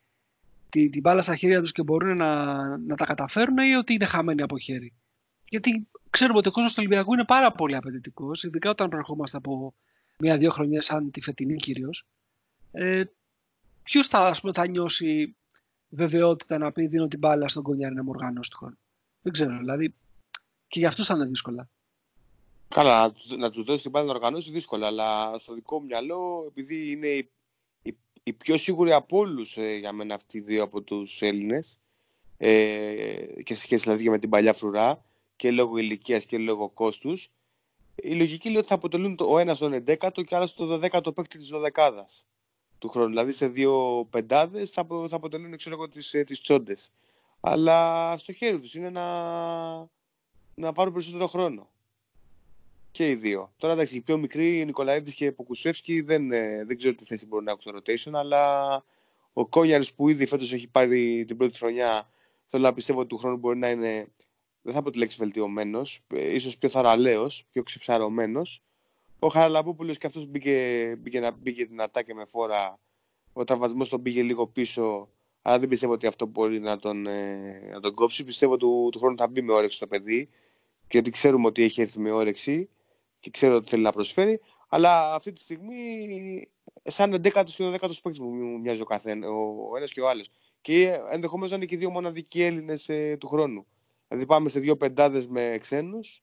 [0.69, 4.05] τη, την μπάλα στα χέρια τους και μπορούν να, να τα καταφέρουν ή ότι είναι
[4.05, 4.93] χαμένοι από χέρι;
[5.49, 9.75] Γιατί ξέρουμε ότι ο κόσμος του Ολυμπιακού είναι πάρα πολύ απαιτητικός, ειδικά όταν προερχόμαστε από
[10.19, 12.07] μία-δύο χρονιά, σαν τη φετινή κυρίως.
[12.73, 13.05] Ε,
[13.83, 15.37] Ποιος θα, θα νιώσει
[15.89, 18.77] βεβαιότητα να πει δίνω την μπάλα στον Κονιάρη να μου οργανώσει το χρόνο.
[19.23, 19.95] Δεν ξέρω, δηλαδή
[20.73, 21.69] και για αυτούς θα είναι δύσκολα.
[22.69, 26.91] Καλά, να τους δώσεις την μπάλα να οργανώσει δύσκολα, αλλά στο δικό μου μυαλό, επειδή
[26.91, 27.31] είναι η,
[27.83, 31.79] η, η πιο σίγουρη από όλους ε, για μένα αυτοί οι δύο από τους Έλληνες,
[32.37, 35.05] ε, και σε σχέση δηλαδή με την παλιά φρουρά,
[35.37, 37.31] και λόγω ηλικίας και λόγω κόστους,
[37.95, 41.15] η λογική λέει ότι θα αποτελούν ο ένας τον 11ο και ο άλλος τον 12ο
[41.15, 41.93] παίκτη της 12
[42.79, 43.09] του χρόνου.
[43.09, 46.91] Δηλαδή σε δύο πεντάδες θα, θα αποτελούν ξέρω εγώ, τις, ε, τις τσόντες.
[47.41, 49.03] Αλλά στο χέρι τους είναι να,
[50.55, 51.71] να πάρουν περισσότερο χρόνο.
[52.91, 53.53] Και οι δύο.
[53.57, 57.05] Τώρα εντάξει, οι πιο μικροί, οι Νικολαίδης και ο Κουσεύσκι, δεν, ε, δεν ξέρω τι
[57.05, 58.75] θέση μπορεί να έχουν στο rotation, αλλά
[59.33, 62.11] ο Κόνιαρη που ήδη φέτος έχει πάρει την πρώτη χρονιά,
[62.49, 64.09] θέλω να πιστεύω ότι του χρόνου μπορεί να είναι
[64.63, 68.63] δεν θα πω τη λέξη βελτιωμένος, ε, ίσως πιο θαραλέος, πιο ξεψαρωμένος.
[69.19, 72.79] Ο Χαραλαμπόπουλος και αυτός μπήκε, μπήκε, μπήκε δυνατά και με φόρα.
[73.33, 75.09] Ο τραυματισμός τον πήγε λίγο πίσω,
[75.43, 78.25] αλλά δεν πιστεύω ότι αυτό μπορεί να τον, ε, να τον κόψει.
[78.25, 80.29] Πιστεύω του, του χρόνου θα μπει με όρεξη το παιδί,
[80.93, 82.69] γιατί ξέρουμε ότι έχει έρθει με όρεξη
[83.21, 84.41] και ξέρω ότι θέλει να προσφέρει.
[84.69, 86.49] Αλλά αυτή τη στιγμή,
[86.85, 90.31] σαν 11ο και 12ο παίκτης μου μοιάζει ο καθένα, ο ένας και ο άλλος.
[90.61, 93.67] Και ενδεχομένως να είναι και δύο μοναδικοί Έλληνες ε, του χρόνου.
[94.09, 96.23] Δηλαδή πάμε σε δύο πεντάδες με ξένους.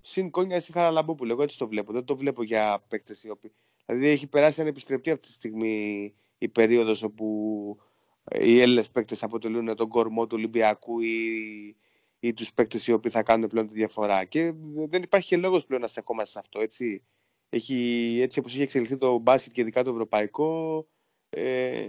[0.00, 1.32] Συν κόνια ή Χαραλαμπόπουλο.
[1.32, 1.92] Εγώ έτσι το βλέπω.
[1.92, 3.52] Δεν το βλέπω για παίκτες οι οποίοι.
[3.86, 7.76] Δηλαδή έχει περάσει ανεπιστρεπτή αυτή τη στιγμή η περίοδος όπου
[8.24, 11.76] ε, οι Έλληνες παίκτες αποτελούν τον κορμό του Ολυμπιακού ή,
[12.24, 14.24] ή τους παίκτες οι οποίοι θα κάνουν πλέον τη διαφορά.
[14.24, 14.52] Και
[14.88, 16.60] δεν υπάρχει και λόγος πλέον να σε ακόμα σε αυτό.
[16.60, 17.02] Έτσι,
[17.48, 20.86] έχει, έτσι όπως έχει εξελιχθεί το μπάσκετ και ειδικά το ευρωπαϊκό,
[21.30, 21.86] ε,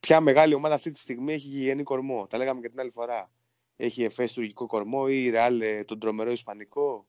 [0.00, 2.26] ποια μεγάλη ομάδα αυτή τη στιγμή έχει γηγενή κορμό.
[2.26, 3.30] Τα λέγαμε και την άλλη φορά
[3.76, 7.06] έχει εφές τουρκικό κορμό ή η Ρεάλ τον τρομερό Ισπανικό.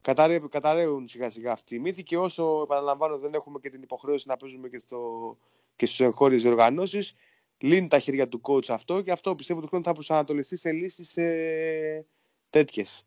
[0.00, 4.28] Καταρρέ, καταραίουν σιγά σιγά αυτοί οι μύθοι και όσο επαναλαμβάνω δεν έχουμε και την υποχρέωση
[4.28, 5.36] να παίζουμε και, στο,
[5.76, 7.14] και στους εγχώριες διοργανώσεις
[7.62, 11.16] λύνει τα χέρια του coach αυτό και αυτό πιστεύω του χρόνου θα προσανατολιστεί σε λύσεις
[11.16, 12.06] ε,
[12.50, 13.04] τέτοιες.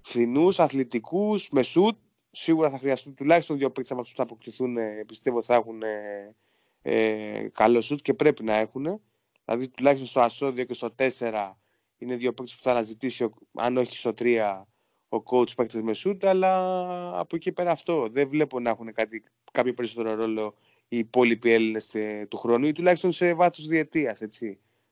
[0.00, 1.96] Φθηνούς, αθλητικούς, με σουτ.
[2.30, 4.76] Σίγουρα θα χρειαστούν τουλάχιστον δύο παίκτες από αυτούς που θα αποκτηθούν.
[4.76, 6.34] Ε, πιστεύω θα έχουν ε,
[6.82, 9.00] ε, καλό σουτ και πρέπει να έχουν.
[9.44, 11.52] Δηλαδή τουλάχιστον στο ασώδιο και στο 4
[11.98, 14.62] είναι δύο παίκτες που θα αναζητήσει, αν όχι στο 3,
[15.08, 18.08] ο coach παίκτες με σούτ, αλλά από εκεί πέρα αυτό.
[18.08, 20.54] Δεν βλέπω να έχουν κάτι, κάποιο περισσότερο ρόλο
[20.88, 21.86] οι υπόλοιποι Έλληνες
[22.28, 24.20] του χρόνου ή τουλάχιστον σε βάθος διετίας.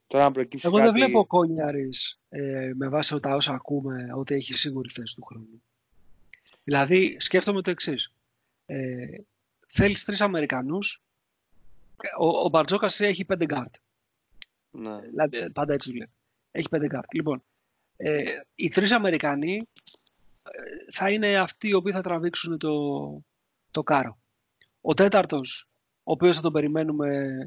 [0.07, 4.53] Τώρα, αν Εγώ δεν βλέπω ο Κόνιαρης ε, με βάση τα όσα ακούμε ότι έχει
[4.53, 5.61] σίγουρη θέση του χρόνου.
[6.63, 8.13] Δηλαδή, σκέφτομαι το εξής.
[8.65, 9.17] Ε,
[9.67, 11.01] Θέλεις τρεις Αμερικανούς.
[12.19, 13.75] Ο, ο Μπαρτζόκας έχει πέντε γκαρντ.
[14.71, 14.99] Ναι.
[14.99, 16.11] Δηλαδή, πάντα έτσι δουλεύει.
[16.51, 17.13] Έχει πέντε γκαρντ.
[17.13, 17.43] Λοιπόν,
[17.97, 18.23] ε,
[18.55, 22.73] οι τρεις Αμερικανοί ε, θα είναι αυτοί οι οποίοι θα τραβήξουν το,
[23.71, 24.17] το κάρο.
[24.81, 25.67] Ο τέταρτος,
[26.03, 27.37] ο οποίος θα τον περιμένουμε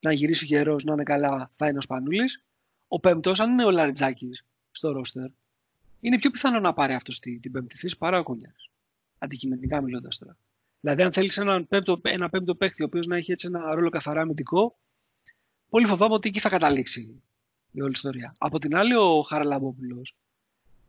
[0.00, 2.44] να γυρίσει γερός, να είναι καλά, θα είναι ο Σπανούλης.
[2.88, 5.30] Ο πέμπτος, αν είναι ο Λαριτζάκης στο ρόστερ,
[6.00, 8.70] είναι πιο πιθανό να πάρει αυτός την πέμπτη θέση παρά ο Κονιάς.
[9.18, 10.36] Αντικειμενικά μιλώντας τώρα.
[10.80, 13.90] Δηλαδή, αν θέλεις ένα πέμπτο, ένα πέμπτο παίκτη, ο οποίος να έχει έτσι ένα ρόλο
[13.90, 14.78] καθαρά αμυντικό,
[15.68, 17.22] πολύ φοβάμαι ότι εκεί θα καταλήξει
[17.70, 18.34] η όλη ιστορία.
[18.38, 20.16] Από την άλλη, ο Χαραλαμπόπουλος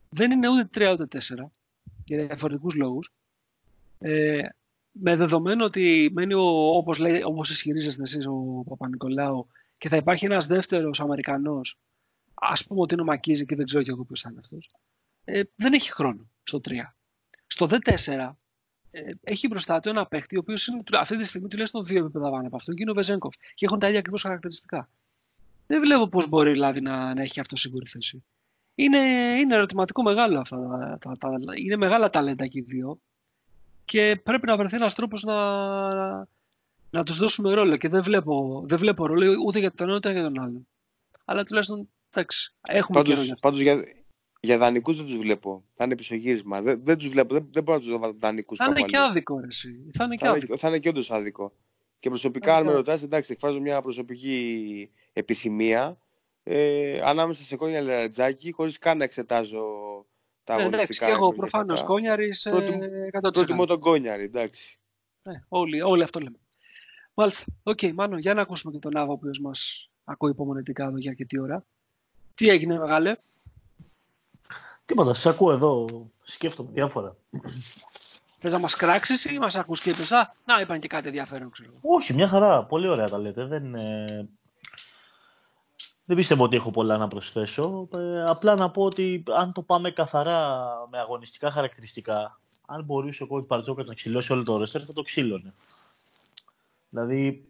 [0.08, 1.50] δεν είναι ούτε τρία ούτε τέσσερα
[2.04, 3.12] για διαφορετικούς λόγους.
[3.98, 4.48] Ε,
[4.96, 9.46] με δεδομένο ότι μένει όπως, λέει, όπως ισχυρίζεστε εσείς ο Παπα-Νικολάου
[9.78, 11.78] και θα υπάρχει ένας δεύτερος Αμερικανός
[12.34, 14.70] ας πούμε ότι είναι ο Μακίζη και δεν ξέρω και εγώ ποιος θα είναι αυτός
[15.24, 16.72] ε, δεν έχει χρόνο στο 3
[17.46, 18.30] στο D4
[18.90, 22.30] ε, έχει μπροστά του ένα παίχτη ο οποίος είναι αυτή τη στιγμή τουλάχιστον δύο επίπεδα
[22.30, 24.88] πάνω από αυτόν και είναι ο Βεζέγκοφ και έχουν τα ίδια ακριβώς χαρακτηριστικά
[25.66, 28.24] δεν βλέπω πώς μπορεί δηλαδή, να, να έχει αυτό σίγουρη θέση.
[28.74, 28.98] Είναι,
[29.38, 30.58] είναι ερωτηματικό μεγάλο αυτά.
[31.00, 33.00] Τα, τα, είναι μεγάλα ταλέντα και οι δύο.
[33.84, 35.34] Και πρέπει να βρεθεί ένας τρόπος να,
[36.90, 37.76] να τους δώσουμε ρόλο.
[37.76, 40.66] Και δεν βλέπω, δεν βλέπω ρόλο ούτε για τον ένα ούτε για τον άλλο.
[41.24, 43.84] Αλλά τουλάχιστον εντάξει, έχουμε πάντως, καιρό για Πάντως για,
[44.40, 45.64] για δανεικούς δεν τους βλέπω.
[45.74, 46.62] Θα είναι πισωγύρισμα.
[46.62, 47.34] Δεν, δεν τους βλέπω.
[47.34, 48.56] Δεν, δεν μπορώ να τους δω δανεικούς.
[48.56, 49.46] Θα είναι και άδικο, ρε,
[49.92, 50.56] Θα είναι και άδικο.
[50.56, 51.52] Θα είναι και όντως άδικο.
[51.98, 55.98] Και προσωπικά, αν με ρωτάς, εντάξει, εκφράζω μια προσωπική επιθυμία
[56.42, 59.64] ε, ανάμεσα σε Κόνια Λερατζάκη, χωρίς καν να εξετάζω
[60.44, 60.82] τα αγωνιστικά.
[60.82, 62.30] εντάξει, και εγώ προφανώς Κόνιαρη.
[62.44, 64.78] Ε, προτιμώ τον Κόνιαρη, εντάξει.
[65.22, 66.38] Ε, όλοι, όλοι αυτό λέμε.
[67.14, 67.44] Μάλιστα.
[67.62, 71.10] Okay, Μάνο, για να ακούσουμε και τον Άβο, ο οποίος μας ακούει υπομονετικά εδώ για
[71.10, 71.64] αρκετή ώρα.
[72.34, 73.16] Τι έγινε, μεγάλε;
[74.86, 75.86] Τίποτα, σας ακούω εδώ.
[76.22, 77.16] Σκέφτομαι διάφορα.
[78.38, 81.50] Θες να μας κράξεις ή μας ακούς και είπε, Α, να είπαν και κάτι ενδιαφέρον,
[81.50, 81.70] ξέρω.
[81.80, 82.64] Όχι, μια χαρά.
[82.64, 83.44] Πολύ ωραία τα λέτε.
[83.44, 84.28] Δεν, ε...
[86.04, 87.88] δεν πιστεύω ότι έχω πολλά να προσθέσω.
[87.94, 93.26] Ε, απλά να πω ότι αν το πάμε καθαρά με αγωνιστικά χαρακτηριστικά, αν μπορούσε ο
[93.26, 95.54] κόουτς Μπαρτζόκας να ξυλώσει όλο το ρόστερ, θα το ξύλωνε.
[96.90, 97.48] Δηλαδή,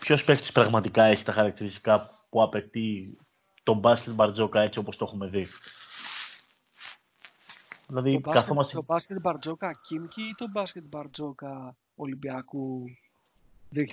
[0.00, 3.18] ποιος παίχτης πραγματικά έχει τα χαρακτηριστικά που απαιτεί
[3.62, 5.48] το μπάσκετ Μπαρτζόκα έτσι όπως το έχουμε δει;
[7.86, 8.74] Δηλαδή, το καθόμαστε...
[8.74, 12.84] Το μπάσκετ Μπαρτζόκα Κίμκι ή το μπάσκετ Μπαρτζόκα Ολυμπιακού
[13.74, 13.90] 2013.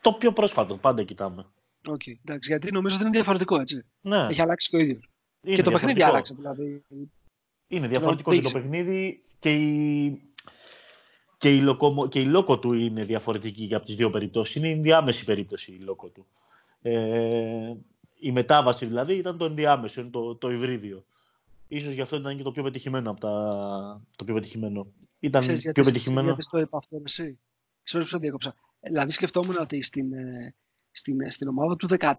[0.00, 1.46] Το πιο πρόσφατο, πάντα κοιτάμε.
[1.86, 3.84] Okay, εντάξει, γιατί νομίζω ότι είναι διαφορετικό, έτσι.
[4.00, 4.26] Ναι.
[4.30, 4.98] Έχει αλλάξει το ίδιο.
[5.40, 6.84] και το παιχνίδι άλλαξε, δηλαδή.
[7.68, 10.22] Είναι διαφορετικό και το παιχνίδι και η,
[11.38, 12.08] και η, λοκομο...
[12.08, 14.54] και η λόκο του είναι διαφορετική για από τις δύο περιπτώσεις.
[14.54, 16.26] Είναι η ενδιάμεση περίπτωση η λόκο του.
[16.82, 17.74] Ε,
[18.18, 21.04] η μετάβαση δηλαδή ήταν το ενδιάμεσο, είναι το, το υβρίδιο.
[21.68, 24.02] Ίσως γι' αυτό ήταν και το πιο πετυχημένο από τα...
[24.16, 24.86] Το πιο πετυχημένο.
[25.20, 26.26] Ήταν Ξέρεις, πιο γιατί, πετυχημένο.
[26.26, 27.38] Γιατί το είπα αυτό εσύ;
[27.90, 28.54] Sorry που διέκοψα.
[28.80, 30.54] Δηλαδή σκεφτόμουν ότι στην, ε,
[30.96, 32.12] στην, στην ομάδα του 13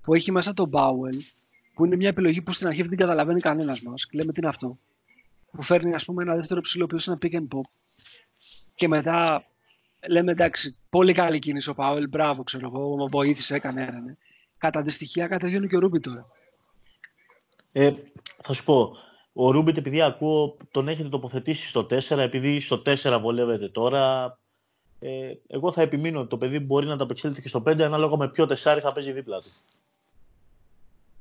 [0.00, 1.16] που έχει μέσα τον Μπάουελ
[1.74, 4.06] που είναι μια επιλογή που στην αρχή δεν την καταλαβαίνει κανένας μας.
[4.12, 4.78] Λέμε τι είναι αυτό.
[5.50, 7.68] Που φέρνει ας πούμε, ένα δεύτερο ψηλό που είναι ένα pick and pop.
[8.74, 9.44] Και μετά
[10.08, 14.16] λέμε εντάξει, πολύ καλή κίνηση ο Πάουελ, μπράβο, ξέρω εγώ, βοήθησε, έκανε, έκανε.
[14.58, 16.26] Κατά τη στοιχεία καταγιώνει και ο Ρούμπι τώρα.
[17.72, 17.92] Ε,
[18.42, 18.96] θα σου πω,
[19.32, 24.38] ο Ρούμπιτ επειδή ακούω τον έχετε τοποθετήσει στο 4, επειδή στο 4 βολεύεται τώρα,
[25.04, 28.16] ε, εγώ θα επιμείνω ότι το παιδί μπορεί να τα απεξέλθει και στο 5 ανάλογα
[28.16, 29.50] με ποιο τεσάρι θα παίζει δίπλα του.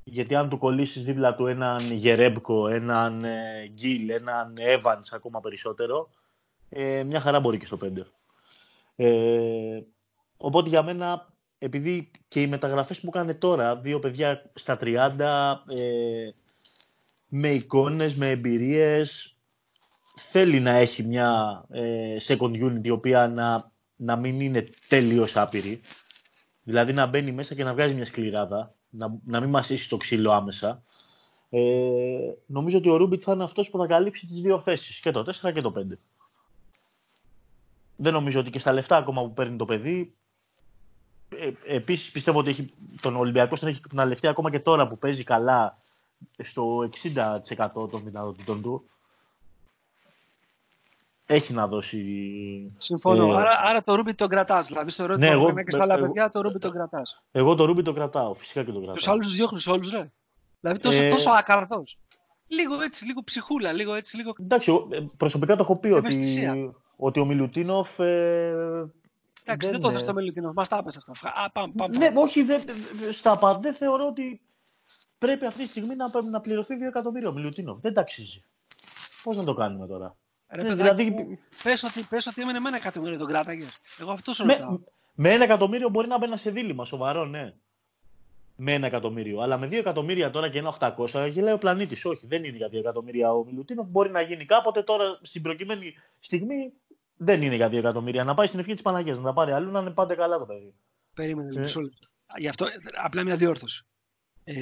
[0.04, 6.10] Γιατί αν του κολλήσεις δίπλα του έναν Γερέμπκο, έναν ε, Γκίλ, έναν Evans ακόμα περισσότερο,
[6.70, 8.06] ε, μια χαρά μπορεί και στο 5.
[8.96, 9.82] Ε,
[10.38, 16.30] οπότε για μένα, επειδή και οι μεταγραφές που κάνει τώρα, δύο παιδιά στα 30, ε,
[17.28, 19.36] με εικόνες, με εμπειρίες,
[20.16, 23.71] θέλει να έχει μια ε, second unit η οποία να,
[24.02, 25.82] να μην είναι τελείως άπειρη.
[26.64, 30.32] Δηλαδή να μπαίνει μέσα και να βγάζει μια σκληράδα, να, να μην μασίσει το ξύλο
[30.32, 30.84] άμεσα.
[31.50, 31.60] Ε,
[32.46, 35.26] νομίζω ότι ο Ρούμπιτ θα είναι αυτός που θα καλύψει τις δύο θέσεις, και το
[35.42, 35.82] 4 και το 5.
[37.96, 40.14] Δεν νομίζω ότι και στα λεφτά ακόμα που παίρνει το παιδί,
[41.30, 45.24] ε, επίσης πιστεύω ότι έχει, τον Ολυμπιακός τον έχει εκμεταλλευτεί ακόμα και τώρα που παίζει
[45.24, 45.78] καλά
[46.38, 48.90] στο 60% των δυνατοτήτων του.
[51.32, 52.02] Έχει να δώσει.
[52.78, 53.34] Συμφωνώ.
[53.34, 53.38] Ε...
[53.38, 54.68] Άρα, άρα το Ρούμπι τον κρατάς.
[54.68, 57.24] Δηλαδή στο ερώτημα ναι, εγώ, και στα άλλα παιδιά, το Ρούμπι τον κρατάς.
[57.32, 58.34] Εγώ το Ρούμπι τον κρατάω.
[58.34, 58.96] Φυσικά και τον κρατάω.
[58.96, 60.12] Τους άλλους τους διώχνεις όλους, ρε.
[60.60, 61.10] Δηλαδή τόσο, ε...
[61.10, 61.84] τόσο ακαρδό.
[62.48, 64.32] Λίγο έτσι, λίγο ψυχούλα, λίγο έτσι, λίγο.
[64.40, 68.00] Εντάξει, ε, προσωπικά το έχω πει ότι, ότι ο Μιλουτίνοφ.
[68.00, 68.06] Ε...
[69.44, 71.34] Εντάξει, δεν, δεν το θες το Μιλουτίνοφ, μας τα έπεσε αυτά.
[71.36, 71.98] Α, πάμε, πάμε.
[71.98, 72.60] Ναι, όχι, δε,
[73.12, 74.42] στα πάντα θεωρώ ότι
[75.18, 77.80] πρέπει αυτή τη στιγμή να, να πληρωθεί 2 εκατομμύρια ο Μιλουτίνοφ.
[77.80, 78.44] Δεν τα αξίζει.
[79.24, 80.16] Πώς να το κάνουμε τώρα;
[80.52, 81.40] Ρε, ναι, δηλαδή...
[81.64, 83.80] Πες ότι, πες ότι έμενε με ένα εκατομμύριο τον κράταγες.
[84.00, 84.72] Εγώ αυτό σου ρωτάω.
[84.72, 84.80] Με,
[85.16, 87.54] με ένα εκατομμύριο μπορεί να μπαίνει σε δίλημα, σοβαρό, ναι.
[88.56, 89.42] Με ένα εκατομμύριο.
[89.42, 92.06] Αλλά με δύο εκατομμύρια τώρα και ένα 800 γελάει ο πλανήτης.
[92.06, 93.88] Όχι, δεν είναι για δύο εκατομμύρια ο Μιλουτίνοφ.
[93.88, 96.74] Μπορεί να γίνει κάποτε τώρα στην προκειμένη στιγμή
[97.18, 98.24] δεν είναι για δύο εκατομμύρια.
[98.24, 100.46] Να πάει στην ευχή της Παναγίας, να τα πάρει αλλού, να είναι πάντα καλά το
[100.46, 100.74] παιδί.
[101.14, 101.66] Περίμενε, ε.
[102.38, 102.66] Γι' αυτό
[103.04, 103.86] απλά μια διόρθωση.
[104.44, 104.54] Ε,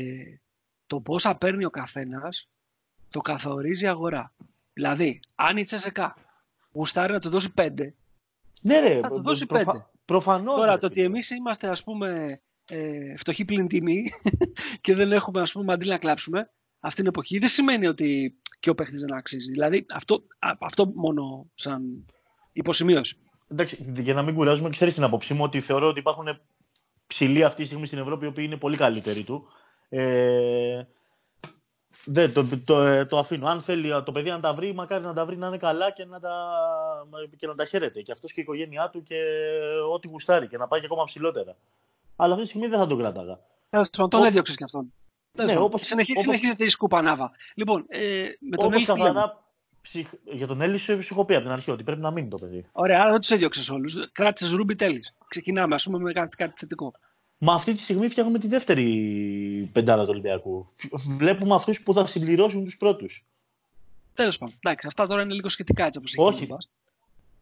[0.87, 2.49] το πόσα παίρνει ο καθένας
[3.09, 4.33] το καθορίζει η αγορά.
[4.79, 6.15] Δηλαδή, αν η Τσεσεκά
[6.71, 7.69] γουστάρει να του δώσει 5,
[8.61, 9.71] ναι, ρε, θα του δώσει προφα...
[9.77, 9.99] 5.
[10.05, 10.55] Προφανώς.
[10.55, 14.03] Τώρα, το ότι εμείς είμαστε, ας πούμε, ε, φτωχοί πλην τιμή
[14.81, 16.49] και δεν έχουμε, ας πούμε, μαντί να κλάψουμε
[16.79, 19.51] αυτή την εποχή, δεν σημαίνει ότι και ο παίχτης δεν αξίζει.
[19.51, 20.23] Δηλαδή, αυτό,
[20.59, 22.05] αυτό μόνο σαν
[22.51, 23.17] υποσημείωση.
[23.47, 26.39] Εντάξει, για να μην κουράζουμε, ξέρεις την απόψη μου ότι θεωρώ ότι υπάρχουν
[27.07, 29.47] ψηλοί αυτή τη στιγμή στην Ευρώπη οι οποίοι είναι πολύ καλύτεροι του.
[29.89, 30.81] Ε,
[32.11, 33.47] δεν, το, το, το, αφήνω.
[33.47, 36.05] Αν θέλει το παιδί να τα βρει, μακάρι να τα βρει να είναι καλά και
[36.05, 36.33] να τα,
[37.37, 38.01] και να τα χαίρεται.
[38.01, 39.15] Και αυτός και η οικογένειά του και
[39.93, 41.55] ό,τι γουστάρει και να πάει και ακόμα ψηλότερα.
[42.15, 43.39] Αλλά αυτή τη στιγμή δεν θα τον κράταγα.
[43.69, 44.93] Ε, τον έδιωξες κι αυτόν.
[45.31, 46.67] Ναι, όπως, συνεχίζεται όπως...
[46.67, 47.31] η σκούπα νάβα.
[47.55, 49.43] Λοιπόν, ε, με τον Έλλη καθαρά,
[49.81, 50.09] ψυχ...
[50.23, 52.65] Για τον Έλλη σου έχω πει από την αρχή ότι πρέπει να μείνει το παιδί.
[52.71, 54.11] Ωραία, άρα δεν τους έδιωξες όλους.
[54.11, 55.03] Κράτησες Ρούμπι τέλει.
[55.27, 56.93] Ξεκινάμε, ας πούμε, με κάτι, κάτι θετικό.
[57.41, 60.73] Μα αυτή τη στιγμή φτιάχνουμε τη δεύτερη πεντάδα του Ολυμπιακού.
[61.17, 63.25] Βλέπουμε αυτούς που θα συμπληρώσουν τους πρώτους.
[64.13, 64.55] Τέλος πάντων.
[64.59, 66.21] Εντάξει, αυτά τώρα είναι λίγο σχετικά έτσι όπως έχει.
[66.21, 66.67] Όχι.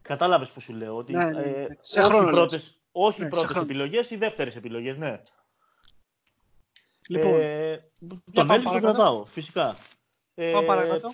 [0.02, 0.96] Κατάλαβες που σου λέω.
[0.96, 1.40] Ότι, ναι, ναι, ναι.
[1.40, 5.22] Ε, σε όχι χρόνο, πρώτες, όχι ναι, πρώτες επιλογές, οι δεύτερες επιλογές, ναι.
[7.08, 7.90] Λοιπόν, ε,
[8.32, 9.76] τον Έλλη τον κρατάω, φυσικά.
[10.34, 11.12] Πάμε ε, παρακάτω.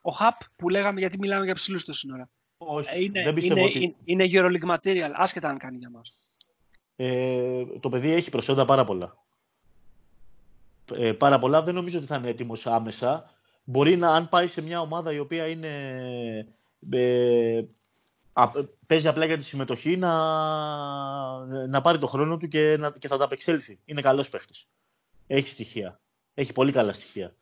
[0.00, 2.30] Ο Χαπ που λέγαμε γιατί μιλάμε για ψηλούς το σύνορα.
[2.58, 3.78] Όχι, ε, είναι, δεν πιστεύω είναι, ότι...
[3.82, 6.20] Είναι, είναι Euroleague material, άσχετα αν κάνει για μας
[7.02, 9.16] ε, το παιδί έχει προσόντα πάρα πολλά.
[10.94, 11.62] Ε, πάρα πολλά.
[11.62, 13.30] Δεν νομίζω ότι θα είναι έτοιμος άμεσα.
[13.64, 15.68] Μπορεί να, αν πάει σε μια ομάδα η οποία είναι,
[16.90, 17.62] ε,
[18.86, 20.16] παίζει απλά για τη συμμετοχή, να,
[21.66, 23.78] να πάρει το χρόνο του και, να, και θα τα απεξέλθει.
[23.84, 24.68] Είναι καλός παίχτης.
[25.26, 26.00] Έχει στοιχεία.
[26.34, 27.34] Έχει πολύ καλά στοιχεία.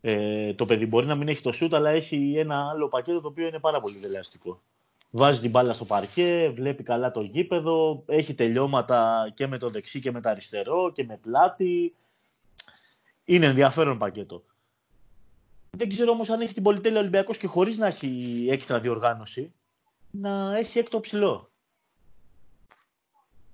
[0.00, 3.28] Ε, το παιδί μπορεί να μην έχει το σούτ, αλλά έχει ένα άλλο πακέτο το
[3.28, 4.62] οποίο είναι πάρα πολύ δελεαστικό
[5.16, 10.00] βάζει την μπάλα στο παρκέ, βλέπει καλά το γήπεδο, έχει τελειώματα και με το δεξί
[10.00, 11.94] και με το αριστερό και με πλάτη.
[13.24, 14.44] Είναι ενδιαφέρον πακέτο.
[15.70, 19.52] Δεν ξέρω όμως αν έχει την πολυτέλεια Ολυμπιακός και χωρίς να έχει έξτρα διοργάνωση,
[20.10, 21.50] να έχει έκτο ψηλό.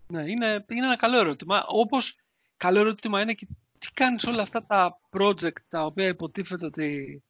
[0.06, 1.64] Ναι, είναι, είναι ένα καλό ερώτημα.
[1.66, 2.16] Όπως
[2.56, 3.46] καλό ερώτημα είναι και
[3.78, 7.22] τι κάνεις όλα αυτά τα project τα οποία υποτίθεται ότι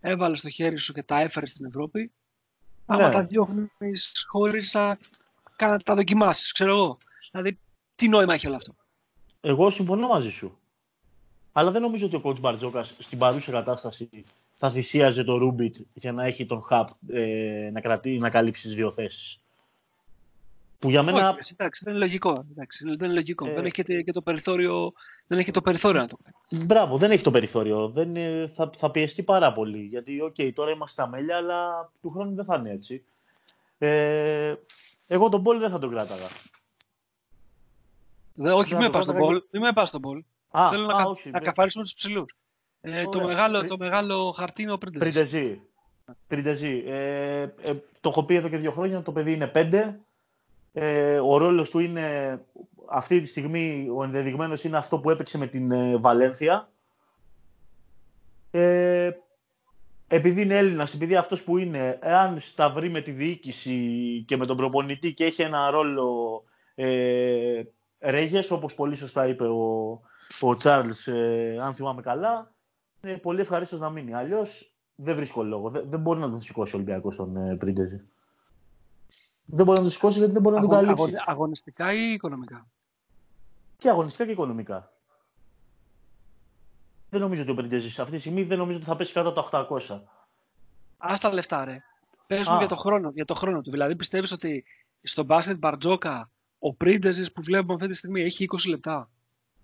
[0.00, 2.12] έβαλες στο χέρι σου και τα έφερες στην Ευρώπη
[2.86, 3.14] άμα ναι.
[3.14, 3.70] τα διώχνει
[4.26, 4.98] χωρίς να
[5.56, 6.98] κάνει τα δοκιμάσεις, ξέρω εγώ.
[7.30, 7.58] Δηλαδή,
[7.94, 8.74] τι νόημα έχει όλο αυτό;
[9.40, 10.58] Εγώ συμφωνώ μαζί σου.
[11.52, 14.24] Αλλά δεν νομίζω ότι ο coach Μπαρτζόκας στην παρούσα κατάσταση
[14.58, 18.74] θα θυσίαζε το Ρούμπιτ για να έχει τον Χαπ ε, να, κρατεί, να καλύψει τις
[18.74, 19.40] δύο θέσεις.
[20.78, 21.28] Που για μένα...
[21.28, 22.46] Όχι, εντάξει, δεν είναι λογικό.
[22.50, 23.46] Εντάξει, δεν είναι λογικό.
[23.46, 23.54] Ε...
[23.54, 24.92] Δεν έχει και το περιθώριο,
[25.26, 26.64] δεν έχει το περιθώριο να το κάνει.
[26.64, 27.88] Μπράβο, δεν έχει το περιθώριο.
[27.88, 28.14] Δεν,
[28.48, 29.82] θα, θα πιεστεί πάρα πολύ.
[29.82, 33.04] Γιατί, okay, τώρα είμαστε στα μέλια, αλλά του χρόνου δεν θα είναι έτσι.
[33.78, 34.54] Ε,
[35.06, 36.26] εγώ τον Μπολ δεν θα τον κράταγα.
[38.34, 39.42] Δε, όχι, μην με πας στον Μπολ.
[39.50, 40.24] Μην με πας στον Μπολ.
[40.70, 42.36] Θέλω α, να, όχι, να καθαρίσουμε τους ψηλούς.
[42.80, 45.60] Ε, το, μεγάλο, το μεγάλο χαρτί είναι ο Πριντεζή.
[46.26, 46.82] Πριντεζή.
[46.86, 50.00] Ε, ε, το έχω πει εδώ και δύο χρόνια, το παιδί είναι πέντε.
[50.78, 52.40] Ε, ο ρόλος του είναι,
[52.88, 56.70] αυτή τη στιγμή, ο ενδεδειγμένος είναι αυτό που έπαιξε με την ε, Βαλένθια.
[58.50, 59.10] Ε,
[60.08, 63.74] επειδή είναι Έλληνας, επειδή αυτός που είναι, εάν στα βρει με τη διοίκηση
[64.26, 66.42] και με τον προπονητή και έχει ένα ρόλο
[66.74, 67.62] ε,
[68.00, 70.00] ρέγες, όπως πολύ σωστά είπε ο,
[70.40, 72.54] ο Τσάρλς, ε, αν θυμάμαι καλά,
[73.00, 74.14] ε, πολύ ευχαρίστως να μείνει.
[74.14, 75.70] Αλλιώς δεν βρίσκω λόγο.
[75.70, 78.00] Δεν, δεν μπορεί να τον σηκώσει ο Ολυμπιακός τον ε, Πρίντεζη.
[79.46, 81.12] Δεν μπορεί να τον σηκώσει γιατί δεν μπορεί να τον καλύψει.
[81.26, 82.66] Αγωνιστικά ή οικονομικά;
[83.76, 84.90] Και αγωνιστικά και οικονομικά.
[87.10, 89.50] Δεν νομίζω ότι ο Πριντεζή αυτή τη στιγμή δεν νομίζω ότι θα πέσει κάτω από
[89.50, 90.00] τα 800.
[90.96, 91.82] Α τα λεφτά, ρε.
[92.26, 93.70] Πες μου για το, χρόνο, για το χρόνο του.
[93.70, 94.64] Δηλαδή πιστεύεις ότι
[95.02, 99.10] στο μπάσκετ Μπαρτζόκα ο Πρίντεζη που βλέπουμε αυτή τη στιγμή έχει 20 λεπτά;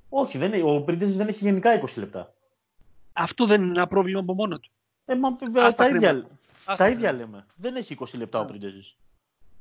[0.08, 2.34] Όχι, δεν, ο Πρίντεζη δεν έχει γενικά 20 λεπτά.
[3.12, 4.70] Αυτό δεν είναι ένα πρόβλημα από μόνο του.
[5.04, 6.26] Ε, μα, τα, τα, ίδια,
[6.76, 7.46] τα ίδια λέμε.
[7.54, 8.94] Δεν έχει 20 λεπτά ο Πρίντεζη.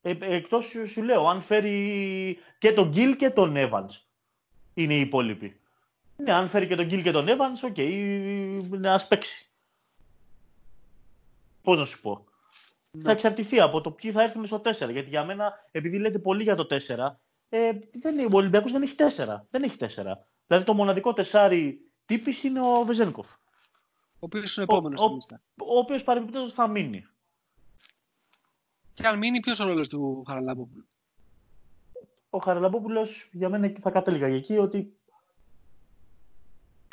[0.01, 4.01] Ε, Εκτός σου λέω, αν φέρει και τον Γκίλ και τον Evans
[4.73, 5.59] είναι οι υπόλοιποι.
[6.15, 9.49] Ναι, αν φέρει και τον Γκίλ και τον Evans, okay, να παίξει.
[11.61, 12.25] Πώς να σου πω.
[12.91, 13.03] Ναι.
[13.03, 14.71] Θα εξαρτηθεί από το ποιοι θα έρθουν στο 4.
[14.91, 17.17] Γιατί για μένα, επειδή λέτε πολύ για το 4,
[17.49, 19.41] ε, δεν, ο Ολυμπιακός δεν έχει 4.
[19.49, 19.87] Δεν έχει 4.
[20.47, 23.27] Δηλαδή το μοναδικό τεσάρι τύπης είναι ο Βεζένκοφ.
[24.13, 25.41] Ο οποίος είναι ο επόμενος στην λίστα.
[25.57, 27.05] Ο, ο οποίος παρεμπιπτόντως θα μείνει.
[28.93, 30.85] Και αν μείνει, ποιος ο ρόλος του Χαραλαμπόπουλου;
[32.29, 34.95] Ο Χαραλαμπόπουλος για μένα θα κατέληγα για εκεί ότι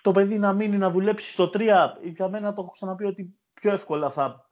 [0.03, 3.73] το παιδί να μείνει να δουλέψει στο 3, για μένα το έχω ξαναπεί ότι πιο
[3.73, 4.51] εύκολα θα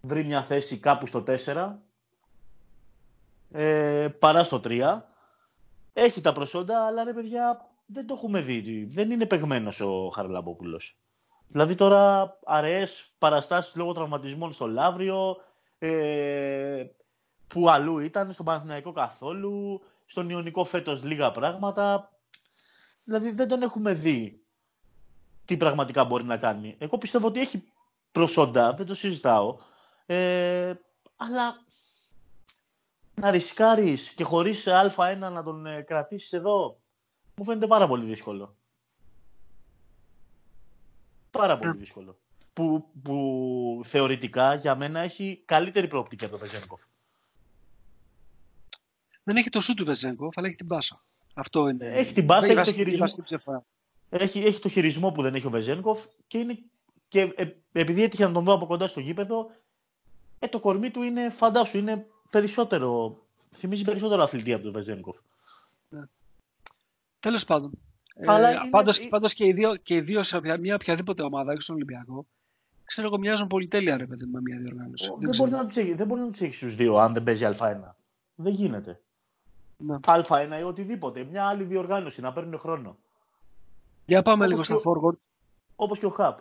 [0.00, 1.72] βρει μια θέση κάπου στο 4
[3.52, 5.00] ε, παρά στο 3.
[5.92, 8.84] Έχει τα προσόντα, αλλά ρε παιδιά δεν το έχουμε δει.
[8.84, 10.96] Δεν είναι παιγμένος ο Χαραλαμπόπουλος.
[11.48, 15.36] Δηλαδή τώρα αραιές παραστάσεις λόγω τραυματισμών στο Λαύριο,
[15.84, 16.86] ε,
[17.46, 22.12] που αλλού ήταν, στον Παναθηναϊκό καθόλου, στον Ιωνικό φέτος λίγα πράγματα.
[23.04, 24.44] Δηλαδή δεν τον έχουμε δει
[25.44, 26.76] τι πραγματικά μπορεί να κάνει.
[26.78, 27.64] Εγώ πιστεύω ότι έχει
[28.12, 29.56] προσόντα, δεν το συζητάω,
[30.06, 30.74] ε,
[31.16, 31.64] αλλά
[33.14, 36.80] να ρισκάρεις και χωρίς α1 να τον ε, κρατήσεις εδώ,
[37.36, 38.56] μου φαίνεται πάρα πολύ δύσκολο.
[41.30, 42.16] Πάρα πολύ δύσκολο.
[42.52, 46.82] Που, που θεωρητικά για μένα έχει καλύτερη προοπτική από τον Βεζένκοφ.
[49.22, 51.04] Δεν έχει το σου του Βεζένκοφ, αλλά έχει την πάσα.
[51.34, 51.86] Αυτό είναι.
[51.86, 53.06] Έχει την πάσα, έχει το χειρισμό.
[54.08, 56.58] Έχει, έχει το χειρισμό που δεν έχει ο Βεζένκοφ και, είναι,
[57.08, 59.50] και ε, επειδή έτυχε να τον δω από κοντά στο γήπεδο,
[60.38, 63.18] ε, το κορμί του είναι, φαντάσου, είναι περισσότερο,
[63.56, 65.16] θυμίζει περισσότερο αθλητή από τον Βεζένκοφ.
[65.88, 66.02] Ναι.
[67.20, 67.70] Τέλος πάντων.
[68.26, 68.70] Αλλά ε, είναι...
[68.70, 72.26] πάντως, πάντως και, οι δύο, και οι δύο σε μια οποιαδήποτε ομάδα, έξω στον Ολυμπιακό,
[72.84, 75.12] ξέρω εγώ μοιάζουν πολύ τέλεια ρε παιδί με μια διοργάνωση.
[75.18, 77.44] δεν, μπορεί να τους έχεις, δεν μπορεί να του έχεις στου δύο αν δεν παίζει
[77.58, 77.80] Α1.
[78.34, 79.00] Δεν γίνεται.
[79.76, 79.96] Ναι.
[80.06, 81.24] Α1 ή οτιδήποτε.
[81.24, 82.98] Μια άλλη διοργάνωση να παίρνουν χρόνο.
[84.04, 85.16] Για πάμε λίγο στα forward.
[85.76, 86.38] Όπως και ο Χαπ.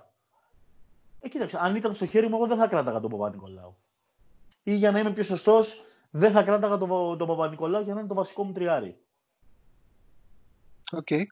[1.19, 3.77] Ε, κοίταξε, αν ήταν στο χέρι μου, εγώ δεν θα κράταγα τον Παπα-Νικολάου.
[4.63, 5.81] Ή για να είμαι πιο σωστός,
[6.11, 8.99] δεν θα κράταγα τον, τον Παπα-Νικολάου για να είναι το βασικό μου τριάρι.
[10.91, 11.23] Okay.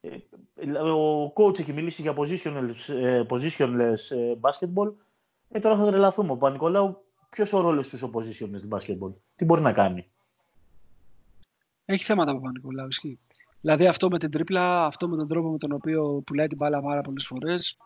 [0.00, 0.16] Ε,
[0.78, 4.92] ο coach έχει μιλήσει για positionless, ε, positionless ε, basketball.
[5.48, 6.32] Ε, τώρα θα τρελαθούμε.
[6.32, 10.10] Ο Παπα-Νικολάου, ποιος ο ρόλος του στο positionless basketball, τι μπορεί να κάνει;
[11.84, 13.18] Έχει θέματα ο Παπα-Νικολάου, ισχύει.
[13.60, 16.80] Δηλαδή αυτό με την τρίπλα, αυτό με τον τρόπο με τον οποίο πουλάει την μπάλα
[16.80, 17.76] πάρα πολλές φορές,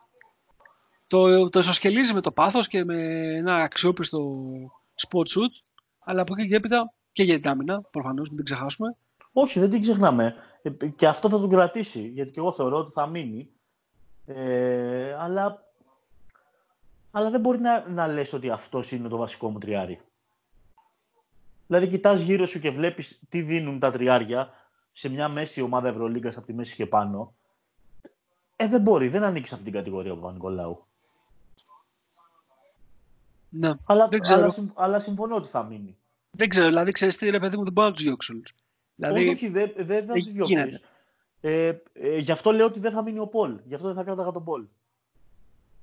[1.07, 2.97] το, το ισοσκελίζει με το πάθος και με
[3.36, 4.47] ένα αξιόπιστο
[5.07, 5.51] spot shoot,
[5.99, 8.89] αλλά από εκεί και έπειτα και για την άμυνα, προφανώς, μην την ξεχάσουμε.
[9.32, 10.35] Όχι, δεν την ξεχνάμε.
[10.65, 13.51] Ε, και αυτό θα τον κρατήσει, γιατί και εγώ θεωρώ ότι θα μείνει.
[14.27, 15.65] Ε, αλλά,
[17.11, 20.01] αλλά δεν μπορεί να, να λες ότι αυτός είναι το βασικό μου τριάρι.
[21.66, 24.51] Δηλαδή κοιτάς γύρω σου και βλέπεις τι δίνουν τα τριάρια
[24.93, 27.35] σε μια μέση ομάδα Ευρωλίγκας από τη μέση και πάνω,
[28.57, 30.86] ε, δεν μπορεί, δεν ανήκει σε αυτήν την κατηγορία ο Παπα-Νικολάου.
[33.49, 35.97] Ναι, αλλά, αλλά, αλλά, συμφωνώ ότι θα μείνει.
[36.31, 38.55] Δεν ξέρω, δηλαδή ξέρεις τι, ρε παιδί μου, δεν μπορώ να τους διώξω όλους.
[38.95, 40.81] Δηλαδή, όχι, δεν δε θα του διώξεις.
[41.41, 43.61] Ε, ε, γι' αυτό λέω ότι δεν θα μείνει ο Πολ.
[43.65, 44.66] Γι' αυτό δεν θα κράταγα τον Πολ.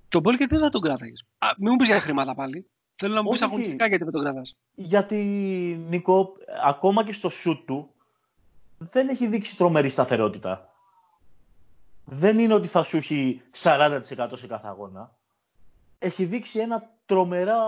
[0.10, 1.26] Τον Πολ γιατί δεν θα τον κράταγες.
[1.58, 2.66] Μην μου πεις για χρήματα πάλι.
[2.96, 4.42] Θέλω να μου πεις αγωνιστικά γιατί με τον κρατά.
[4.76, 5.18] Γιατί,
[5.90, 6.34] Νίκο,
[6.64, 7.90] ακόμα και στο σουτ του
[8.78, 10.74] δεν έχει δείξει τρομερή σταθερότητα.
[12.06, 14.02] Δεν είναι ότι θα σου έχει 40%
[14.34, 15.16] σε κάθε αγώνα.
[16.00, 17.60] Έχει δείξει ένα τρομερά,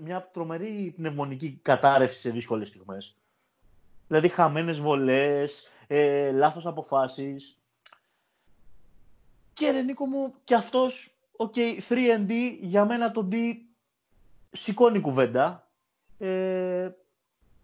[0.00, 3.16] μια τρομερή πνευμονική κατάρρευση σε δύσκολες στιγμές.
[4.06, 7.60] Δηλαδή χαμένες βολές, ε, λάθος αποφάσεις.
[9.52, 13.34] Και ρε Νίκο μου, και αυτός, okay, 3D, για μένα το D
[14.50, 15.68] σηκώνει κουβέντα.
[16.18, 16.90] Ε,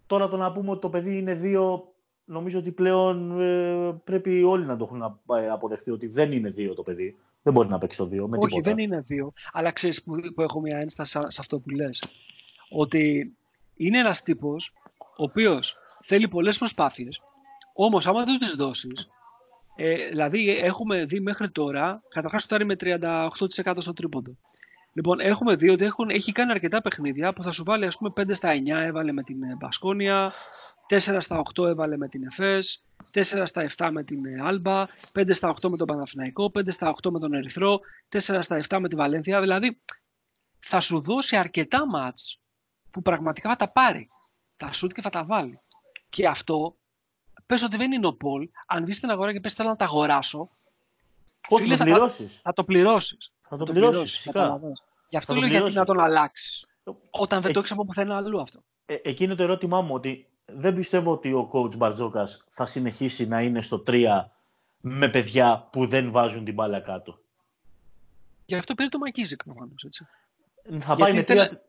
[0.06, 1.94] τώρα το να πούμε ότι το παιδί είναι δύο,
[2.24, 5.20] νομίζω ότι πλέον ε, πρέπει όλοι να το έχουν
[5.50, 7.16] αποδεχτεί ότι δεν είναι δύο το παιδί.
[7.42, 9.32] Δεν μπορεί να παίξει το δύο με Όχι, δεν είναι δύο.
[9.52, 12.02] Αλλά ξέρεις που, που έχω μια ένσταση σε αυτό που λες.
[12.70, 13.34] Ότι
[13.74, 15.76] είναι ένας τύπος ο οποίος
[16.06, 17.20] θέλει πολλές προσπάθειες,
[17.74, 19.08] όμως άμα δεν τις δώσεις,
[19.76, 23.28] ε, δηλαδή έχουμε δει μέχρι τώρα, καταρχάς το με 38%
[23.78, 24.36] στο τρίποντο.
[24.92, 28.12] Λοιπόν, έχουμε δει ότι έχουν, έχει κάνει αρκετά παιχνίδια που θα σου βάλει ας πούμε
[28.16, 30.32] 5 στα 9 έβαλε με την Μπασκόνια,
[30.88, 32.84] 4 στα 8 έβαλε με την ΕΦΕΣ,
[33.14, 37.10] 4 στα 7 με την Άλμπα, 5 στα 8 με τον Παναθηναϊκό, 5 στα 8
[37.10, 39.40] με τον Ερυθρό, 4 στα 7 με τη Βαλένθια.
[39.40, 39.80] Δηλαδή
[40.58, 42.40] θα σου δώσει αρκετά μάτς
[42.90, 44.08] που πραγματικά θα τα πάρει.
[44.56, 45.60] Τα σουτ και θα τα βάλει.
[46.12, 46.76] Και αυτό,
[47.46, 49.84] πες ότι δεν είναι ο Πολ, αν βγεις στην αγορά και πες θέλω να τα
[49.84, 50.50] αγοράσω,
[51.48, 52.40] Όχι, θα, το πληρώσεις.
[52.42, 53.32] θα το πληρώσεις.
[53.42, 54.60] Θα το πληρώσεις, φυσικά.
[55.08, 56.66] Γι' αυτό λέω γιατί να τον αλλάξεις.
[57.10, 58.62] Όταν δεν ε, το έχεις από πουθενά αλλού αυτό.
[58.86, 63.40] Ε, εκείνο το ερώτημά μου ότι δεν πιστεύω ότι ο coach Μπαρτζόκας θα συνεχίσει να
[63.40, 64.06] είναι στο 3
[64.80, 67.18] με παιδιά που δεν βάζουν την μπάλα κάτω.
[68.44, 69.88] Γι' αυτό πήρε το Μακίσικ προφανώς.
[70.78, 71.62] Θα πάει με τρία.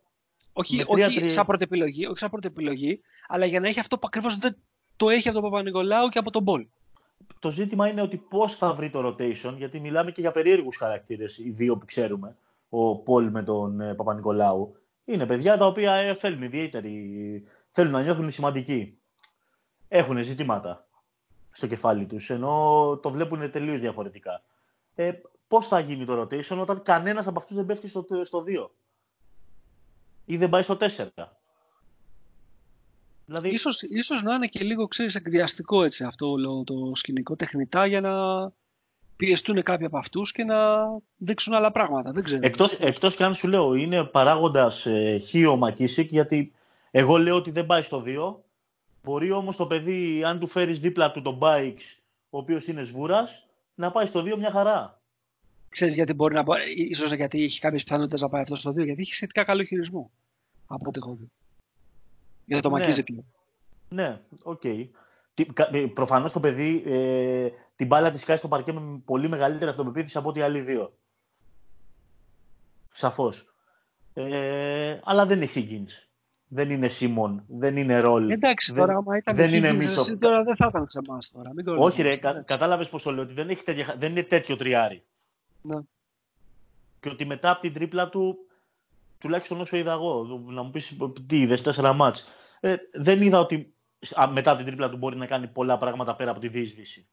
[0.53, 1.29] Όχι, με όχι τρία...
[1.29, 4.57] σαν πρώτη επιλογή, όχι σαν πρώτη επιλογή, αλλά για να έχει αυτό που ακριβώς δεν
[4.95, 6.65] το έχει από τον Παπανικολάου και από τον Πολ.
[7.39, 11.37] Το ζήτημα είναι ότι πώς θα βρει το rotation, γιατί μιλάμε και για περίεργους χαρακτήρες,
[11.37, 12.35] οι δύο που ξέρουμε,
[12.69, 14.75] ο Πολ με τον ε, Παπανικολάου.
[15.05, 18.97] Είναι παιδιά τα οποία ε, θέλουν ιδιαίτερη θέλουν να νιώθουν σημαντικοί.
[19.87, 20.87] Έχουν ζητήματα
[21.51, 24.41] στο κεφάλι τους, ενώ το βλέπουν τελείως διαφορετικά.
[24.95, 25.11] Ε,
[25.47, 28.69] πώς θα γίνει το rotation όταν κανένας από αυτούς δεν πέφτει στο, στο 2
[30.25, 31.07] ή δεν πάει στο 4.
[33.25, 33.49] Δηλαδή...
[33.49, 38.11] Ίσως, ίσως να είναι και λίγο ξέρεις, εκδιαστικό έτσι, αυτό το σκηνικό τεχνητά για να
[39.15, 40.55] πιεστούν κάποιοι από αυτούς και να
[41.17, 42.11] δείξουν άλλα πράγματα.
[42.11, 42.41] Δεν ξέρω.
[42.43, 46.53] Εκτός, εκτός και αν σου λέω είναι παράγοντας ε, χείο Μακίσικ γιατί
[46.91, 48.35] εγώ λέω ότι δεν πάει στο 2.
[49.03, 51.97] Μπορεί όμως το παιδί, αν του φέρεις δίπλα του τον Buycks,
[52.29, 53.45] ο οποίος είναι σβούρας,
[53.75, 55.01] να πάει στο 2 μια χαρά.
[55.73, 58.73] Ξέρεις γιατί μπορεί να πάει, ίσως γιατί έχει κάποιες πιθανότητες να πάει αυτό στο 2,
[58.83, 60.11] γιατί έχει σχετικά καλό χειρισμό.
[60.67, 61.31] Από ό,τι έχω δει.
[62.45, 62.95] Για το ναι.
[63.89, 64.61] Ναι, ok.
[64.63, 64.87] Okay.
[65.71, 70.17] Ε, Προφανώς το παιδί ε, την μπάλα τη σκάει στο παρκέ με πολύ μεγαλύτερη αυτοπεποίθηση
[70.17, 70.93] από ό,τι άλλοι δύο.
[72.91, 73.53] Σαφώς.
[74.13, 76.07] Ε, αλλά δεν είναι Higgins
[76.53, 78.29] δεν είναι Σίμον, δεν είναι Ρολ.
[78.29, 80.17] Εντάξει, τώρα άμα ήταν δεν είναι Μίσο.
[80.17, 81.53] Τώρα δεν θα ήταν σε εμάς τώρα.
[81.53, 84.55] Μην Όχι, ρε, κα, κατάλαβες πώ το λέω, ότι δεν, έχει τέτοια, δεν είναι τέτοιο
[84.55, 85.03] τριάρι.
[85.63, 85.79] Ναι.
[86.99, 88.37] Και ότι μετά από την τρίπλα του,
[89.17, 92.27] τουλάχιστον όσο είδα εγώ, να μου πεις τι είδες, τέσσερα μάτς.
[92.59, 93.73] Ε, δεν είδα ότι
[94.31, 97.07] μετά από την τρίπλα του μπορεί να κάνει πολλά πράγματα πέρα από τη διείσδυση.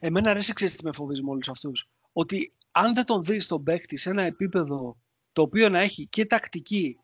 [0.00, 1.88] Εμένα αρέσει ξέρεις τι με φοβίζει με όλους αυτούς.
[2.12, 4.96] Ότι αν δεν τον δεις τον παίχτη σε ένα επίπεδο
[5.32, 6.98] το οποίο να έχει και τακτική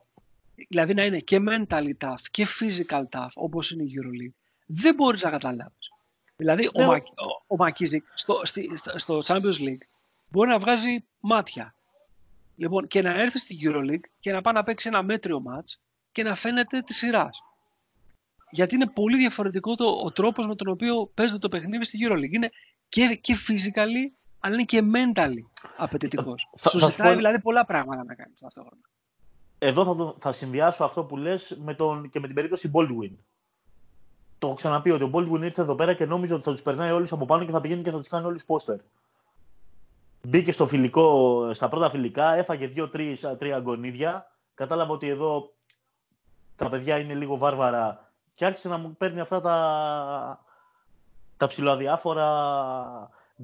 [0.68, 4.34] δηλαδή να είναι και mentally tough και physical tough όπως είναι η EuroLeague,
[4.66, 5.88] δεν μπορείς να καταλάβεις.
[6.36, 6.96] Δηλαδή ο, Μα,
[7.46, 8.40] ο, Μακίζικ στο,
[8.94, 9.84] στο, Champions League
[10.30, 11.74] μπορεί να βγάζει μάτια.
[12.56, 15.80] Λοιπόν, και να έρθει στη EuroLeague και να πάει να παίξει ένα μέτριο μάτς
[16.12, 17.42] και να φαίνεται της σειράς.
[18.50, 22.32] Γιατί είναι πολύ διαφορετικό το, ο τρόπος με τον οποίο παίζεται το παιχνίδι στη EuroLeague.
[22.32, 22.50] Είναι
[22.88, 26.48] και, και physically, αλλά είναι και mentally απαιτητικός.
[26.68, 28.90] Σου ζητάει δηλαδή πολλά πράγματα να κάνεις ταυτόχρονα
[29.62, 33.10] εδώ θα, το, θα συνδυάσω αυτό που λες με τον, και με την περίπτωση Baldwin.
[34.38, 36.90] Το έχω ξαναπεί ότι ο Baldwin ήρθε εδώ πέρα και νόμιζε ότι θα τους περνάει
[36.90, 38.76] όλους από πάνω και θα πηγαίνει και θα τους κάνει όλους πόστερ.
[40.22, 44.36] Μπήκε στο φιλικό, στα πρώτα φιλικά, έφαγε δύο-τρία γκονίδια.
[44.54, 45.54] Κατάλαβα ότι εδώ
[46.56, 50.44] τα παιδιά είναι λίγο βάρβαρα και άρχισε να μου παίρνει αυτά τα,
[51.36, 52.28] τα ψηλοαδιάφορα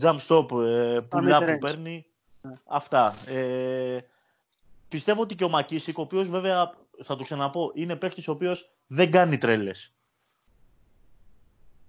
[0.00, 2.06] jump stop ε, πουλά που παίρνει.
[2.40, 2.52] Ναι.
[2.66, 3.14] Αυτά.
[3.26, 3.98] Ε,
[4.88, 6.72] πιστεύω ότι και ο Μακίσικ, ο οποίος βέβαια
[7.02, 9.94] θα το ξαναπώ, είναι παίχτη ο οποίος δεν κάνει τρέλες.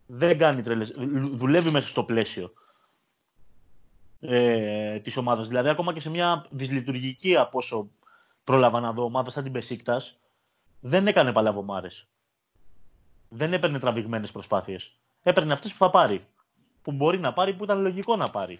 [0.06, 0.94] Δεν κάνει τρέλες.
[1.32, 2.54] Δουλεύει μέσα στο πλαίσιο
[4.20, 5.48] ε, της ομάδας.
[5.48, 7.90] Δηλαδή, ακόμα και σε μια δυσλειτουργική από όσο
[8.44, 10.02] πρόλαβα να δω ομάδα σαν την Πεσίκτα,
[10.80, 12.08] δεν έκανε παλαβομάρες.
[13.30, 14.92] Δεν έπαιρνε τραβηγμένες προσπάθειες.
[15.22, 16.28] Έπαιρνε αυτές που θα πάρει.
[16.82, 18.60] Που μπορεί να πάρει, που ήταν λογικό να πάρει.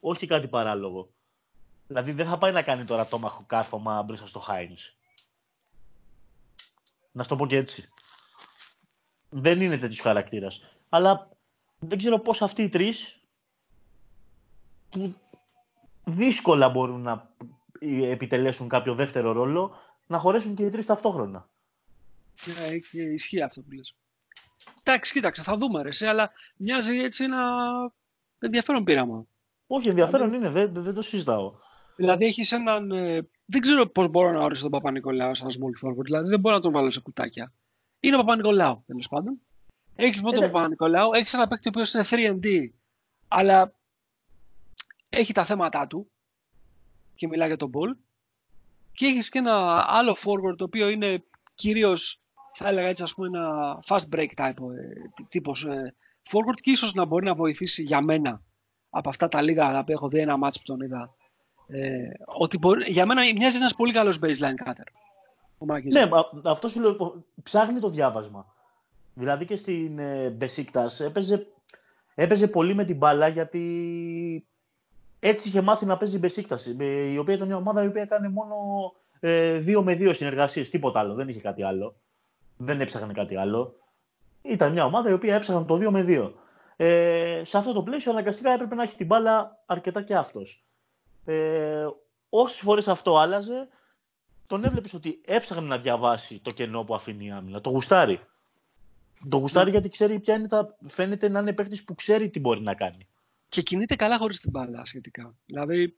[0.00, 1.08] Όχι κάτι παράλογο.
[1.86, 4.94] Δηλαδή δεν θα πάει να κάνει τώρα το κάρφωμα μπροστά στο Χάινς.
[7.12, 7.88] Να στο πω και έτσι.
[9.28, 10.62] Δεν είναι τέτοιος χαρακτήρας.
[10.88, 11.28] Αλλά
[11.78, 13.21] δεν ξέρω πώς αυτοί οι τρεις
[14.92, 15.14] που
[16.04, 17.30] δύσκολα μπορούν να
[18.10, 19.74] επιτελέσουν κάποιο δεύτερο ρόλο
[20.06, 21.48] να χωρέσουν και οι τρεις ταυτόχρονα.
[22.46, 23.94] Ναι, ισχύει αυτό που λες.
[24.82, 27.42] Εντάξει, κοίταξε, θα δούμε ρε, αλλά μοιάζει έτσι ένα
[28.38, 29.26] ενδιαφέρον πείραμα.
[29.66, 30.46] Όχι, ενδιαφέρον δηλαδή...
[30.46, 31.52] είναι, δεν, δεν το συζητάω.
[31.96, 32.90] Δηλαδή έχεις έναν.
[32.90, 36.04] Ε, δεν ξέρω πώς μπορώ να ορίσω τον Παπα-Νικολάου σαν small forward.
[36.04, 37.52] Δηλαδή δεν μπορώ να τον βάλω σε κουτάκια.
[38.00, 39.40] Είναι ο Παπα-Νικολάου τέλος πάντων.
[39.96, 42.46] Έχεις λοιπόν τον ε, Παπα-Νικολάου, έχεις ένα παίκτη ο οποίος είναι 3D,
[43.28, 43.74] αλλά
[45.12, 46.10] έχει τα θέματα του
[47.14, 47.96] και μιλάει για τον ball.
[48.92, 51.24] Και έχεις και ένα άλλο forward το οποίο είναι
[51.54, 52.20] κυρίως,
[52.54, 55.94] θα έλεγα έτσι, ας πούμε, ένα fast break type, ε, τύπος ε,
[56.30, 58.42] forward και ίσως να μπορεί να βοηθήσει για μένα
[58.90, 61.14] από αυτά τα λίγα που έχω δει ένα match που τον είδα.
[61.66, 64.86] Ε, ότι μπορεί, για μένα μοιάζει ένας πολύ καλός baseline cutter.
[65.92, 66.08] Ναι,
[66.44, 68.46] αυτό σου λέω, ψάχνει το διάβασμα.
[69.14, 70.36] Δηλαδή και στην ε,
[70.98, 71.46] έπαιζε,
[72.14, 74.46] έπαιζε πολύ με την μπάλα γιατί
[75.24, 76.66] έτσι είχε μάθει να παίζει Μπεσίκτας,
[77.12, 78.56] η οποία ήταν μια ομάδα η οποία έκανε μόνο
[79.20, 81.14] ε, δύο με δύο συνεργασίες, τίποτα άλλο.
[81.14, 81.94] Δεν είχε κάτι άλλο.
[82.56, 83.74] Δεν έψαχνε κάτι άλλο.
[84.42, 86.32] Ήταν μια ομάδα η οποία έψαχνε το 2 με 2.
[86.76, 90.64] Ε, σε αυτό το πλαίσιο αναγκαστικά έπρεπε να έχει την μπάλα αρκετά και αυτός.
[91.24, 91.86] Ε,
[92.28, 93.68] Όσες φορές αυτό άλλαζε,
[94.46, 97.60] τον έβλεπες ότι έψαχνε να διαβάσει το κενό που αφήνει η άμυνα.
[97.60, 98.20] Το γουστάρει.
[99.28, 100.76] Το γουστάρει γιατί ξέρει ποια είναι τα.
[100.86, 103.06] Φαίνεται να είναι παίχτη που ξέρει τι μπορεί να κάνει.
[103.52, 105.34] Και κινείται καλά χωρίς την μπάλα σχετικά.
[105.46, 105.96] Δηλαδή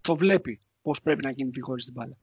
[0.00, 2.16] το βλέπει πώς πρέπει να κινηθεί χωρίς την μπάλα.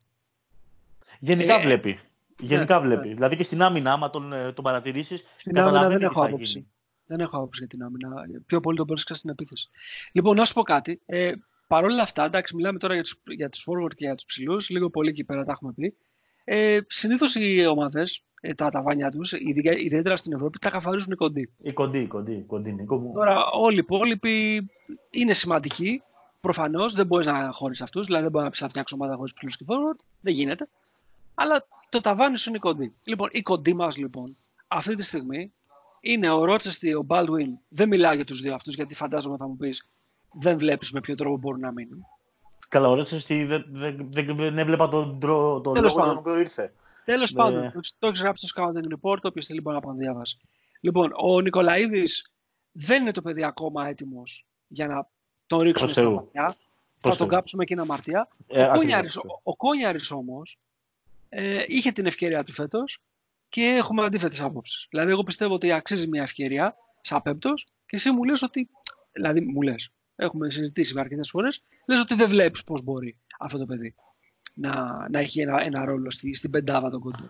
[1.19, 1.99] Γενικά ε, βλέπει.
[2.39, 3.07] Γενικά ναι, βλέπει.
[3.07, 3.13] Ναι.
[3.13, 6.67] Δηλαδή και στην άμυνα, άμα τον, ε, τον παρατηρήσεις, καταλαβαίνει δεν έχω άποψη.
[7.05, 8.25] Δεν έχω άποψη για την άμυνα.
[8.45, 9.69] Πιο πολύ τον βρίσκα στην επίθεση.
[10.11, 11.01] Λοιπόν, να σου πω κάτι.
[11.05, 11.31] Ε,
[11.67, 14.69] Παρ' όλα αυτά, εντάξει, μιλάμε τώρα για τους για τους forward και για τους ψηλούς,
[14.69, 15.97] λίγο πολύ εκεί πέρα τα έχουμε πει.
[16.43, 18.21] Ε, Συνήθως οι ομάδες, ε,
[18.55, 19.31] τα ταβάνια τους,
[19.77, 21.49] ιδιαίτερα στην Ευρώπη, τα καθαρίζουν οι κοντοί.
[21.61, 22.31] Οι κοντοί, οι κοντοί.
[22.31, 24.67] Οι κοντοί Τώρα, όλοι οι υπόλοιποι
[25.09, 26.01] είναι σημαντικοί.
[26.41, 29.33] Προφανώς δεν μπορείς να χωρί αυτούς, δηλαδή δεν μπορεί να πεις να φτιάξει ομάδα χωρίς
[29.33, 29.99] ψηλούς και forward.
[30.21, 30.67] Δεν γίνεται
[31.41, 32.93] αλλά το ταβάνι σου είναι κοντή.
[33.03, 34.37] Λοιπόν, οι κοντοί μας λοιπόν
[34.67, 35.53] αυτή τη στιγμή
[35.99, 37.49] είναι ο Ρότσεστη, ο Baldwin.
[37.69, 39.87] Δεν μιλάω για τους δύο αυτούς, γιατί φαντάζομαι θα μου πεις
[40.33, 42.05] δεν βλέπεις με ποιο τρόπο μπορούν να μείνουν.
[42.67, 46.73] Καλά, ο Ρότσεστη δεν, δεν, δεν, δεν έβλεπα τον, τον, τον λόγο τον οποίο ήρθε.
[47.05, 47.41] Τέλος ναι.
[47.41, 50.37] πάντων, το έχεις γράψει στο Scouting Report, όποιος θέλει μπορεί να πάει διαβάσει.
[50.81, 52.31] Λοιπόν, ο Νικολαίδης
[52.71, 55.07] δεν είναι το παιδί ακόμα έτοιμος για να
[55.47, 56.55] τον ρίξουμε στα ματιά.
[56.97, 58.27] Θα τον κάψουμε και είναι αμαρτία.
[58.47, 58.69] Ε,
[59.43, 60.57] ο Κόνιαρης όμως
[61.29, 63.01] ε, είχε την ευκαιρία του φέτος
[63.49, 64.87] και έχουμε αντίθετες απόψει.
[64.89, 68.69] Δηλαδή, εγώ πιστεύω ότι αξίζει μια ευκαιρία σαν πέμπτος και εσύ μου λες ότι.
[69.11, 73.65] Δηλαδή, μου λες, έχουμε συζητήσει αρκετές φορές, λες ότι δεν βλέπεις πώς μπορεί αυτό το
[73.65, 73.95] παιδί
[74.53, 77.29] να, να έχει ένα, ένα ρόλο στη, στην πεντάδα των κοντών.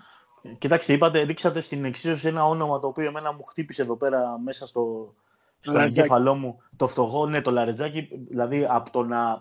[0.58, 4.68] Κοιτάξτε, είπατε, ρίξατε στην εξίσωση ένα όνομα το οποίο εμένα μου χτύπησε εδώ πέρα μέσα
[4.68, 5.14] στο,
[5.60, 9.32] στο εγκέφαλό μου το φτωχό, ναι, το Λαρετζάκι, δηλαδή από το να.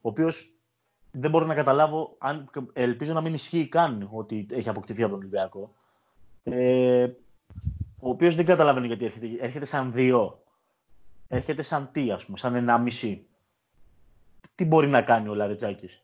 [0.00, 0.52] ο οποίος
[1.10, 5.18] δεν μπορώ να καταλάβω, αν, ελπίζω να μην ισχύει καν ότι έχει αποκτηθεί από τον
[5.18, 5.74] Ολυμπιακό.
[6.42, 7.08] Ε,
[8.00, 9.26] ο οποίος δεν καταλαβαίνει γιατί έρχεται.
[9.40, 10.42] Έρχεται σαν δύο.
[11.28, 13.26] Έρχεται σαν τι, ας πούμε, σαν ένα μισή.
[14.54, 16.02] Τι μπορεί να κάνει ο Λαρετζάκης;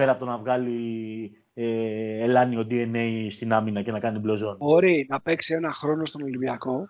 [0.00, 4.56] Πέρα από το να βγάλει ε, ελάνιο DNA στην άμυνα και να κάνει μπλοζόν.
[4.56, 6.88] Μπορεί να παίξει ένα χρόνο στον Ολυμπιακό,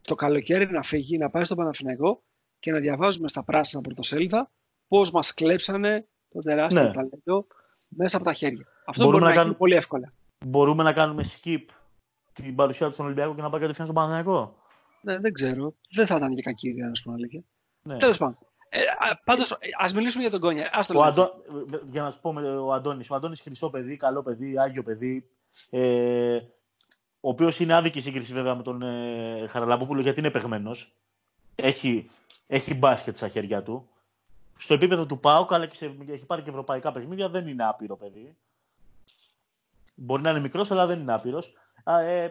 [0.00, 2.22] το καλοκαίρι να φύγει, να πάει στο Παναθηναϊκό
[2.58, 4.50] και να διαβάζουμε στα πράσινα πρωτοσέλιδα
[4.88, 6.90] πώς μας κλέψανε το τεράστιο ναι.
[6.90, 7.46] ταλέντο
[7.88, 8.66] μέσα από τα χέρια.
[8.86, 10.12] Αυτό μπορούμε, να, κάνουμε πολύ εύκολα.
[10.46, 11.64] Μπορούμε να κάνουμε skip
[12.32, 14.56] την παρουσία του στον Ολυμπιακό και να πάει κατευθείαν στον Παναθηναϊκό;
[15.00, 15.74] Ναι, δεν ξέρω.
[15.90, 17.42] Δεν θα ήταν και κακή ιδέα, να σου πω αλήθεια.
[17.82, 17.96] Ναι.
[17.96, 18.38] Τέλος πάντων.
[18.76, 18.80] Ε,
[19.24, 20.70] Πάντως, ας μιλήσουμε για τον Κόνια.
[20.72, 21.34] Ας το Αντώ...
[21.90, 22.34] Για να σου πω,
[22.64, 23.10] ο Αντώνης.
[23.10, 25.28] Ο Αντώνης χρυσό παιδί, καλό παιδί, άγιο παιδί.
[25.70, 26.36] Ε,
[27.20, 30.76] ο οποίος είναι άδικη σύγκριση βέβαια με τον ε, Χαραλαμπόπουλο γιατί είναι παιγμένο.
[31.54, 32.10] Έχει,
[32.46, 33.88] έχει μπάσκετ στα χέρια του
[34.58, 37.96] στο επίπεδο του ΠΑΟΚ, αλλά και σε, έχει πάρει και ευρωπαϊκά παιχνίδια, δεν είναι άπειρο
[37.96, 38.36] παιδί.
[39.94, 41.52] Μπορεί να είναι μικρός, αλλά δεν είναι άπειρος.
[41.84, 42.28] Ε,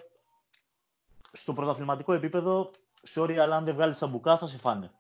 [1.31, 2.71] στο πρωταθληματικό επίπεδο,
[3.13, 4.91] sorry, αλλά αν δεν βγάλεις τα μπουκά, θα σε φάνε.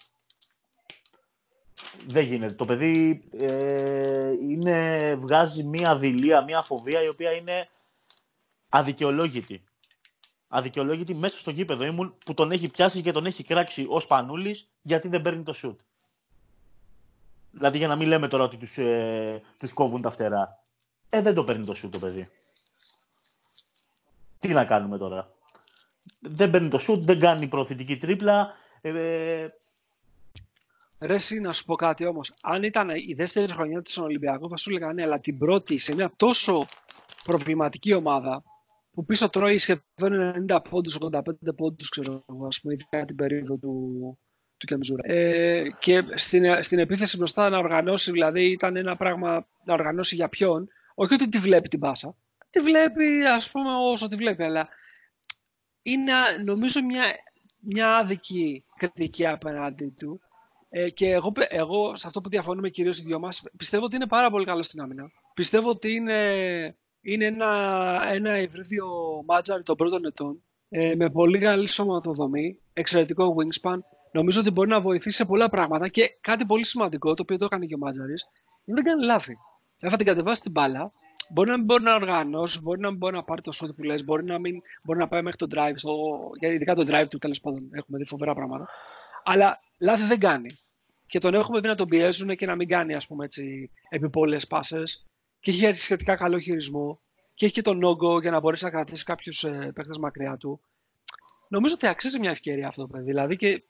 [2.07, 2.53] Δεν γίνεται.
[2.53, 7.69] Το παιδί ε, είναι, βγάζει μία δηλία, μία φοβία η οποία είναι
[8.69, 9.63] αδικαιολόγητη.
[10.47, 14.69] Αδικαιολόγητη μέσα στο γήπεδο ήμουν που τον έχει πιάσει και τον έχει κράξει ως πανούλης
[14.81, 15.79] γιατί δεν παίρνει το σουτ.
[17.51, 20.63] Δηλαδή για να μην λέμε τώρα ότι τους, ε, τους κόβουν τα φτερά.
[21.09, 22.29] Ε, δεν το παίρνει το σουτ το παιδί.
[24.39, 25.31] Τι να κάνουμε τώρα;
[26.19, 28.53] Δεν παίρνει το σουτ, δεν κάνει προωθητική τρίπλα.
[28.81, 29.47] Ε,
[31.05, 32.33] Ρε εσύ, να σου πω κάτι όμως.
[32.41, 35.77] Αν ήταν η δεύτερη χρονιά του στον Ολυμπιακό θα σου έλεγα ναι, αλλά την πρώτη
[35.77, 36.67] σε μια τόσο
[37.23, 38.43] προβληματική ομάδα
[38.91, 41.21] που πίσω τρώει σχεδόν 90 πόντους, 85
[41.55, 44.17] πόντους, ξέρω εγώ, ας πούμε, ειδικά την περίοδο του,
[44.57, 45.13] του Κεμζούρα.
[45.13, 50.29] Ε, και στην, στην επίθεση μπροστά να οργανώσει, δηλαδή ήταν ένα πράγμα να οργανώσει για
[50.29, 52.15] ποιον, όχι ότι τη βλέπει την πάσα,
[52.49, 54.69] τη βλέπει ας πούμε όσο τη βλέπει, αλλά
[55.81, 56.13] είναι
[56.43, 57.03] νομίζω μια,
[57.59, 60.21] μια άδικη κριτική απέναντί του
[60.75, 64.07] ε, και εγώ, εγώ σε αυτό που διαφωνούμε κυρίως οι δυο μας, πιστεύω ότι είναι
[64.07, 65.11] πάρα πολύ καλό στην άμυνα.
[65.33, 66.19] Πιστεύω ότι είναι,
[67.01, 67.49] είναι ένα,
[68.11, 68.87] ένα υβρίδιο
[69.25, 73.77] μάτζαρ των πρώτων ετών ε, με πολύ καλή σωματοδομή, εξαιρετικό wingspan.
[74.11, 77.45] Νομίζω ότι μπορεί να βοηθήσει σε πολλά πράγματα και κάτι πολύ σημαντικό, το οποίο το
[77.45, 78.25] έκανε και ο Μάτζαρης,
[78.65, 79.37] είναι δεν κάνει λάθη.
[79.77, 80.91] Θα την κατεβάσει την μπάλα,
[81.33, 83.83] μπορεί να μην μπορεί να οργανώσει, μπορεί να μην μπορεί να πάρει το σούτ που
[83.83, 85.95] λες, μπορεί να, μην, μπορεί να πάει μέχρι το drive, στο,
[86.39, 88.67] ειδικά το drive του τέλος πάντων έχουμε δει φοβερά πράγματα.
[89.23, 90.57] Αλλά λάθη δεν κάνει.
[91.13, 94.47] Και τον έχουμε δει να τον πιέζουν και να μην κάνει ας πούμε έτσι επιπόλαιες
[94.47, 94.83] πάσε.
[95.39, 96.99] Και έχει σχετικά καλό χειρισμό.
[97.33, 100.61] Και έχει και τον όγκο για να μπορέσει να κρατήσει κάποιους ε, παίχτε μακριά του.
[101.47, 103.03] Νομίζω ότι αξίζει μια ευκαιρία αυτό το παιδί.
[103.03, 103.63] Δηλαδή και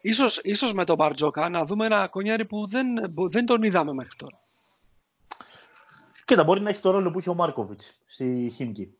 [0.00, 4.16] ίσως, ίσως με τον Μπαρτζόκα να δούμε ένα κονιάρι που δεν, δεν τον είδαμε μέχρι
[4.16, 4.40] τώρα.
[6.24, 8.94] Κοίτα, μπορεί να έχει το ρόλο που είχε ο Μάρκοβιτς στη Χίμκι.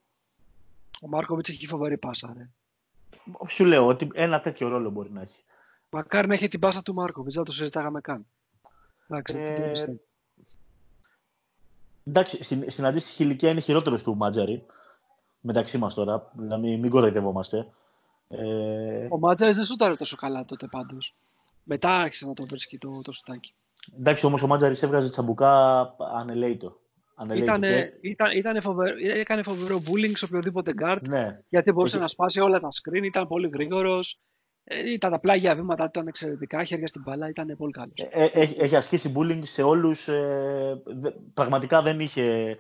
[1.01, 2.51] Ο Μάρκοβιτς έχει φοβερή πάσα, ρε.
[3.49, 5.43] Σου λέω ότι ένα τέτοιο ρόλο μπορεί να έχει.
[5.93, 8.27] Μακάρι να έχει την πάσα του Μάρκοβιτ, δεν το συζητάγαμε καν.
[9.09, 9.73] Εντάξει, ε...
[12.05, 14.67] Εντάξει, στην, στην αντίστοιχη ηλικία είναι χειρότερος του Μάτζαρη.
[15.41, 17.67] Μεταξύ μας τώρα, να μην, μην κοροϊδευόμαστε.
[18.29, 19.07] Ε...
[19.11, 21.15] Ο Μάτζαρης δεν σούταρε τόσο καλά τότε πάντως.
[21.63, 23.55] Μετά άρχισε να το βρίσκει το, το σουτάκι.
[23.99, 25.81] Εντάξει, όμως ο Μάτζαρης έβγαζε τσαμπουκά
[26.15, 26.81] ανελέητο.
[27.35, 31.03] Ήτανε, ήταν, ήτανε φοβερό, έκανε φοβερό bullying σε οποιοδήποτε guard.
[31.09, 31.41] Ναι.
[31.49, 34.21] Γιατί μπορούσε να σπάσει όλα τα screen, ήταν πολύ γρήγορος.
[34.65, 37.95] Ε, ήταν τα πλάγια βήματα ήταν εξαιρετικά, χέρια στην μπάλα, ήταν πολύ καλός.
[37.95, 40.09] Ε, ε, έχει, έχει ασκήσει bullying σε όλους.
[40.09, 40.83] Ε,
[41.35, 42.57] πραγματικά δεν είχε,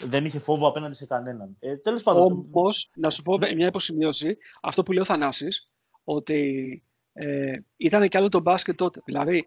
[0.00, 1.56] δεν είχε φόβο απέναντι σε κανέναν.
[1.60, 2.48] Ε, Τέλος πάντων.
[2.52, 5.64] Όμως, να σου πω μια υποσημείωση, αυτό που λέει ο Θανάσης,
[6.04, 9.00] ότι ε, ήταν κι άλλο το μπάσκετ τότε.
[9.04, 9.46] Δηλαδή,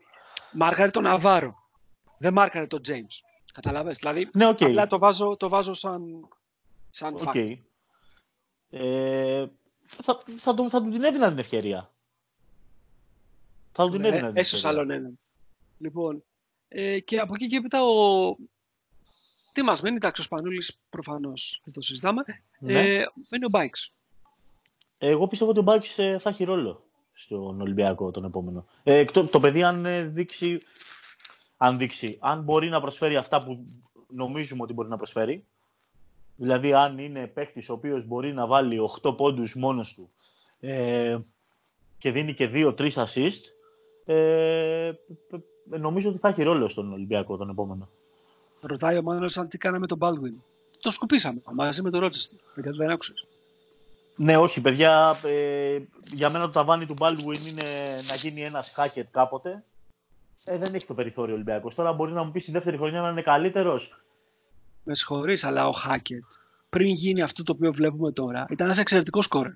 [0.54, 1.56] μάρκαρε τον Ναβάρο.
[2.18, 3.24] Δεν μάρκαρε τον James.
[3.54, 3.98] Καταλαβες.
[3.98, 4.64] Δηλαδή, ναι, okay.
[4.64, 6.30] απλά το βάζω, το βάζω σαν,
[6.90, 7.58] σαν okay.
[8.70, 9.46] Ε,
[9.86, 11.92] θα, θα, του, θα του την έδινα την ευκαιρία.
[13.72, 14.70] Θα του την ναι, έδινα την ευκαιρία.
[14.70, 15.20] άλλον έναν.
[15.78, 16.24] Λοιπόν,
[16.68, 18.36] ε, και από εκεί και έπειτα ο...
[19.54, 22.24] Τι μας μένει, εντάξει, ο Σπανούλης προφανώς δεν το συζητάμε.
[22.60, 22.74] Ναι.
[22.74, 23.94] Ε, μένει ο Μπάιξ.
[24.98, 26.84] Εγώ πιστεύω ότι ο Μπάιξ ε, θα έχει ρόλο
[27.14, 28.66] στον Ολυμπιακό τον επόμενο.
[28.84, 30.62] Ε, το, το παιδί αν ε, δείξει
[31.62, 33.66] αν δείξει, αν μπορεί να προσφέρει αυτά που
[34.08, 35.46] νομίζουμε ότι μπορεί να προσφέρει,
[36.36, 40.12] δηλαδή αν είναι παίχτη ο οποίος μπορεί να βάλει 8 πόντους μόνος του
[40.60, 41.18] ε,
[41.98, 43.42] και δίνει και 2-3 assist,
[44.12, 44.92] ε,
[45.66, 47.90] νομίζω ότι θα έχει ρόλο στον Ολυμπιακό τον επόμενο.
[48.62, 50.42] Ρωτάει ο Μάνος αν τι κάναμε τον Baldwin.
[50.82, 52.40] Το σκουπίσαμε μαζί με τον Ρότσεστερ.
[52.56, 53.28] Δεν άκουσες.
[54.16, 55.20] Ναι, όχι, παιδιά.
[55.24, 57.64] Ε, για μένα το ταβάνι του Baldwin είναι
[58.10, 59.64] να γίνει ένας hacker κάποτε
[60.46, 61.76] ε, δεν έχει το περιθώριο Ολυμπιακός.
[61.76, 64.02] Τώρα μπορεί να μου πεις η δεύτερη χρονιά να είναι καλύτερος.
[64.84, 66.24] Με συγχωρείς, αλλά ο Χάκετ
[66.70, 69.54] πριν γίνει αυτό το οποίο βλέπουμε τώρα ήταν ένας εξαιρετικός σκόρερ.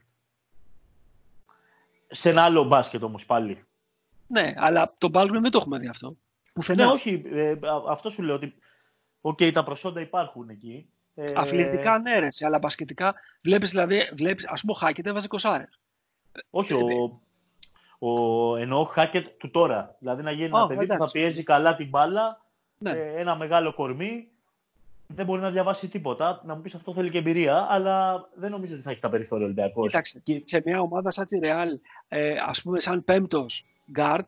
[2.08, 3.66] Σε ένα άλλο μπάσκετ όμως πάλι.
[4.28, 6.16] Ναι, αλλά τον Baldwin δεν το έχουμε δει αυτό.
[6.54, 6.86] Πουθενά.
[6.86, 7.24] Ναι, όχι.
[7.26, 7.56] Ε,
[7.90, 8.54] αυτό σου λέω ότι.
[9.22, 10.90] Ok, okay, τα προσόντα υπάρχουν εκεί.
[11.16, 11.32] Ε...
[11.36, 14.10] Αθλητικά ναι, ρε, αλλά μπασκετικά βλέπεις δηλαδή.
[14.14, 15.68] Βλέπεις, ας πούμε, ο Χάκετ έβαζε 'κοσάρες.
[16.50, 17.20] Όχι, ο,
[18.00, 19.96] ο, εννοώ hacker του τώρα.
[20.00, 22.46] Δηλαδή να γίνει ένα παιδί που θα πιέζει καλά την μπάλα,
[22.78, 22.92] ναι.
[22.92, 24.28] ε, ένα μεγάλο κορμί,
[25.08, 26.42] δεν μπορεί να διαβάσει τίποτα.
[26.46, 29.46] Να μου πεις αυτό θέλει και εμπειρία, αλλά δεν νομίζω ότι θα έχει τα περιθώρια
[29.46, 29.86] Ολυμπιακός.
[29.86, 31.68] Κοιτάξτε, και σε μια ομάδα σαν τη Real,
[32.08, 34.26] ε, ας πούμε, σαν πέμπτος guard,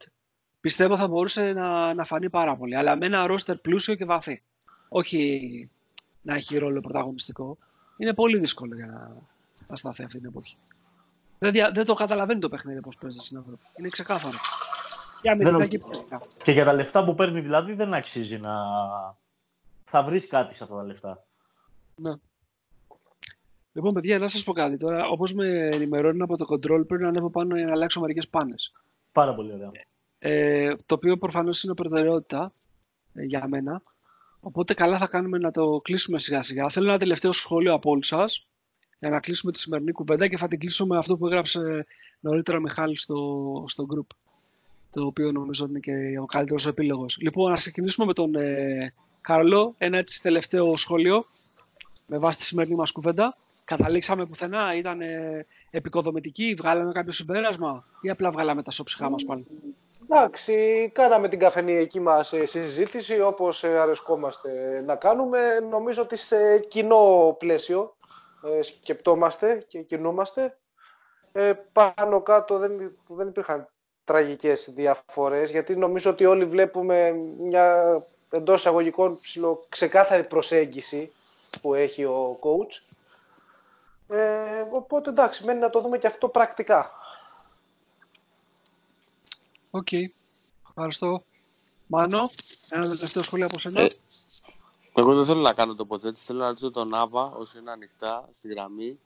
[0.62, 2.76] πιστεύω θα μπορούσε να, να φανεί πάρα πολύ.
[2.76, 4.44] Αλλά με ένα ρόστερ πλούσιο και βαθύ.
[4.90, 5.70] Όχι
[6.22, 7.58] να έχει ρόλο πρωταγωνιστικό.
[7.98, 9.16] Είναι πολύ δύσκολο για να,
[9.68, 10.58] να σταθεί αυτή την εποχή.
[11.40, 13.62] Δεν, δεν το καταλαβαίνει το παιχνίδι πώς παίζει στην Ευρώπη.
[13.80, 14.38] Είναι ξεκάθαρο.
[15.22, 15.68] Και δεν...
[15.68, 15.82] και
[16.44, 18.56] Και για τα λεφτά που παίρνει δηλαδή δεν αξίζει να.
[19.84, 21.24] Θα βρεις κάτι σε αυτά τα λεφτά.
[21.96, 22.14] Ναι.
[23.74, 25.08] Λοιπόν, παιδιά, να σας πω κάτι τώρα.
[25.08, 28.74] Όπως με ενημερώνει από το control, πρέπει να ανέβω πάνω για να αλλάξω μερικές πάνες.
[29.16, 29.72] Πάρα πολύ ωραία.
[30.20, 32.54] Ε, το οποίο προφανώς είναι προτεραιότητα
[33.14, 33.82] ε, για μένα.
[34.40, 36.70] Οπότε καλά θα κάνουμε να το κλείσουμε σιγά σιγά.
[36.70, 38.48] Θέλω ένα τελευταίο σχόλιο από όλους σας
[39.00, 41.86] για να κλείσουμε τη σημερινή κουβέντα και θα την κλείσω με αυτό που έγραψε
[42.20, 44.16] νωρίτερα Μιχάλης στο, στο group
[44.92, 47.18] το οποίο νομίζω ότι είναι και ο καλύτερος επίλογος.
[47.20, 49.76] Λοιπόν, να ξεκινήσουμε με τον ε, Καρλό.
[49.78, 51.26] Ένα έτσι τελευταίο σχόλιο
[52.08, 53.38] με βάση τη σημερινή μας κουβέντα.
[53.66, 59.46] Καταλήξαμε πουθενά, ήταν ε, επικοδομητική, βγάλαμε κάποιο συμπέρασμα ή απλά βγάλαμε τα σώψυχά μας πάλι;
[60.10, 65.60] Εντάξει, κάναμε την καφενειακή μας ε, συζήτηση όπως ε, αρεσκόμαστε να κάνουμε.
[65.70, 67.96] Νομίζω ότι σε κοινό πλαίσιο
[68.44, 70.58] ε, σκεπτόμαστε και κινούμαστε.
[71.32, 73.70] Ε, πάνω κάτω δεν, δεν υπήρχαν
[74.04, 77.98] τραγικές διαφορές, γιατί νομίζω ότι όλοι βλέπουμε μια
[78.30, 79.20] εντός εισαγωγικών
[79.70, 81.12] ξεκάθαρη προσέγγιση
[81.62, 82.95] που έχει ο coach.
[84.08, 86.92] Ε, οπότε εντάξει, μένει να το δούμε και αυτό πρακτικά.
[89.70, 89.88] Ok.
[89.92, 90.06] Okay.
[90.70, 91.24] Ευχαριστώ.
[91.88, 92.30] Μάνο,
[92.70, 93.82] ένα τελευταίο σχόλιο από σένα.
[93.82, 93.90] Ε,
[94.94, 96.26] εγώ δεν θέλω να κάνω τοποθέτηση.
[96.26, 99.00] Θέλω να ρωτήσω τον Άβα, όσο είναι ανοιχτά στη γραμμή.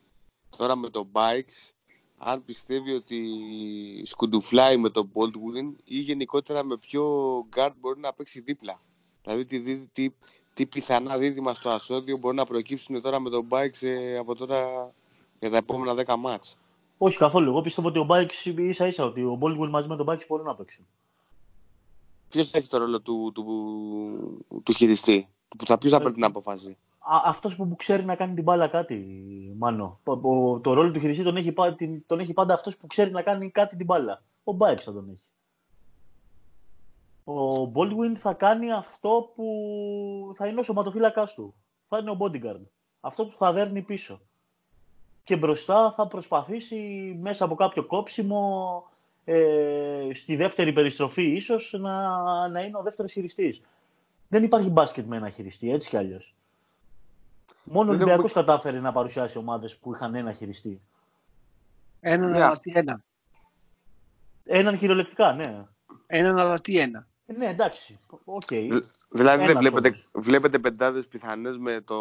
[0.58, 1.74] Τώρα με το Buycks,
[2.18, 3.22] αν πιστεύει ότι
[4.06, 8.82] σκουντουφλάει με τον Baldwin ή γενικότερα με ποιο guard μπορεί να παίξει δίπλα.
[9.22, 10.10] Δηλαδή τι, τι,
[10.60, 14.92] τι πιθανά δίδυμα στο άσο-δύο μπορεί να προκύψουν τώρα με τον Buycks ε, από τώρα
[15.40, 16.58] για τα επόμενα 10 ματς.
[16.98, 17.50] Όχι καθόλου.
[17.50, 20.44] Εγώ πιστεύω ότι ο Bikes ίσα ίσα ότι ο Baldwin μαζί με τον Bikes μπορεί
[20.44, 20.86] να παίξουν.
[22.30, 23.44] Ποιος έχει το ρόλο του, του,
[24.48, 25.28] του, του χειριστή,
[25.66, 26.78] θα ποιος θα ε, πρέπει την αποφάση.
[27.26, 29.06] Αυτός που ξέρει να κάνει την μπάλα κάτι,
[29.58, 30.00] μάλλον.
[30.04, 30.20] Το,
[30.64, 31.54] το ρόλο του χειριστή τον έχει,
[32.06, 34.24] τον έχει πάντα αυτός που ξέρει να κάνει κάτι την μπάλα.
[34.44, 35.32] Ο Μπάιξ θα τον έχει.
[37.32, 41.56] Ο Baldwin θα κάνει αυτό που θα είναι ο σωματοφύλακα του.
[41.88, 42.62] Θα είναι ο bodyguard.
[43.00, 44.22] Αυτό που θα δέρνει πίσω.
[45.24, 46.76] Και μπροστά θα προσπαθήσει
[47.22, 48.84] μέσα από κάποιο κόψιμο
[49.26, 53.62] ε, στη δεύτερη περιστροφή ίσως να, να είναι ο δεύτερος χειριστής.
[54.28, 56.36] Δεν υπάρχει μπάσκετ με ένα χειριστή, έτσι κι αλλιώς.
[57.64, 60.82] Μόνο ο Ολυμπιακός κατάφερε να παρουσιάσει ομάδες που είχαν ένα χειριστή.
[62.00, 62.40] Έναν yeah.
[62.40, 63.04] αλλά τι ένα.
[64.44, 65.66] Έναν κυριολεκτικά, ναι.
[66.08, 67.08] Έναν αλλά τι ένα.
[67.30, 68.00] Ε, ναι, εντάξει.
[68.26, 68.82] Okay.
[69.10, 71.96] Δηλαδή δεν βλέπετε, βλέπετε πεντάδες πιθανές με το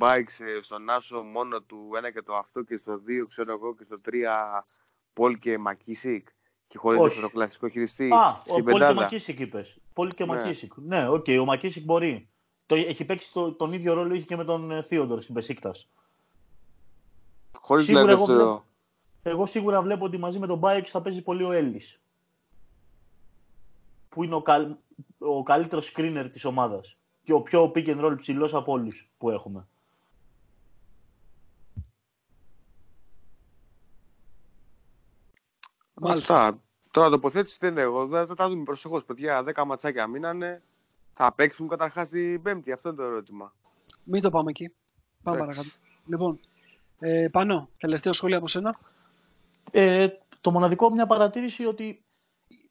[0.00, 3.84] Buycks στον άσο μόνο του ένα και το αυτό και στο δύο ξέρω εγώ και
[3.84, 4.64] στο τρία
[5.12, 6.28] Πολ και Μακίσικ.
[6.66, 8.10] Και χωρίς το κλασικό χειριστή.
[8.12, 9.78] Α, ο Πολ και Μακίσικ είπες.
[9.92, 10.34] Πολ και ναι.
[10.34, 10.72] Μακίσικ.
[10.76, 12.28] Ναι, ok, okay, ο Μακίσικ μπορεί.
[12.66, 15.88] Το, έχει παίξει το, τον ίδιο ρόλο είχε και με τον Θίοντορ στην Μπεσίκτας.
[17.60, 18.64] Χωρίς δηλαδή εγώ, βλέπω,
[19.22, 22.00] εγώ σίγουρα βλέπω ότι μαζί με τον Μπάιξ θα παίζει πολύ ο Έλις.
[24.18, 24.74] Που είναι ο, καλ,
[25.18, 26.96] ο καλύτερος screener της ομάδας.
[27.24, 29.66] Και ο πιο pick and roll ψηλός από όλους που έχουμε.
[35.94, 36.60] Μάλιστα.
[36.90, 38.08] Τώρα τοποθέτηση δεν είναι εγώ.
[38.08, 39.04] Θα τα δούμε προσεχώς.
[39.04, 40.62] Παιδιά, 10 ματσάκια μείνανε.
[41.12, 42.72] Θα παίξουν καταρχάς την Πέμπτη.
[42.72, 43.54] Αυτό είναι το ερώτημα.
[44.04, 44.74] Μην το πάμε εκεί.
[45.22, 45.68] Πάμε παρακάτω.
[46.06, 46.40] Λοιπόν,
[46.98, 48.78] ε, πάνω, τελευταίο σχόλιο από σένα.
[49.70, 50.08] Ε,
[50.40, 52.02] το μοναδικό μια παρατήρηση ότι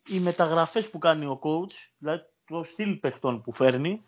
[0.08, 4.04] οι μεταγραφές που κάνει ο coach, δηλαδή το στυλ παιχτών που φέρνει,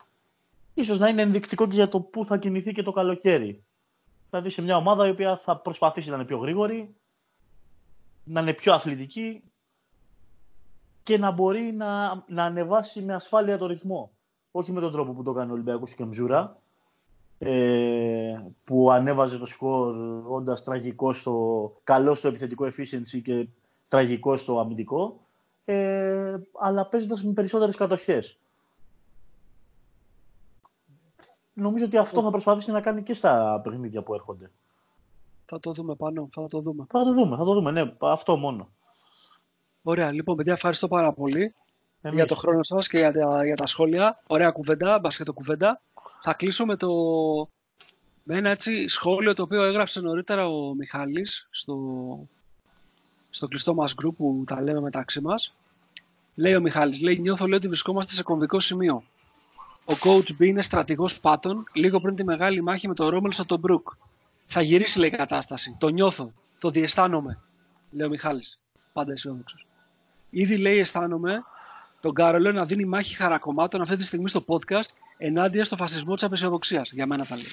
[0.74, 3.64] ίσως να είναι ενδεικτικό και για το πού θα κινηθεί και το καλοκαίρι.
[4.30, 6.96] Δηλαδή σε μια ομάδα η οποία θα προσπαθήσει να είναι πιο γρήγορη,
[8.24, 9.44] να είναι πιο αθλητική
[11.04, 14.12] και να μπορεί να, να ανεβάσει με ασφάλεια το ρυθμό.
[14.52, 16.62] Όχι με τον τρόπο που το κάνει ο Ολυμπιακός και Μζούρα,
[17.40, 19.96] ε, που ανέβαζε το σκορ
[20.28, 23.48] όντας τραγικό στο καλό στο επιθετικό efficiency και
[23.88, 25.28] τραγικό στο αμυντικό,
[25.72, 28.38] ε, αλλά παίζοντας με περισσότερες κατοχές.
[31.54, 34.52] Νομίζω ότι αυτό θα προσπαθήσει να κάνει και στα παιχνίδια που έρχονται.
[35.46, 36.86] Θα το δούμε πάνω, θα το δούμε.
[36.90, 38.70] Θα το δούμε, θα το δούμε, ναι, αυτό μόνο.
[39.82, 41.56] Ωραία, λοιπόν, παιδιά, ευχαριστώ πάρα πολύ
[42.02, 44.24] για το χρόνο σας και για τα, για τα σχόλια.
[44.28, 45.82] Ωραία κουβέντα, μπασκετο κουβέντα.
[46.22, 46.90] Θα κλείσω με, το,
[48.24, 51.76] με ένα έτσι σχόλιο το οποίο έγραψε νωρίτερα ο Μιχάλης στο,
[53.30, 55.54] στο κλειστό μας group που τα λέμε μεταξύ μας.
[56.36, 59.04] Λέει ο Μιχάλης, λέει, νιώθω λέει, ότι βρισκόμαστε σε κομβικό σημείο.
[59.86, 63.46] Ο coach B είναι στρατηγός πάτων λίγο πριν τη μεγάλη μάχη με τον Ρόμελ στο
[63.46, 63.90] τον Μπρουκ.
[64.46, 65.76] Θα γυρίσει λέει η κατάσταση.
[65.80, 66.32] Το νιώθω.
[66.60, 67.40] Το διαισθάνομαι.
[67.92, 68.60] Λέει ο Μιχάλης.
[68.94, 69.66] Πάντα αισιόδοξος.
[70.30, 71.44] Ήδη λέει αισθάνομαι
[72.02, 76.24] τον Κάρολο να δίνει μάχη χαρακομμάτων αυτή τη στιγμή στο podcast ενάντια στο φασισμό της
[76.24, 76.92] απεσιοδοξίας.
[76.92, 77.52] Για μένα τα λέει.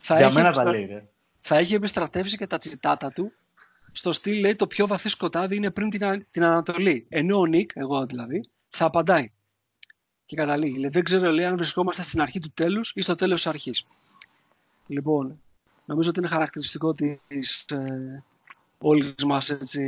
[0.00, 1.08] Θα Για μένα τα λέει,
[1.40, 3.32] Θα έχει επιστρατεύσει και τα τσιτάτα του
[3.92, 7.06] στο στυλ λέει το πιο βαθύ σκοτάδι είναι πριν την, την Ανατολή.
[7.08, 9.32] Ενώ ο Νίκ, εγώ δηλαδή, θα απαντάει.
[10.24, 10.78] Και καταλήγει.
[10.78, 13.86] Λέει, δεν ξέρω λέει, αν βρισκόμαστε στην αρχή του τέλους ή στο τέλος της αρχής.
[14.86, 15.40] Λοιπόν,
[15.84, 18.22] Νομίζω ότι είναι χαρακτηριστικό της ε,
[18.78, 19.82] όλης μας έτσι,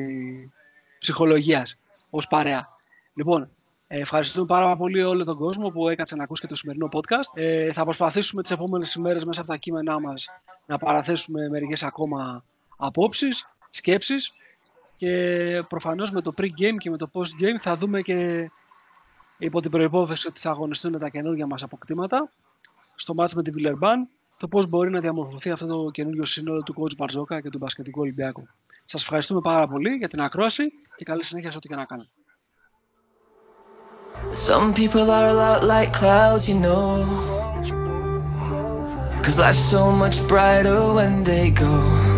[0.99, 1.79] ψυχολογίας
[2.11, 2.69] ως παρέα.
[3.15, 3.51] Λοιπόν,
[3.87, 7.31] ε, ευχαριστούμε πάρα πολύ όλο τον κόσμο που έκατσε να ακούσει και το σημερινό podcast.
[7.35, 10.29] Ε, θα προσπαθήσουμε τις επόμενες ημέρες μέσα από τα κείμενά μας
[10.67, 12.45] να παραθέσουμε μερικές ακόμα
[12.77, 14.33] απόψεις, σκέψεις
[14.97, 15.11] και
[15.69, 18.51] προφανώς με το pre-game και με το post-game θα δούμε και
[19.39, 22.31] υπό την προϋπόθεση ότι θα αγωνιστούν τα καινούργια μας αποκτήματα
[22.95, 26.75] στο μάτς με τη Βιλερμπάν το πώς μπορεί να διαμορφωθεί αυτό το καινούριο σύνολο του
[26.79, 28.49] coach Μπαρτζόκα και του Μπασκετικού Ολυμπιακού.
[28.85, 32.09] Σας ευχαριστούμε πάρα πολύ για την ακρόαση και καλή συνέχεια σε ό,τι και να κάνετε.
[34.49, 36.87] Some people are a lot like clouds, you know.
[39.25, 42.14] Cause life's so much brighter when they go.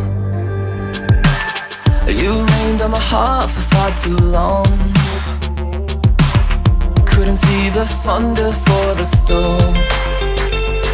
[2.08, 4.70] You rained on my heart for far too long.
[7.04, 9.74] Couldn't see the thunder for the storm.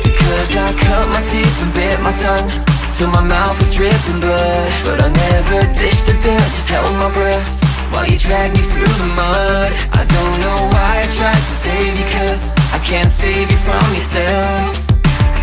[0.03, 2.49] Because I cut my teeth and bit my tongue
[2.97, 4.73] till my mouth was dripping blood.
[4.85, 7.63] But I never dished a dirt, just held my breath
[7.93, 9.71] while you dragged me through the mud.
[9.93, 13.85] I don't know why I tried to save you, cause I can't save you from
[13.93, 14.81] yourself.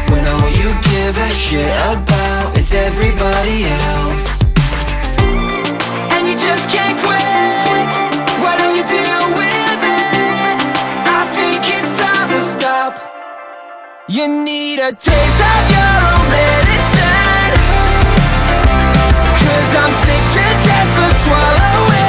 [0.09, 4.38] When all you give a shit about is everybody else.
[8.79, 10.59] You deal with it?
[11.05, 12.93] I think it's time to stop
[14.07, 17.53] You need a taste of your own medicine.
[19.43, 22.08] Cause I'm sick to death of swallowing.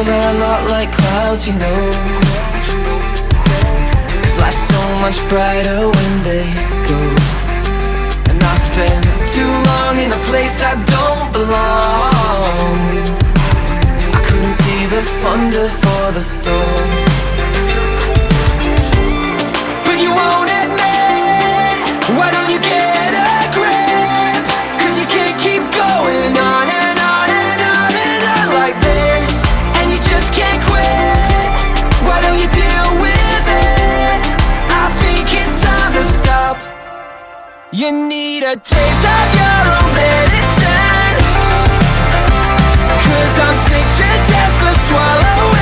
[0.00, 1.80] People are a lot like clouds, you know.
[4.22, 6.46] Cause life's so much brighter when they
[6.88, 7.00] go.
[8.30, 9.04] And I spend
[9.36, 12.96] too long in a place I don't belong.
[14.16, 16.88] I couldn't see the thunder for the storm.
[19.84, 22.39] But you won't admit, why
[37.72, 41.22] You need a taste of your own medicine.
[42.90, 45.59] Cause I'm sick to death of swallowing.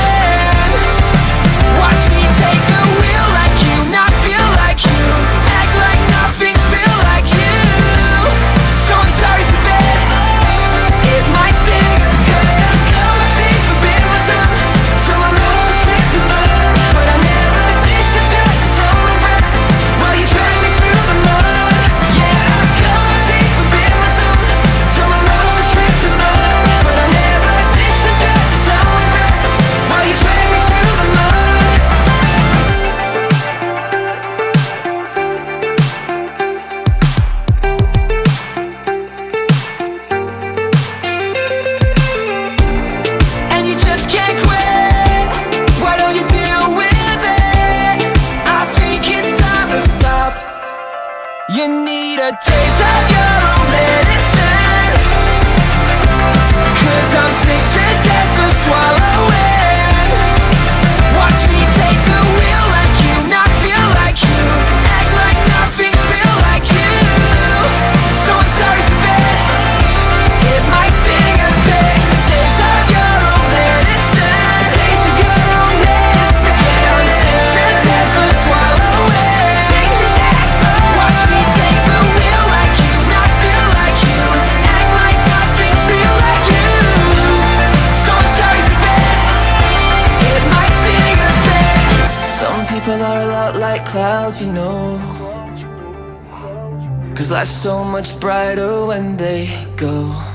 [97.46, 100.27] So much brighter when they go.